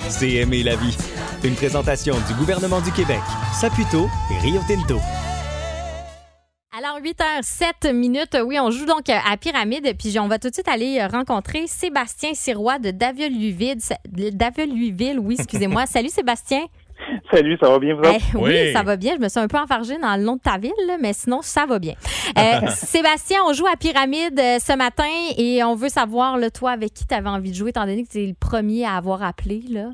c'est 0.09 0.31
aimer 0.33 0.63
la 0.63 0.75
vie. 0.75 0.97
Une 1.45 1.55
présentation 1.55 2.15
du 2.27 2.33
gouvernement 2.33 2.81
du 2.81 2.91
Québec, 2.91 3.21
Saputo 3.53 4.09
et 4.31 4.37
Rio 4.39 4.61
Tinto. 4.67 4.99
Alors, 6.77 6.99
8h07 6.99 7.93
minutes, 7.93 8.37
oui, 8.45 8.59
on 8.59 8.71
joue 8.71 8.85
donc 8.85 9.09
à 9.09 9.37
Pyramide, 9.37 9.93
puis 9.97 10.17
on 10.19 10.27
va 10.27 10.39
tout 10.39 10.49
de 10.49 10.53
suite 10.53 10.67
aller 10.67 10.99
euh, 10.99 11.07
rencontrer 11.07 11.67
Sébastien 11.67 12.33
Sirois 12.33 12.79
de 12.79 12.91
Daviol-Louisville. 12.91 13.77
Daviol-Louisville, 14.07 15.19
oui, 15.19 15.35
excusez-moi. 15.37 15.85
Salut 15.89 16.09
Sébastien. 16.09 16.65
Salut, 17.33 17.57
ça 17.61 17.69
va 17.69 17.79
bien, 17.79 17.95
vous 17.95 18.01
Eh, 18.03 18.37
oui. 18.37 18.73
ça 18.73 18.83
va 18.83 18.97
bien. 18.97 19.15
Je 19.15 19.21
me 19.23 19.29
suis 19.29 19.39
un 19.39 19.47
peu 19.47 19.57
enfargée 19.57 19.97
dans 19.97 20.15
le 20.17 20.23
nom 20.23 20.35
de 20.35 20.41
ta 20.41 20.57
ville, 20.57 20.71
là, 20.87 20.97
mais 20.99 21.13
sinon, 21.13 21.39
ça 21.41 21.65
va 21.65 21.79
bien. 21.79 21.93
Euh, 22.37 22.67
Sébastien, 22.69 23.37
on 23.47 23.53
joue 23.53 23.67
à 23.67 23.77
Pyramide 23.77 24.37
euh, 24.39 24.57
ce 24.59 24.75
matin 24.75 25.03
et 25.37 25.63
on 25.63 25.75
veut 25.75 25.89
savoir, 25.89 26.37
là, 26.37 26.49
toi, 26.51 26.71
avec 26.71 26.93
qui 26.93 27.07
tu 27.07 27.15
avais 27.15 27.29
envie 27.29 27.51
de 27.51 27.55
jouer, 27.55 27.69
étant 27.69 27.85
donné 27.85 28.03
que 28.03 28.09
tu 28.09 28.23
es 28.23 28.27
le 28.27 28.33
premier 28.33 28.85
à 28.85 28.95
avoir 28.95 29.23
appelé. 29.23 29.63
Là. 29.69 29.89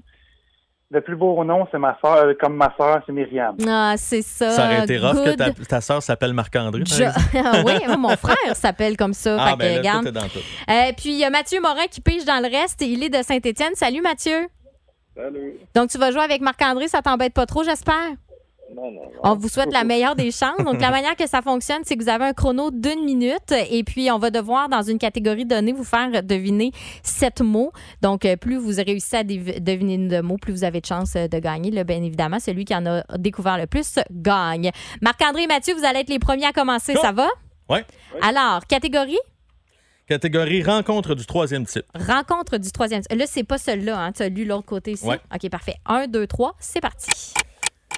Le 0.89 1.01
plus 1.01 1.17
beau 1.17 1.43
nom, 1.43 1.67
c'est 1.69 1.77
ma 1.79 1.97
soeur, 1.99 2.25
comme 2.39 2.55
ma 2.55 2.73
soeur, 2.77 3.01
c'est 3.05 3.11
Myriam. 3.11 3.57
Ah, 3.67 3.95
c'est 3.97 4.21
ça. 4.21 4.51
Ça 4.51 4.65
aurait 4.65 4.83
été 4.83 4.97
rough 4.97 5.21
que 5.21 5.31
ta, 5.35 5.51
ta 5.51 5.81
soeur 5.81 6.01
s'appelle 6.01 6.31
Marc-André. 6.31 6.83
par 6.85 6.97
Jo- 6.97 7.03
exemple. 7.03 7.63
oui, 7.65 7.97
mon 7.97 8.15
frère 8.15 8.55
s'appelle 8.55 8.95
comme 8.95 9.13
ça. 9.13 9.35
Ah, 9.37 9.49
fait 9.51 9.55
ben 9.57 9.67
que, 9.67 9.73
là, 9.73 9.77
regarde. 9.79 10.01
tout 10.03 10.07
est 10.07 10.11
dans 10.13 10.27
tout. 10.29 10.39
Euh, 10.69 10.91
puis 10.95 11.09
il 11.09 11.17
y 11.17 11.25
a 11.25 11.29
Mathieu 11.29 11.59
Morin 11.61 11.87
qui 11.91 11.99
pige 11.99 12.23
dans 12.23 12.41
le 12.41 12.49
reste. 12.49 12.81
Il 12.81 13.03
est 13.03 13.09
de 13.09 13.21
Saint-Étienne. 13.21 13.73
Salut 13.75 13.99
Mathieu. 14.01 14.47
Salut. 15.17 15.53
Donc 15.75 15.89
tu 15.89 15.97
vas 15.97 16.11
jouer 16.11 16.21
avec 16.21 16.41
Marc-André, 16.41 16.87
ça 16.87 17.01
t'embête 17.01 17.33
pas 17.33 17.45
trop, 17.45 17.63
j'espère? 17.63 17.95
Non, 18.75 18.91
non. 18.91 19.01
On 19.23 19.33
vous 19.35 19.47
souhaite 19.47 19.71
la 19.71 19.85
meilleure 19.85 20.15
des 20.17 20.29
chances. 20.29 20.57
Donc, 20.57 20.81
la 20.81 20.91
manière 20.91 21.15
que 21.15 21.25
ça 21.25 21.41
fonctionne, 21.41 21.83
c'est 21.85 21.95
que 21.95 22.03
vous 22.03 22.09
avez 22.09 22.25
un 22.25 22.33
chrono 22.33 22.69
d'une 22.69 23.05
minute 23.05 23.53
et 23.71 23.81
puis 23.85 24.11
on 24.11 24.19
va 24.19 24.29
devoir, 24.29 24.67
dans 24.67 24.81
une 24.81 24.97
catégorie 24.97 25.45
donnée, 25.45 25.71
vous 25.71 25.85
faire 25.85 26.21
deviner 26.21 26.71
sept 27.01 27.39
mots. 27.39 27.71
Donc, 28.01 28.25
euh, 28.25 28.35
plus 28.35 28.57
vous 28.57 28.73
réussissez 28.75 29.15
à 29.15 29.23
dev- 29.23 29.61
deviner 29.61 29.97
de 29.97 30.19
mots, 30.19 30.35
plus 30.35 30.51
vous 30.51 30.65
avez 30.65 30.81
de 30.81 30.85
chances 30.85 31.15
euh, 31.15 31.29
de 31.29 31.39
gagner. 31.39 31.71
Là, 31.71 31.85
bien 31.85 32.03
évidemment, 32.03 32.39
celui 32.41 32.65
qui 32.65 32.75
en 32.75 32.85
a 32.85 33.03
découvert 33.17 33.57
le 33.57 33.67
plus 33.67 33.99
gagne. 34.11 34.71
Marc-André 35.01 35.43
et 35.43 35.47
Mathieu, 35.47 35.73
vous 35.73 35.85
allez 35.85 35.99
être 36.01 36.09
les 36.09 36.19
premiers 36.19 36.47
à 36.47 36.51
commencer. 36.51 36.93
Ça 36.95 37.13
va? 37.13 37.29
Ouais. 37.69 37.85
Alors, 38.21 38.65
catégorie? 38.67 39.17
Catégorie 40.07 40.63
rencontre 40.63 41.15
du 41.15 41.25
troisième 41.25 41.65
type. 41.65 41.85
Rencontre 41.93 42.57
du 42.57 42.71
troisième. 42.71 43.01
Là, 43.13 43.25
c'est 43.27 43.43
pas 43.43 43.57
celui-là. 43.57 43.99
Hein? 43.99 44.11
Tu 44.13 44.23
as 44.23 44.29
lu 44.29 44.45
l'autre 44.45 44.65
côté 44.65 44.91
ici? 44.91 45.05
Ouais. 45.05 45.19
OK, 45.33 45.49
parfait. 45.49 45.75
Un, 45.85 46.07
deux, 46.07 46.27
trois, 46.27 46.55
c'est 46.59 46.79
parti. 46.79 47.33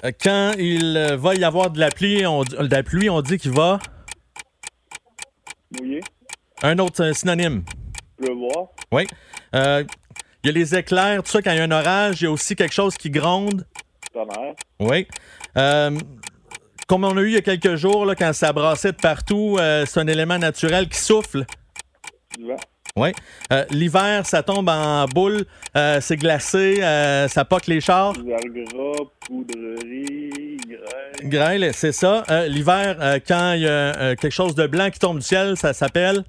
euh, 0.04 0.10
quand 0.20 0.52
il 0.58 0.96
euh, 0.96 1.16
va 1.16 1.34
y 1.36 1.44
avoir 1.44 1.70
de 1.70 1.78
la 1.78 1.90
pluie, 1.90 2.26
on, 2.26 2.42
de 2.42 2.68
la 2.70 2.82
pluie, 2.82 3.08
on 3.08 3.22
dit 3.22 3.38
qu'il 3.38 3.52
va. 3.52 3.78
Mouillé. 5.78 6.00
Un 6.62 6.78
autre 6.80 7.02
euh, 7.04 7.12
synonyme. 7.12 7.62
Pleuvoir. 8.16 8.66
Oui. 8.90 9.06
Euh, 9.54 9.84
Il 10.42 10.48
y 10.48 10.50
a 10.50 10.52
les 10.52 10.74
éclairs, 10.74 11.22
tout 11.22 11.30
ça, 11.30 11.42
quand 11.42 11.52
il 11.52 11.58
y 11.58 11.60
a 11.60 11.64
un 11.64 11.70
orage, 11.70 12.22
il 12.22 12.24
y 12.24 12.26
a 12.26 12.30
aussi 12.32 12.56
quelque 12.56 12.74
chose 12.74 12.96
qui 12.96 13.10
gronde. 13.10 13.66
Tonnerre. 14.12 14.54
Oui. 14.80 15.06
Euh, 15.56 15.96
comme 16.88 17.04
on 17.04 17.16
a 17.16 17.20
eu 17.20 17.28
il 17.28 17.34
y 17.34 17.38
a 17.38 17.42
quelques 17.42 17.76
jours, 17.76 18.04
là, 18.04 18.16
quand 18.16 18.32
ça 18.32 18.52
brassait 18.52 18.90
de 18.90 18.96
partout, 18.96 19.58
euh, 19.60 19.84
c'est 19.86 20.00
un 20.00 20.08
élément 20.08 20.38
naturel 20.38 20.88
qui 20.88 20.98
souffle. 20.98 21.44
Vent. 22.38 22.56
Oui. 22.96 23.12
Euh, 23.52 23.64
L'hiver, 23.70 24.26
ça 24.26 24.42
tombe 24.42 24.68
en 24.68 25.06
boule, 25.06 25.44
euh, 25.76 26.00
c'est 26.00 26.16
glacé, 26.16 26.82
euh, 26.82 27.28
ça 27.28 27.44
poque 27.44 27.66
les 27.66 27.80
chars. 27.80 28.12
Des 28.14 28.64
gras, 28.64 29.04
poudrerie. 29.26 30.58
Grêle, 31.22 31.70
c'est 31.74 31.92
ça. 31.92 32.24
L'hiver, 32.48 33.20
quand 33.26 33.52
il 33.52 33.62
y 33.62 33.68
a 33.68 34.16
quelque 34.16 34.32
chose 34.32 34.54
de 34.54 34.66
blanc 34.66 34.90
qui 34.90 34.98
tombe 34.98 35.18
du 35.18 35.24
ciel, 35.24 35.56
ça 35.56 35.72
s'appelle? 35.72 36.24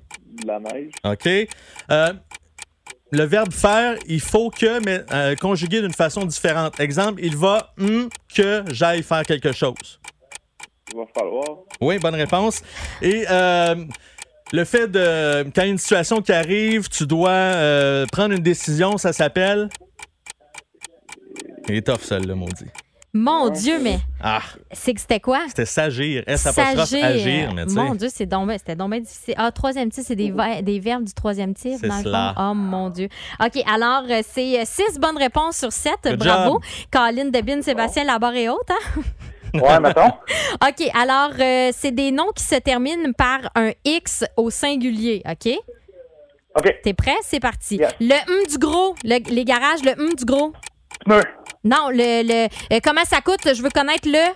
La 0.45 0.59
neige. 0.59 0.91
OK. 1.03 1.29
Le 3.13 3.23
verbe 3.23 3.51
faire, 3.51 3.97
il 4.07 4.21
faut 4.21 4.49
que, 4.49 4.83
mais 4.85 5.35
conjugué 5.37 5.81
d'une 5.81 5.93
façon 5.93 6.25
différente. 6.25 6.79
Exemple, 6.79 7.21
il 7.23 7.35
va 7.37 7.73
hum, 7.79 8.09
que 8.33 8.63
j'aille 8.69 9.03
faire 9.03 9.23
quelque 9.23 9.53
chose. 9.53 9.99
Il 10.93 10.97
va 10.97 11.05
falloir. 11.17 11.45
Oui, 11.79 11.97
bonne 11.99 12.15
réponse. 12.15 12.61
Et 13.01 13.25
euh, 13.29 13.75
le 14.51 14.65
fait 14.65 14.87
de. 14.87 15.43
Quand 15.53 15.61
il 15.61 15.65
y 15.65 15.69
a 15.69 15.71
une 15.71 15.77
situation 15.77 16.21
qui 16.21 16.31
arrive, 16.33 16.89
tu 16.89 17.05
dois 17.05 17.29
euh, 17.29 18.05
prendre 18.11 18.33
une 18.33 18.43
décision, 18.43 18.97
ça 18.97 19.13
s'appelle? 19.13 19.69
Il 21.69 21.75
est 21.75 21.85
tough, 21.87 22.01
celle-là, 22.01 22.35
maudit. 22.35 22.65
Mon 23.13 23.49
Dieu, 23.49 23.77
mais 23.81 23.99
Ah, 24.21 24.39
c'est 24.71 24.93
que 24.93 25.01
c'était 25.01 25.19
quoi? 25.19 25.41
c'était 25.49 25.65
s'agir. 25.65 26.23
S 26.27 26.45
apostrophe 26.47 26.85
S'agir. 26.87 27.05
agir, 27.05 27.53
mais. 27.53 27.65
Mon 27.65 27.93
Dieu, 27.93 28.07
c'est 28.09 28.25
donc, 28.25 28.49
c'était 28.53 28.75
donc 28.75 28.89
bien 28.91 29.01
difficile. 29.01 29.33
Ah, 29.37 29.51
troisième 29.51 29.89
type, 29.91 30.05
c'est 30.07 30.15
des, 30.15 30.31
ver- 30.31 30.63
des 30.63 30.79
verbes 30.79 31.03
du 31.03 31.13
troisième 31.13 31.53
type. 31.53 31.77
C'est 31.81 31.89
cela. 32.03 32.33
Oh 32.37 32.53
mon 32.53 32.89
Dieu. 32.89 33.09
OK, 33.43 33.61
alors, 33.69 34.03
euh, 34.09 34.21
c'est 34.25 34.61
euh, 34.61 34.63
six 34.65 34.97
bonnes 34.97 35.17
réponses 35.17 35.57
sur 35.57 35.73
sept. 35.73 35.97
Good 36.05 36.19
Bravo. 36.19 36.53
job. 36.53 36.61
Colin, 36.89 37.25
Debine, 37.29 37.61
Sébastien, 37.61 38.05
la 38.05 38.17
barre 38.17 38.35
est 38.35 38.47
haute, 38.47 38.69
hein? 38.69 39.01
Ouais, 39.53 39.79
mettons. 39.79 40.07
OK, 40.63 40.89
alors, 40.93 41.31
euh, 41.39 41.71
c'est 41.75 41.91
des 41.91 42.11
noms 42.11 42.31
qui 42.35 42.43
se 42.43 42.55
terminent 42.55 43.11
par 43.17 43.39
un 43.55 43.71
X 43.85 44.23
au 44.37 44.49
singulier, 44.49 45.21
OK? 45.29 45.53
OK. 46.57 46.75
T'es 46.83 46.93
prêt? 46.93 47.15
C'est 47.23 47.39
parti. 47.39 47.77
Le 47.99 48.13
hum 48.31 48.45
du 48.47 48.57
gros, 48.57 48.95
le- 49.03 49.29
les 49.33 49.45
garages, 49.45 49.83
le 49.83 49.91
hum 50.01 50.13
du 50.13 50.25
gros? 50.25 50.53
Pneu. 51.05 51.21
Non, 51.63 51.89
le, 51.89 52.23
le 52.23 52.47
euh, 52.75 52.79
comment 52.83 53.05
ça 53.05 53.21
coûte? 53.21 53.53
Je 53.53 53.61
veux 53.61 53.69
connaître 53.69 54.07
le. 54.07 54.33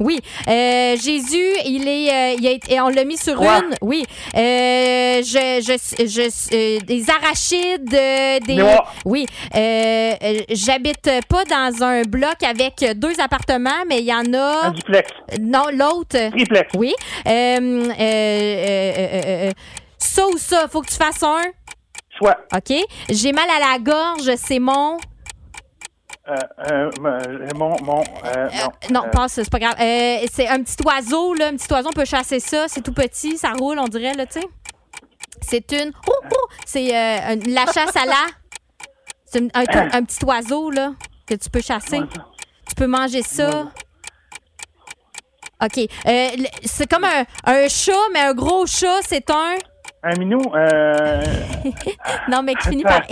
Oui. 0.00 0.20
Euh, 0.48 0.96
Jésus, 0.96 1.52
il 1.64 1.86
est, 1.88 2.10
euh, 2.12 2.36
il 2.38 2.46
a 2.46 2.50
été- 2.50 2.80
on 2.80 2.88
l'a 2.88 3.04
mis 3.04 3.16
sur 3.16 3.40
une. 3.40 3.74
Oui. 3.80 4.04
Euh, 4.34 5.22
je, 5.22 5.60
je, 5.62 6.06
je, 6.06 6.54
euh, 6.54 6.80
des 6.80 7.04
arachides, 7.10 7.94
euh, 7.94 8.38
des. 8.40 8.56
Oui. 9.04 9.26
Euh, 9.54 10.14
J'habite 10.50 11.10
pas 11.28 11.44
dans 11.44 11.82
un 11.82 12.02
bloc 12.02 12.42
avec 12.42 12.84
deux 12.96 13.20
appartements, 13.20 13.84
mais 13.88 13.98
il 13.98 14.04
y 14.06 14.14
en 14.14 14.32
a. 14.34 14.66
Un 14.66 14.70
duplex. 14.72 15.10
Non, 15.40 15.64
l'autre. 15.72 16.30
Triplex. 16.30 16.70
Oui. 16.76 16.94
Euh, 17.26 17.30
euh, 17.30 17.88
euh, 17.88 17.92
euh, 18.00 18.92
euh, 18.98 19.48
euh, 19.48 19.50
ça 19.98 20.26
ou 20.26 20.36
ça, 20.38 20.66
faut 20.68 20.80
que 20.82 20.90
tu 20.90 20.96
fasses 20.96 21.22
un? 21.22 21.42
Choix. 22.18 22.36
OK. 22.54 22.76
J'ai 23.08 23.32
mal 23.32 23.46
à 23.48 23.72
la 23.72 23.78
gorge, 23.78 24.30
c'est 24.36 24.58
mon. 24.58 24.98
Euh, 26.28 26.36
euh, 26.70 26.90
euh, 27.04 27.48
mon, 27.56 27.76
mon, 27.82 28.04
euh, 28.24 28.48
non. 28.90 29.00
Non, 29.00 29.06
Euh, 29.06 29.10
passe, 29.10 29.32
c'est 29.32 29.50
pas 29.50 29.58
grave. 29.58 29.74
Euh, 29.80 30.24
c'est 30.32 30.46
un 30.48 30.62
petit 30.62 30.76
oiseau, 30.84 31.34
là. 31.34 31.48
Un 31.48 31.56
petit 31.56 31.72
oiseau, 31.72 31.88
on 31.88 31.92
peut 31.92 32.04
chasser 32.04 32.38
ça. 32.38 32.66
C'est 32.68 32.80
tout 32.80 32.92
petit, 32.92 33.36
ça 33.38 33.52
roule, 33.58 33.78
on 33.80 33.88
dirait, 33.88 34.14
là, 34.14 34.24
tu 34.26 34.40
sais. 34.40 34.46
C'est 35.40 35.72
une. 35.72 35.90
Oh, 36.08 36.12
oh! 36.32 36.48
C'est 36.64 36.94
euh, 36.94 37.36
la 37.48 37.64
chasse 37.72 37.96
à 37.96 38.06
la. 38.06 38.24
C'est 39.24 39.42
un, 39.42 39.48
un- 39.66 39.90
un 39.94 40.04
petit 40.04 40.24
oiseau, 40.24 40.70
là, 40.70 40.92
que 41.26 41.34
tu 41.34 41.50
peux 41.50 41.60
chasser. 41.60 41.98
Tu 42.68 42.74
peux 42.76 42.86
manger 42.86 43.22
ça. 43.22 43.66
OK. 45.60 45.78
Euh, 46.06 46.28
c'est 46.64 46.88
comme 46.88 47.04
un, 47.04 47.24
un 47.44 47.68
chat, 47.68 47.92
mais 48.12 48.20
un 48.20 48.34
gros 48.34 48.64
chat, 48.66 49.00
c'est 49.08 49.28
un? 49.30 49.56
Un 50.04 50.18
minou. 50.18 50.40
Euh, 50.54 51.22
non, 52.28 52.42
mais 52.44 52.54
qui 52.54 52.68
finit 52.68 52.82
par. 52.84 53.02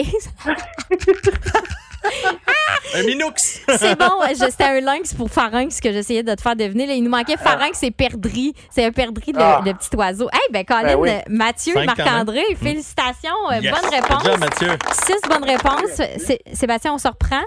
Un 2.95 3.03
minoux! 3.05 3.31
C'est 3.37 3.99
bon, 3.99 4.11
c'était 4.35 4.65
un 4.65 4.81
lynx 4.81 5.15
pour 5.15 5.31
pharynx 5.31 5.81
que 5.81 5.93
j'essayais 5.93 6.23
de 6.23 6.35
te 6.35 6.41
faire 6.41 6.57
deviner. 6.57 6.87
Là, 6.87 6.95
il 6.95 7.05
nous 7.05 7.11
manquait 7.11 7.37
pharynx, 7.37 7.79
c'est 7.79 7.91
perdrix. 7.91 8.53
C'est 8.71 8.85
un 8.85 8.91
perdrix, 8.91 9.33
le, 9.33 9.41
Ah. 9.41 9.61
le 9.65 9.73
petit 9.75 9.95
oiseau. 9.97 10.29
Hey, 10.33 10.41
ben 10.51 10.65
Colin, 10.65 10.83
Ben 10.83 10.97
oui. 10.97 11.11
Mathieu, 11.29 11.75
Marc-André, 11.85 12.43
félicitations. 12.61 13.31
euh, 13.53 13.61
Yes. 13.61 13.71
Bonne 13.73 13.91
Good 13.91 13.93
réponse. 14.03 14.25
job, 14.25 14.41
Mathieu. 14.41 14.69
Six 14.93 15.21
bonnes 15.29 15.45
réponses. 15.45 16.01
Sé- 16.19 16.41
Sébastien, 16.53 16.95
on 16.95 16.99
se 16.99 17.09
reprend. 17.09 17.43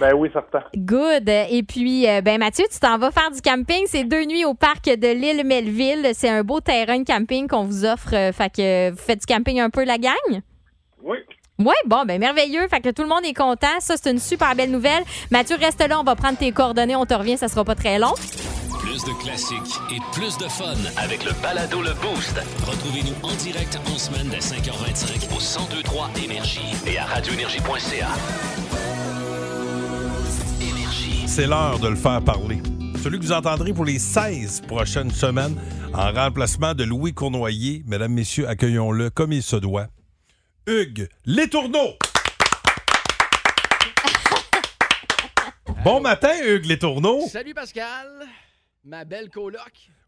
ben 0.00 0.12
oui, 0.14 0.28
certain. 0.32 0.62
Good. 0.76 1.28
Et 1.28 1.62
puis, 1.66 2.08
euh, 2.08 2.20
ben 2.20 2.38
Mathieu, 2.38 2.66
tu 2.70 2.78
t'en 2.78 2.98
vas 2.98 3.10
faire 3.10 3.30
du 3.30 3.40
camping. 3.40 3.84
C'est 3.86 4.04
deux 4.04 4.24
nuits 4.24 4.44
au 4.44 4.54
parc 4.54 4.84
de 4.84 5.08
l'île 5.12 5.44
Melville. 5.44 6.10
C'est 6.14 6.28
un 6.28 6.42
beau 6.42 6.60
terrain 6.60 6.98
de 6.98 7.04
camping 7.04 7.48
qu'on 7.48 7.64
vous 7.64 7.84
offre. 7.84 8.10
Fait 8.32 8.50
que 8.54 8.90
vous 8.90 8.96
faites 8.98 9.20
du 9.20 9.26
camping 9.26 9.60
un 9.60 9.70
peu, 9.70 9.84
la 9.84 9.98
gang? 9.98 10.12
Oui. 11.02 11.18
Oui, 11.58 11.74
bon, 11.86 12.04
ben 12.04 12.18
merveilleux. 12.18 12.66
Fait 12.68 12.80
que 12.80 12.90
tout 12.90 13.02
le 13.02 13.08
monde 13.08 13.24
est 13.24 13.34
content. 13.34 13.78
Ça, 13.78 13.94
c'est 13.96 14.10
une 14.10 14.18
super 14.18 14.56
belle 14.56 14.72
nouvelle. 14.72 15.04
Mathieu, 15.30 15.56
reste 15.56 15.86
là. 15.86 16.00
On 16.00 16.02
va 16.02 16.16
prendre 16.16 16.36
tes 16.36 16.50
coordonnées. 16.50 16.96
On 16.96 17.06
te 17.06 17.14
revient. 17.14 17.38
Ça 17.38 17.48
sera 17.48 17.64
pas 17.64 17.76
très 17.76 17.98
long. 17.98 18.12
Plus 18.80 19.04
de 19.04 19.22
classiques 19.22 19.80
et 19.92 19.98
plus 20.12 20.36
de 20.36 20.48
fun 20.48 20.74
avec 20.96 21.24
le 21.24 21.30
balado 21.42 21.80
Le 21.80 21.94
Boost. 21.94 22.38
Retrouvez-nous 22.66 23.14
en 23.22 23.34
direct 23.36 23.78
en 23.86 23.96
semaine 23.96 24.28
dès 24.30 24.38
5h25 24.38 25.30
au 25.34 25.40
1023 25.70 26.10
Énergie 26.24 26.74
et 26.86 26.98
à 26.98 27.04
radioénergie.ca. 27.04 28.08
Énergie. 30.60 31.24
C'est 31.26 31.46
l'heure 31.46 31.78
de 31.78 31.88
le 31.88 31.96
faire 31.96 32.20
parler. 32.22 32.60
Celui 33.02 33.18
que 33.18 33.24
vous 33.24 33.32
entendrez 33.32 33.72
pour 33.72 33.84
les 33.84 33.98
16 33.98 34.62
prochaines 34.62 35.10
semaines 35.10 35.56
en 35.92 36.12
remplacement 36.12 36.74
de 36.74 36.84
Louis 36.84 37.14
Cournoyer. 37.14 37.84
Mesdames, 37.86 38.12
Messieurs, 38.12 38.48
accueillons-le 38.48 39.10
comme 39.10 39.32
il 39.32 39.42
se 39.42 39.56
doit. 39.56 39.86
Hugues 40.66 41.08
Les 41.26 41.48
Tourneaux. 41.48 41.94
Bon 45.84 46.00
matin, 46.00 46.30
Hugues 46.42 46.64
Les 46.66 46.78
Tourneaux. 46.78 47.20
Salut 47.28 47.52
Pascal, 47.54 48.06
ma 48.84 49.04
belle 49.04 49.28
coloc. 49.28 49.60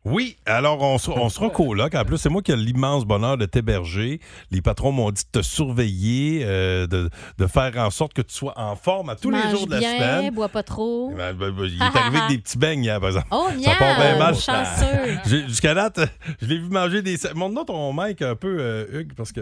Oui, 0.06 0.36
alors 0.46 0.80
on, 0.82 0.98
se- 0.98 1.10
on 1.10 1.28
sera 1.28 1.50
coloc. 1.50 1.94
En 1.96 2.04
plus, 2.04 2.16
c'est 2.16 2.28
moi 2.28 2.40
qui 2.40 2.52
ai 2.52 2.56
l'immense 2.56 3.04
bonheur 3.04 3.36
de 3.36 3.44
t'héberger. 3.44 4.20
Les 4.52 4.62
patrons 4.62 4.92
m'ont 4.92 5.10
dit 5.10 5.24
de 5.24 5.40
te 5.40 5.44
surveiller, 5.44 6.42
euh, 6.44 6.86
de, 6.86 7.10
de 7.36 7.46
faire 7.48 7.72
en 7.78 7.90
sorte 7.90 8.14
que 8.14 8.22
tu 8.22 8.32
sois 8.32 8.54
en 8.56 8.76
forme 8.76 9.10
à 9.10 9.16
tous 9.16 9.30
les 9.32 9.42
jours 9.50 9.66
de 9.66 9.72
la 9.72 9.78
bien, 9.80 9.96
semaine. 9.96 10.30
bois 10.34 10.48
pas 10.48 10.62
trop. 10.62 11.10
Ben, 11.10 11.34
ben, 11.34 11.50
ben, 11.50 11.64
il 11.64 11.76
est 11.76 11.82
arrivé 11.82 12.18
avec 12.18 12.28
des 12.30 12.38
petits 12.38 12.56
beignes 12.56 12.84
hier, 12.84 13.00
par 13.00 13.08
exemple. 13.10 13.26
Oh, 13.32 13.48
Ça 13.62 13.74
part 13.74 13.96
bien 13.98 14.16
mal. 14.18 14.34
chanceux. 14.36 15.18
Jusqu'à 15.48 15.74
date, 15.74 16.00
je 16.40 16.46
l'ai 16.46 16.58
vu 16.58 16.68
manger 16.70 17.02
des. 17.02 17.18
Montre-nous 17.34 17.64
ton 17.64 17.92
mic 17.92 18.22
un 18.22 18.36
peu, 18.36 18.56
euh, 18.60 18.86
Hugues, 19.00 19.12
parce 19.14 19.32
que. 19.32 19.40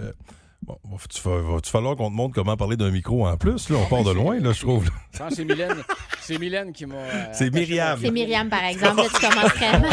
Bon, 0.67 0.79
va-tu 0.85 1.21
fa- 1.21 1.41
va-tu 1.43 1.71
falloir 1.71 1.95
qu'on 1.95 2.09
te 2.11 2.15
montre 2.15 2.35
comment 2.35 2.57
parler 2.57 2.77
d'un 2.79 2.91
micro 2.91 3.27
en 3.27 3.37
plus? 3.37 3.69
Là, 3.69 3.77
on 3.77 3.87
part 3.87 4.03
de 4.03 4.13
loin, 4.13 4.41
là, 4.41 4.53
je 4.53 4.61
trouve. 4.61 4.89
Je 5.13 5.19
pense 5.19 5.29
que 5.31 5.35
c'est 5.35 5.45
Mylène, 5.45 5.77
c'est 6.23 6.39
Mylène 6.39 6.73
qui 6.73 6.87
m'a. 6.87 6.95
euh, 6.95 7.27
C'est 7.33 7.53
Myriam. 7.53 7.99
C'est 8.01 8.11
Myriam, 8.11 8.49
par 8.49 8.65
exemple. 8.65 8.97
Là, 8.97 9.05
tu 9.13 9.27
commences 9.27 9.53
très 9.55 9.73
mal. 9.79 9.91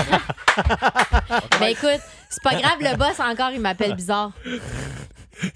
ben 1.60 1.68
écoute, 1.68 2.00
c'est 2.30 2.44
pas 2.44 2.56
grave, 2.56 2.78
le 2.80 2.96
boss 2.98 3.20
encore, 3.20 3.52
il 3.54 3.60
m'appelle 3.60 3.96
bizarre. 3.96 4.32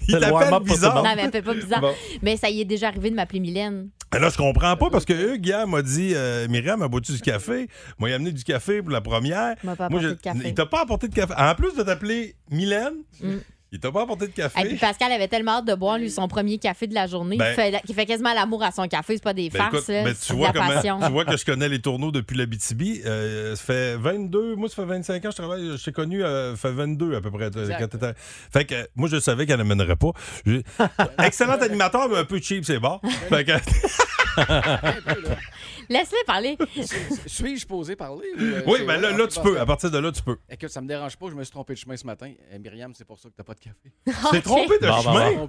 Il 0.08 0.14
le 0.16 0.20
t'appelle 0.20 0.60
bizarre. 0.64 0.96
Non, 1.02 1.10
mais 1.16 1.22
elle 1.22 1.30
fait 1.30 1.42
pas 1.42 1.54
bizarre. 1.54 1.80
Bon. 1.80 1.94
Mais 2.20 2.36
ça 2.36 2.50
y 2.50 2.60
est 2.60 2.64
déjà 2.64 2.88
arrivé 2.88 3.08
de 3.10 3.14
m'appeler 3.14 3.40
Mylène. 3.40 3.88
Mais 4.12 4.18
Là, 4.20 4.28
je 4.30 4.36
comprends 4.36 4.76
pas 4.76 4.90
parce 4.90 5.04
que 5.04 5.34
Hugues, 5.34 5.46
hier, 5.46 5.66
m'a 5.66 5.80
dit 5.82 6.12
euh, 6.14 6.46
Myriam, 6.48 6.82
a 6.82 6.88
bois-tu 6.88 7.12
du 7.12 7.20
café? 7.20 7.68
Moi, 7.98 8.10
il 8.10 8.12
a 8.12 8.16
amené 8.16 8.32
du 8.32 8.44
café 8.44 8.82
pour 8.82 8.90
la 8.90 9.00
première. 9.00 9.54
Il 9.62 9.66
m'a 9.66 9.76
pas 9.76 9.88
Moi, 9.88 10.00
apporté 10.00 10.04
je- 10.04 10.08
de 10.10 10.20
café. 10.20 10.48
Il 10.48 10.54
t'a 10.54 10.66
pas 10.66 10.82
apporté 10.82 11.08
de 11.08 11.14
café. 11.14 11.32
En 11.38 11.54
plus 11.54 11.74
de 11.74 11.82
t'appeler 11.82 12.34
Mylène, 12.50 12.94
Mm. 13.22 13.36
Il 13.76 13.80
t'a 13.80 13.90
pas 13.92 14.02
apporté 14.02 14.26
de 14.26 14.32
café? 14.32 14.60
Et 14.60 14.64
puis 14.68 14.76
Pascal 14.76 15.12
avait 15.12 15.28
tellement 15.28 15.52
hâte 15.58 15.66
de 15.66 15.74
boire, 15.74 15.98
lui, 15.98 16.10
son 16.10 16.26
premier 16.28 16.58
café 16.58 16.86
de 16.86 16.94
la 16.94 17.06
journée. 17.06 17.36
Ben- 17.36 17.50
il, 17.52 17.54
fait, 17.54 17.80
il 17.88 17.94
fait 17.94 18.06
quasiment 18.06 18.34
l'amour 18.34 18.62
à 18.62 18.70
son 18.72 18.86
café. 18.88 19.14
C'est 19.14 19.22
pas 19.22 19.32
des 19.34 19.48
Ben, 19.50 19.58
farces, 19.58 19.74
écoute, 19.74 19.88
là. 19.88 20.04
ben, 20.04 20.14
tu, 20.20 20.32
de 20.32 20.36
vois 20.36 20.46
la 20.48 20.52
comment, 20.52 20.66
passion. 20.68 21.00
tu 21.04 21.10
vois 21.12 21.24
que 21.24 21.36
je 21.36 21.44
connais 21.44 21.68
les 21.68 21.80
tourneaux 21.80 22.10
depuis 22.10 22.36
la 22.36 22.46
BTB. 22.46 23.04
Euh, 23.06 23.54
ça 23.56 23.62
fait 23.64 23.96
22, 23.96 24.56
moi, 24.56 24.68
ça 24.68 24.76
fait 24.76 24.84
25 24.84 25.14
ans 25.16 25.28
que 25.28 25.30
je 25.30 25.36
travaille. 25.36 25.76
Je 25.76 25.84
t'ai 25.84 25.92
connu, 25.92 26.24
euh, 26.24 26.52
ça 26.56 26.68
fait 26.68 26.74
22 26.74 27.14
à 27.16 27.20
peu 27.20 27.30
près. 27.30 27.50
euh, 27.56 27.70
quand 27.78 28.12
Fait 28.52 28.64
que 28.64 28.74
euh, 28.74 28.84
moi, 28.96 29.08
je 29.08 29.18
savais 29.20 29.46
qu'elle 29.46 29.58
n'amènerait 29.58 29.96
pas. 29.96 30.10
Excellent 31.24 31.58
animateur, 31.60 32.08
mais 32.08 32.18
un 32.18 32.24
peu 32.24 32.40
cheap, 32.40 32.64
c'est 32.64 32.78
bon. 32.78 33.00
Fait 33.28 33.44
que, 33.44 33.52
Laisse-les 35.88 36.24
parler. 36.26 36.56
Suis-je 37.26 37.66
posé 37.66 37.96
parler? 37.96 38.26
ou, 38.36 38.40
euh, 38.40 38.62
oui, 38.66 38.80
ben 38.86 39.00
là, 39.00 39.10
là, 39.16 39.26
tu 39.26 39.40
peux. 39.40 39.58
À 39.58 39.66
partir 39.66 39.90
de 39.90 39.98
là, 39.98 40.12
tu 40.12 40.22
peux. 40.22 40.36
Écoute, 40.50 40.68
ça 40.68 40.80
me 40.80 40.88
dérange 40.88 41.16
pas, 41.16 41.26
je 41.30 41.34
me 41.34 41.44
suis 41.44 41.52
trompé 41.52 41.74
de 41.74 41.78
chemin 41.78 41.96
ce 41.96 42.06
matin. 42.06 42.32
Eh, 42.52 42.58
Myriam, 42.58 42.92
c'est 42.94 43.04
pour 43.04 43.18
ça 43.18 43.28
que 43.28 43.34
t'as 43.36 43.44
pas 43.44 43.54
de 43.54 43.60
café. 43.60 43.92
T'es 44.32 44.40
trompé 44.40 44.78
de 44.78 44.86
Bon, 44.86 44.96
bon, 44.96 45.02
chemin. 45.02 45.48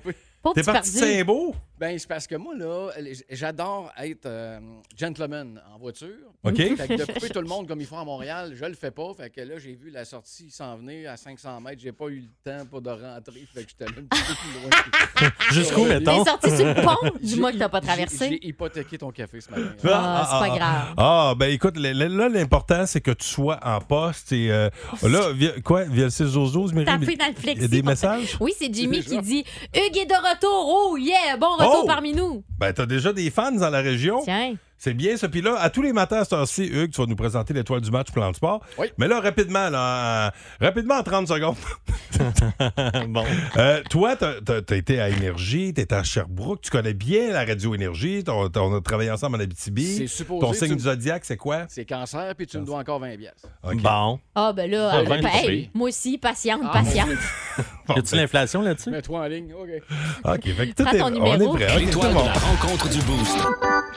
Pauvre 0.54 0.66
T'es 0.66 0.72
parti 0.72 0.93
de. 0.93 0.98
Saint-Beau? 1.00 1.56
Ben, 1.80 1.98
c'est 2.00 2.08
parce 2.08 2.26
que 2.26 2.36
moi, 2.36 2.56
là, 2.56 2.89
j'adore 3.30 3.91
être 4.00 4.26
euh, 4.26 4.60
gentleman 4.95 5.62
en 5.72 5.78
voiture. 5.78 6.08
OK. 6.43 6.56
Fait 6.56 6.88
que 6.88 6.93
de 6.95 7.06
couper 7.06 7.30
tout 7.30 7.41
le 7.41 7.48
monde 7.48 7.68
comme 7.68 7.80
ils 7.80 7.86
font 7.86 8.00
à 8.00 8.04
Montréal, 8.04 8.54
je 8.56 8.66
le 8.66 8.74
fais 8.74 8.89
pas. 8.89 9.14
Fait 9.16 9.30
que 9.30 9.41
là, 9.41 9.60
j'ai 9.60 9.76
vu 9.76 9.91
la 9.91 10.04
sortie 10.04 10.50
s'en 10.50 10.78
venir 10.78 11.12
à 11.12 11.18
500 11.18 11.62
mètres. 11.62 11.82
J'ai 11.84 11.91
pas 11.91 12.08
eu 12.08 12.22
le 12.22 12.52
temps 12.52 12.66
pour 12.66 12.82
de 12.82 12.89
rentrer. 12.89 13.45
Fait 13.54 13.64
que 13.64 13.70
j'étais 13.70 13.86
là 13.86 13.91
un 14.00 14.04
petit 14.06 14.24
peu 14.24 14.34
plus 14.34 14.60
loin. 14.60 15.32
Jusqu'où, 15.52 15.86
mettons? 15.86 16.24
T'es 16.24 16.30
sorti 16.30 16.58
sur 16.58 16.66
le 16.66 16.74
pont, 16.74 17.18
dis-moi 17.22 17.52
que 17.52 17.58
t'as 17.58 17.70
pas 17.70 17.82
traversé. 17.82 18.30
J'ai 18.30 18.48
hypothéqué 18.48 18.98
ton 18.98 19.12
café 19.12 19.39
ce 19.39 19.52
matin. 19.52 19.74
Ah, 19.91 20.28
c'est 20.32 20.50
pas 20.50 20.58
grave. 20.58 20.93
Ah, 20.98 21.34
ben 21.38 21.52
écoute, 21.52 21.78
là, 21.78 21.93
l'important, 22.30 22.88
c'est 22.88 23.02
que 23.02 23.12
tu 23.12 23.28
sois 23.28 23.60
en 23.64 23.80
poste. 23.82 24.32
Et 24.32 24.52
euh, 24.52 24.70
là, 25.04 25.32
via, 25.36 25.52
quoi, 25.64 25.84
via 25.84 26.06
le 26.06 26.10
612 26.10 26.74
Myriam, 26.74 27.00
Tapé 27.00 27.16
dans 27.16 27.26
le 27.26 27.32
Il 27.32 27.38
y 27.38 27.41
flexi. 27.41 27.66
a 27.66 27.68
des 27.68 27.82
messages? 27.84 28.38
Oui, 28.39 28.54
c'est 28.58 28.74
Jimmy 28.74 29.04
qui 29.04 29.20
dit 29.22 29.43
Hugues 29.76 29.98
est 29.98 30.06
de 30.06 30.14
retour. 30.14 30.37
Oh, 30.46 30.98
yeah, 31.00 31.38
bon 31.38 31.54
retour 31.56 31.82
Oh! 31.84 31.88
parmi 31.88 32.14
nous. 32.14 32.44
Ben, 32.60 32.74
t'as 32.74 32.86
déjà 32.86 33.14
des 33.14 33.30
fans 33.32 33.52
dans 33.52 33.70
la 33.70 33.80
région. 33.82 34.22
Tiens. 34.24 34.56
C'est 34.80 34.94
bien 34.94 35.18
ça. 35.18 35.28
Puis 35.28 35.42
là, 35.42 35.56
à 35.60 35.72
tous 35.72 35.82
les 35.82 35.92
matins 35.92 36.18
à 36.18 36.24
cette 36.24 36.34
heure-ci, 36.34 36.66
Hugues, 36.68 36.92
tu 36.92 37.02
vas 37.02 37.08
nous 37.08 37.16
présenter 37.16 37.52
l'étoile 37.52 37.82
du 37.82 37.90
match 37.90 38.12
plan 38.12 38.30
de 38.30 38.36
sport. 38.36 38.62
Mais 39.00 39.08
là, 39.08 39.20
rapidement, 39.20 39.70
là, 39.72 40.32
en- 40.62 40.64
rapidement 40.66 40.96
en 40.96 41.04
30 41.04 41.28
secondes. 41.28 41.56
bon. 43.10 43.24
Euh, 43.58 43.82
toi, 43.90 44.16
t'as 44.16 44.34
as, 44.48 44.76
été 44.76 45.00
à 45.02 45.10
Énergie, 45.10 45.74
t'étais 45.74 45.96
à 45.96 46.04
Sherbrooke, 46.04 46.62
tu 46.62 46.70
connais 46.70 46.94
bien 46.94 47.32
la 47.32 47.44
radio 47.44 47.74
Énergie, 47.74 48.24
on, 48.28 48.50
on 48.56 48.76
a 48.76 48.82
travaillé 48.82 49.10
ensemble 49.10 49.38
en 49.38 49.40
Abitibi. 49.40 49.96
C'est 49.98 50.08
supposé 50.08 50.42
Ton 50.46 50.54
signe 50.54 50.70
tu- 50.70 50.76
du 50.76 50.84
zodiaque, 50.84 51.26
c'est 51.26 51.38
quoi? 51.38 51.66
C'est 51.70 51.86
cancer, 51.86 52.34
puis 52.36 52.46
tu 52.46 52.60
me 52.60 52.66
dois 52.66 52.78
encore 52.78 53.00
20 53.00 53.18
pièces. 53.18 53.46
Bon. 53.64 54.20
Ah, 54.36 54.54
ben 54.54 54.70
là, 54.70 54.92
Ah, 54.94 54.98
euh, 55.00 55.04
ben, 55.06 55.26
hey, 55.26 55.72
moi 55.74 55.90
aussi, 55.90 56.20
patiente, 56.20 56.62
Ah, 56.64 56.70
patiente. 56.84 57.10
Y 57.96 58.00
a-tu 58.00 58.16
l'inflation 58.16 58.62
là-dessus? 58.62 58.90
Mets-toi 58.90 59.20
en 59.20 59.26
ligne, 59.28 59.54
OK. 59.54 59.70
OK, 60.26 60.44
fait 60.44 60.68
que 60.70 60.74
tout 60.84 60.88
est, 60.96 61.02
on 61.02 61.14
est 61.16 61.48
prêt. 61.56 61.74
OK, 61.76 61.80
L'étoile 61.80 62.12
tout 62.12 62.18
la 62.26 62.34
rencontre 62.34 62.90
du 62.90 63.02
Boost. 63.04 63.38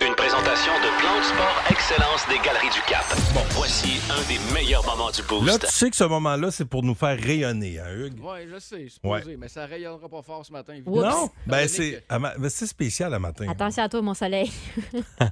Une 0.01 0.15
présentation 0.15 0.73
de 0.73 1.01
Plan 1.01 1.19
de 1.19 1.25
Sport 1.25 1.63
Excellence 1.71 2.29
des 2.29 2.39
Galeries 2.45 2.71
du 2.73 2.81
Cap. 2.89 3.05
Bon, 3.35 3.41
voici 3.51 4.01
un 4.11 4.23
des 4.29 4.39
meilleurs 4.55 4.85
moments 4.87 5.11
du 5.11 5.23
Boost. 5.23 5.47
Là, 5.47 5.59
tu 5.59 5.67
sais 5.67 5.91
que 5.91 5.97
ce 5.97 6.05
moment-là, 6.05 6.51
c'est 6.51 6.65
pour 6.65 6.83
nous 6.83 6.95
faire 6.95 7.19
rayonner, 7.19 7.79
hein, 7.81 7.91
Hugues? 7.97 8.21
Oui, 8.23 8.49
je 8.53 8.59
sais, 8.59 8.89
supposé, 8.89 9.25
Ouais. 9.25 9.37
mais 9.37 9.49
ça 9.49 9.67
rayonnera 9.67 10.09
pas 10.09 10.23
fort 10.23 10.45
ce 10.47 10.53
matin. 10.53 10.79
Non? 10.87 11.31
Ben, 11.47 11.67
c'est 11.69 12.05
ben, 12.09 12.49
c'est 12.49 12.67
spécial 12.67 13.13
à 13.15 13.19
matin. 13.19 13.47
Attention 13.49 13.83
à 13.83 13.89
toi, 13.89 14.03
mon 14.03 14.15
soleil. 14.15 14.51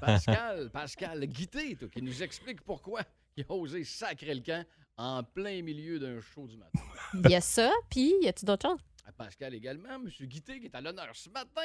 Pascal, 0.01 0.71
Pascal 0.73 1.25
Guité, 1.27 1.77
toi, 1.77 1.89
qui 1.93 2.03
nous 2.03 2.23
explique 2.23 2.61
pourquoi 2.63 3.01
il 3.37 3.45
a 3.49 3.53
osé 3.53 3.85
sacrer 3.85 4.35
le 4.35 4.41
camp 4.41 4.65
en 4.99 5.23
plein 5.23 5.63
milieu 5.63 5.99
d'un 5.99 6.21
show 6.21 6.47
du 6.47 6.57
matin. 6.57 6.81
Il 7.25 7.31
y 7.31 7.35
a 7.35 7.41
ça, 7.41 7.73
puis 7.89 8.13
y 8.21 8.29
a-tu 8.29 8.45
d'autres 8.45 8.69
choses? 8.69 8.81
À 9.07 9.13
Pascal 9.13 9.55
également, 9.55 9.95
M. 9.95 10.11
Guité 10.23 10.61
qui 10.61 10.67
est 10.67 10.75
à 10.75 10.81
l'honneur 10.83 11.09
ce 11.15 11.31
matin. 11.31 11.63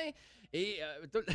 Et 0.54 0.78
euh, 0.82 1.06
tout- 1.12 1.26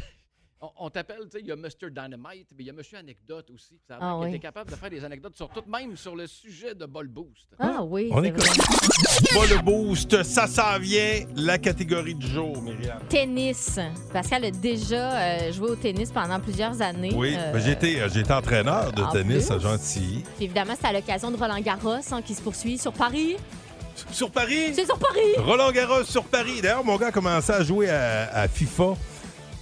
on, 0.61 0.71
on 0.79 0.91
t'appelle, 0.91 1.21
tu 1.31 1.31
sais, 1.33 1.41
il 1.41 1.47
y 1.47 1.53
a 1.53 1.57
Mr. 1.57 1.91
Dynamite, 1.91 2.49
mais 2.57 2.65
il 2.65 2.67
y 2.67 2.71
a 2.71 2.73
M. 2.73 2.81
Anecdote 2.99 3.47
aussi. 3.55 3.79
Ça 3.87 3.99
Ah 4.01 4.19
oui. 4.19 4.29
était 4.31 4.39
capable 4.41 4.71
de 4.71 4.77
faire 4.77 4.91
des 4.91 5.05
anecdotes 5.05 5.37
sur 5.37 5.49
tout, 5.51 5.63
même 5.69 5.97
sur 5.97 6.17
le 6.17 6.27
sujet 6.27 6.75
de 6.75 6.85
Ball 6.87 7.07
Boost. 7.07 7.47
Ah 7.59 7.83
oui, 7.85 8.09
On 8.13 8.23
est 8.25 8.31
vrai. 8.33 8.49
Pas 9.35 9.47
le 9.55 9.63
boost, 9.63 10.23
ça 10.25 10.47
s'en 10.47 10.79
vient, 10.79 11.25
la 11.37 11.59
catégorie 11.59 12.15
du 12.15 12.27
jour, 12.27 12.61
Myriam. 12.63 12.99
Tennis. 13.09 13.79
Pascal 14.13 14.45
a 14.47 14.51
déjà 14.51 15.13
euh, 15.13 15.53
joué 15.53 15.71
au 15.71 15.77
tennis 15.77 16.11
pendant 16.11 16.41
plusieurs 16.41 16.81
années. 16.83 17.13
Oui, 17.15 17.35
Euh, 17.37 17.53
ben, 17.53 17.59
j'ai 17.61 17.73
été, 17.73 18.01
euh, 18.01 18.09
j'ai 18.13 18.21
été 18.21 18.33
entraîneur 18.33 18.93
de 18.93 19.03
en 19.03 19.11
tennis 19.13 19.47
plus. 19.47 19.55
à 19.55 19.59
Gentilly. 19.59 20.25
puis 20.37 20.45
évidemment, 20.47 20.75
c'est 20.81 20.87
à 20.89 20.93
l'occasion 20.93 21.31
de 21.31 21.37
Roland 21.37 21.61
Garros 21.61 21.95
hein, 22.11 22.23
qui 22.23 22.35
se 22.35 22.43
poursuit 22.43 22.79
sur 22.79 22.93
Paris. 22.93 23.37
Sur 24.13 24.31
Paris? 24.31 24.73
C'est 24.75 24.85
sur 24.87 24.99
Paris! 24.99 25.35
Roland 25.39 25.71
Garros 25.73 26.05
sur 26.05 26.25
Paris. 26.25 26.61
D'ailleurs, 26.63 26.85
mon 26.85 26.97
gars 26.97 27.09
a 27.09 27.13
commencé 27.13 27.53
à 27.53 27.63
jouer 27.65 27.89
à, 27.91 28.29
à 28.33 28.49
FIFA. 28.49 28.95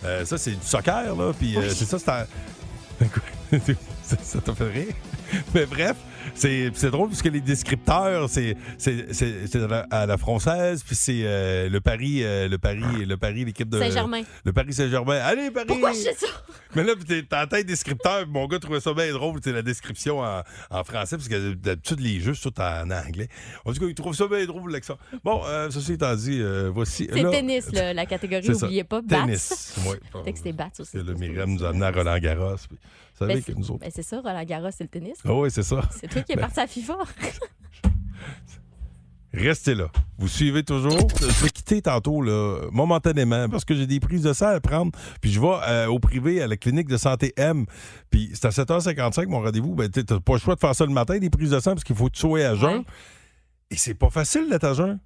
Euh, 0.06 0.24
ça, 0.24 0.38
c'est 0.38 0.52
du 0.52 0.66
soccer, 0.66 1.14
là. 1.14 1.32
Puis 1.38 1.56
euh, 1.56 1.68
c'est 1.70 1.84
ça, 1.84 1.98
c'est 1.98 3.56
ça 4.02 4.16
ça 4.22 4.40
t'a 4.40 4.54
fait 4.54 4.68
rire? 4.68 4.94
Mais 5.54 5.66
bref, 5.66 5.96
c'est 6.34 6.70
c'est 6.74 6.90
drôle 6.90 7.08
parce 7.08 7.22
que 7.22 7.28
les 7.28 7.40
descripteurs, 7.40 8.28
c'est 8.28 8.56
c'est- 8.78 9.12
c'est- 9.12 9.46
c'est 9.46 9.62
à 9.62 9.66
la, 9.66 9.86
à 9.90 10.06
la 10.06 10.16
française, 10.18 10.82
puis 10.84 10.94
c'est 10.96 11.20
euh, 11.24 11.68
le 11.68 11.80
Paris, 11.80 12.22
euh, 12.22 12.48
le 12.48 12.58
Paris, 12.58 13.04
le 13.06 13.16
Paris, 13.16 13.44
l'équipe 13.44 13.68
de 13.68 13.78
Saint-Germain. 13.78 14.22
Le 14.44 14.52
Paris 14.52 14.72
Saint-Germain. 14.72 15.18
Allez, 15.22 15.50
Paris! 15.50 15.66
Pourquoi 15.68 15.92
je 15.92 15.98
sais 15.98 16.14
ça? 16.14 16.26
Mais 16.74 16.84
là, 16.84 16.92
t'es 17.06 17.22
t'es 17.22 17.36
en 17.36 17.46
tête 17.46 17.66
descripteur, 17.66 18.22
puis 18.24 18.30
mon 18.32 18.46
gars 18.46 18.58
trouvait 18.58 18.80
ça 18.80 18.92
bien 18.92 19.12
drôle, 19.12 19.38
c'est 19.42 19.52
la 19.52 19.62
description 19.62 20.20
en, 20.20 20.42
en 20.70 20.84
français, 20.84 21.16
parce 21.16 21.28
que 21.28 21.54
d'habitude, 21.54 22.00
les 22.00 22.20
jeux, 22.20 22.34
c'est 22.34 22.50
tout 22.50 22.60
en 22.60 22.90
anglais. 22.90 23.28
En 23.64 23.72
tout 23.72 23.80
cas, 23.80 23.86
il 23.86 23.94
trouve 23.94 24.14
ça 24.14 24.26
bien 24.28 24.44
drôle, 24.46 24.72
l'accent. 24.72 24.98
Bon, 25.24 25.42
euh, 25.46 25.70
ceci 25.70 25.94
étant 25.94 26.14
dit, 26.14 26.38
euh, 26.40 26.70
voici. 26.72 27.08
C'est 27.12 27.22
là- 27.22 27.30
tennis, 27.30 27.72
là, 27.72 27.92
la 27.94 28.06
catégorie. 28.06 28.44
C'est. 28.46 28.52
N'oubliez 28.62 28.84
pas, 28.84 29.00
Bats. 29.02 29.20
Tennis, 29.20 29.74
oui. 29.86 29.96
Fait 30.24 30.32
que 30.32 30.38
c'était 30.38 30.52
Bats 30.52 30.70
aussi. 30.78 30.96
Myriam 31.18 31.50
nous 31.52 31.64
a 31.64 31.68
amené 31.70 31.86
à 31.86 31.90
Roland 31.90 32.18
Garros. 32.18 32.56
Puis, 32.68 32.76
vous 32.78 33.18
savez 33.18 33.34
Ben, 33.34 33.40
que 33.40 33.46
c'est- 33.46 33.58
nous 33.58 33.70
autres. 33.70 33.80
ben, 33.80 33.90
c'est 33.94 34.02
ça, 34.02 34.20
Roland 34.20 34.44
Garros, 34.44 34.68
c'est 34.76 34.84
le 34.84 34.88
tennis. 34.90 35.16
Ah 35.24 35.32
oui, 35.34 35.50
c'est 35.50 35.62
ça. 35.62 35.80
C'est 35.98 36.08
toi 36.16 36.24
qui 36.24 36.32
es 36.32 36.36
Ben, 36.36 36.42
parti 36.42 36.60
à 36.60 36.66
FIFA. 36.66 36.98
Restez 39.34 39.74
là. 39.74 39.88
Vous 40.18 40.28
suivez 40.28 40.62
toujours. 40.62 41.08
Je 41.20 41.44
vais 41.44 41.50
quitter 41.50 41.82
tantôt, 41.82 42.22
là, 42.22 42.68
momentanément, 42.72 43.50
parce 43.50 43.66
que 43.66 43.74
j'ai 43.74 43.86
des 43.86 44.00
prises 44.00 44.22
de 44.22 44.32
sang 44.32 44.46
à 44.46 44.60
prendre. 44.60 44.92
Puis 45.20 45.30
je 45.30 45.38
vais 45.38 45.58
euh, 45.68 45.88
au 45.88 45.98
privé, 45.98 46.40
à 46.40 46.46
la 46.46 46.56
clinique 46.56 46.88
de 46.88 46.96
santé 46.96 47.34
M. 47.36 47.66
Puis 48.08 48.30
c'est 48.32 48.46
à 48.46 48.48
7h55, 48.48 49.26
mon 49.26 49.42
rendez-vous. 49.42 49.74
Ben, 49.74 49.90
tu 49.90 50.00
n'as 50.08 50.20
pas 50.20 50.32
le 50.32 50.38
choix 50.38 50.54
de 50.54 50.60
faire 50.60 50.74
ça 50.74 50.86
le 50.86 50.92
matin, 50.92 51.18
des 51.18 51.28
prises 51.28 51.50
de 51.50 51.60
sang, 51.60 51.72
parce 51.72 51.84
qu'il 51.84 51.96
faut 51.96 52.08
tu 52.08 52.20
sois 52.20 52.46
à 52.46 52.54
jeun. 52.54 52.82
Et 53.70 53.76
c'est 53.76 53.94
pas 53.94 54.08
facile 54.08 54.48
d'être 54.48 54.64
à 54.64 54.72
jeun. 54.72 54.98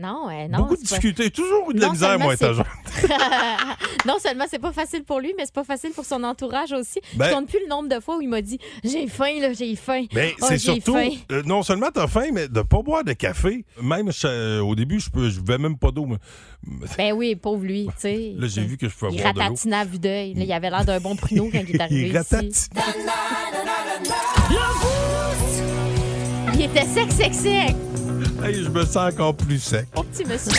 Non, 0.00 0.28
euh, 0.30 0.48
non. 0.48 0.58
Beaucoup 0.58 0.76
de 0.76 0.80
pas- 0.80 0.86
difficultés. 0.86 1.30
Toujours 1.30 1.70
eu 1.70 1.74
de 1.74 1.80
la 1.80 1.86
Non 1.86 1.92
misère, 1.92 2.18
moi, 2.18 2.34
jeun. 2.36 2.64
non 4.06 4.18
seulement 4.18 4.44
c'est 4.48 4.58
pas 4.58 4.72
facile 4.72 5.04
pour 5.04 5.20
lui, 5.20 5.32
mais 5.36 5.44
c'est 5.44 5.54
pas 5.54 5.64
facile 5.64 5.90
pour 5.90 6.04
son 6.04 6.22
entourage 6.24 6.72
aussi. 6.72 7.00
Ben- 7.14 7.26
Je 7.28 7.34
compte 7.34 7.48
plus 7.48 7.58
le 7.62 7.68
nombre 7.68 7.88
de 7.88 8.00
fois 8.00 8.16
où 8.16 8.20
il 8.22 8.28
m'a 8.28 8.40
dit 8.42 8.58
J'ai 8.84 9.06
faim, 9.08 9.40
là, 9.40 9.52
j'ai 9.52 9.76
faim. 9.76 10.04
Mais 10.14 10.34
Ah, 10.40 10.46
c'est 10.48 10.58
surtout, 10.58 10.94
faim. 10.94 11.10
euh, 11.32 11.42
non 11.44 11.62
seulement 11.62 11.88
t'as 11.92 12.06
faim, 12.06 12.28
mais 12.32 12.48
de 12.48 12.62
pas 12.62 12.82
boire 12.82 13.04
de 13.04 13.12
café. 13.12 13.64
Même 13.82 14.10
je- 14.12 14.26
euh, 14.26 14.60
au 14.62 14.74
début, 14.74 15.00
je 15.00 15.08
je 15.28 15.40
buvais 15.40 15.58
même 15.58 15.76
pas 15.76 15.90
d'eau. 15.90 16.06
mais- 16.06 16.16
Ben 16.96 17.12
oui, 17.12 17.36
pauvre 17.36 17.64
lui, 17.64 17.86
tu 17.86 17.92
sais. 18.00 18.32
Là, 18.36 18.46
j'ai 18.48 18.62
vu 18.62 18.76
que 18.76 18.88
je 18.88 18.94
pouvais 18.94 19.12
Il 19.12 19.20
boire 19.20 19.34
de 19.34 19.38
l'eau. 19.40 19.74
à 19.74 19.84
vue 19.84 19.98
d'œil. 19.98 20.34
Il 20.36 20.52
avait 20.52 20.70
l'air 20.70 20.84
d'un 20.84 21.00
bon 21.00 21.16
pruneau 21.16 21.48
quand 21.52 21.60
il 21.66 21.76
est 21.76 21.80
arrivé 21.80 22.08
Il 22.12 22.48
ici. 22.48 22.68
Il 26.54 26.62
était 26.62 26.84
sec, 26.86 27.10
sec, 27.12 27.34
sec. 27.34 27.74
Hey, 28.42 28.64
je 28.64 28.70
me 28.70 28.84
sens 28.84 29.12
encore 29.12 29.34
plus 29.36 29.58
sec. 29.58 29.86
Petit 29.94 30.24
monsieur. 30.24 30.52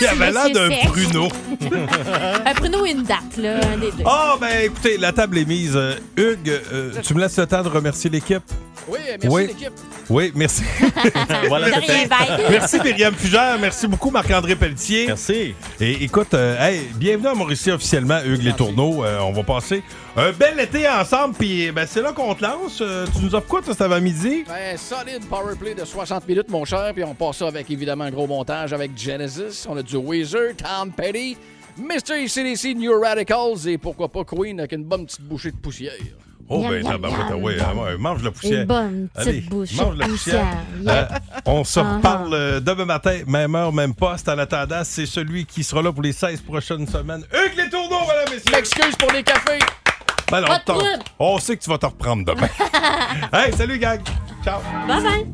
Il 0.00 0.06
avait 0.06 0.32
l'air 0.32 0.50
d'un 0.50 0.68
sec. 0.68 0.86
pruneau. 0.88 1.28
un 2.46 2.54
pruneau 2.54 2.84
et 2.86 2.90
une 2.90 3.02
date, 3.04 3.36
là, 3.36 3.56
un 3.72 3.78
des 3.78 3.90
deux. 3.92 4.04
Ah, 4.04 4.36
ben 4.40 4.64
écoutez, 4.64 4.96
la 4.98 5.12
table 5.12 5.38
est 5.38 5.44
mise. 5.44 5.76
Euh, 5.76 5.94
Hugues, 6.16 6.60
euh, 6.72 6.92
tu 7.02 7.14
me 7.14 7.20
laisses 7.20 7.38
le 7.38 7.46
temps 7.46 7.62
de 7.62 7.68
remercier 7.68 8.10
l'équipe? 8.10 8.42
Oui, 8.88 8.98
merci 9.08 9.28
Oui. 9.28 9.46
l'équipe. 9.46 9.72
Oui, 10.08 10.32
merci. 10.34 10.62
Voilà. 11.48 11.68
Merci 12.50 12.80
Myriam 12.82 13.14
Fugère, 13.14 13.58
merci 13.60 13.86
beaucoup 13.86 14.10
Marc-André 14.10 14.56
Pelletier. 14.56 15.06
Merci. 15.06 15.54
Et 15.80 16.04
écoute, 16.04 16.32
euh, 16.34 16.56
hey, 16.58 16.88
bienvenue 16.94 17.28
à 17.28 17.34
Mauricie 17.34 17.70
officiellement, 17.70 18.20
Hugues 18.24 18.42
Les 18.42 18.52
Tourneaux. 18.54 19.04
Euh, 19.04 19.20
on 19.20 19.32
va 19.32 19.42
passer 19.42 19.82
un 20.16 20.32
bel 20.32 20.58
été 20.60 20.88
ensemble, 20.88 21.34
puis 21.34 21.70
ben, 21.70 21.86
c'est 21.86 22.02
là 22.02 22.12
qu'on 22.12 22.34
te 22.34 22.42
lance. 22.42 22.78
Euh, 22.80 23.06
tu 23.14 23.24
nous 23.24 23.34
offres 23.34 23.46
quoi, 23.46 23.60
toi, 23.62 23.72
cet 23.72 23.82
avant-midi? 23.82 24.44
Ben, 24.48 24.76
solide 24.76 25.24
powerplay 25.28 25.74
de 25.74 25.84
60 25.84 26.26
minutes, 26.26 26.48
mon 26.50 26.64
cher. 26.64 26.92
Puis 26.94 27.04
on 27.04 27.14
passe 27.14 27.38
ça 27.38 27.48
avec 27.48 27.70
évidemment 27.70 28.04
un 28.04 28.10
gros 28.10 28.26
montage 28.26 28.72
avec 28.72 28.92
Genesis. 28.96 29.66
On 29.68 29.76
a 29.76 29.82
du 29.82 29.96
Weezer, 29.96 30.54
Tom 30.56 30.90
Petty, 30.92 31.36
Mr. 31.78 32.14
ACDC, 32.24 32.74
New 32.76 32.98
Radicals 33.00 33.68
et 33.68 33.78
pourquoi 33.78 34.08
pas 34.08 34.24
Queen 34.24 34.58
avec 34.58 34.72
une 34.72 34.84
bonne 34.84 35.06
petite 35.06 35.22
bouchée 35.22 35.50
de 35.52 35.56
poussière. 35.56 35.92
Oh, 36.50 36.60
Miam, 36.60 36.70
ben, 36.70 36.82
miam, 36.82 36.92
tabarouette, 36.92 37.30
miam. 37.30 37.42
ouais, 37.42 37.56
ah 37.60 37.74
ouais, 37.74 37.96
mange 37.98 38.22
la 38.22 38.30
poussière. 38.30 38.60
Une 38.62 38.66
bonne 38.66 39.08
petite 39.14 39.28
Allez, 39.28 39.40
bouchée 39.42 39.76
mange 39.76 39.96
la 39.96 40.06
poussière. 40.06 40.46
poussière. 40.76 41.08
Euh, 41.12 41.40
on 41.46 41.64
se 41.64 41.80
Ah, 41.80 41.94
reparle 41.96 42.34
euh, 42.34 42.60
demain 42.60 42.84
matin, 42.86 43.18
même 43.26 43.54
heure, 43.54 43.72
même 43.72 43.94
poste. 43.94 44.28
En 44.28 44.38
attendant, 44.38 44.82
c'est 44.84 45.06
celui 45.06 45.44
qui 45.44 45.62
sera 45.62 45.82
là 45.82 45.92
pour 45.92 46.02
les 46.02 46.12
16 46.12 46.40
prochaines 46.40 46.86
semaines. 46.86 47.24
Hugues 47.32 47.56
Les 47.56 47.68
Tourneaux, 47.68 48.00
mesdames 48.00 48.24
et 48.28 48.34
messieurs! 48.36 48.52
M'excuse 48.52 48.96
pour 48.96 49.12
les 49.12 49.22
cafés. 49.22 49.58
Ben, 50.30 50.42
Pas 50.42 50.50
on, 50.54 50.58
de 50.58 50.64
t'en- 50.64 50.74
trouble. 50.78 51.04
on 51.18 51.38
sait 51.38 51.56
que 51.56 51.62
tu 51.64 51.70
vas 51.70 51.78
te 51.78 51.86
reprendre 51.86 52.24
demain. 52.24 52.48
hey, 53.32 53.52
salut, 53.56 53.78
gang! 53.78 54.00
Ciao! 54.44 54.60
Bye 54.86 55.02
bye. 55.02 55.26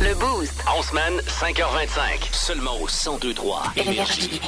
Le 0.00 0.14
Boost. 0.14 0.54
En 0.66 0.82
semaine, 0.82 1.20
5h25. 1.26 2.32
Seulement 2.32 2.74
au 2.76 2.86
1023 2.86 3.62
Énergie. 3.76 4.40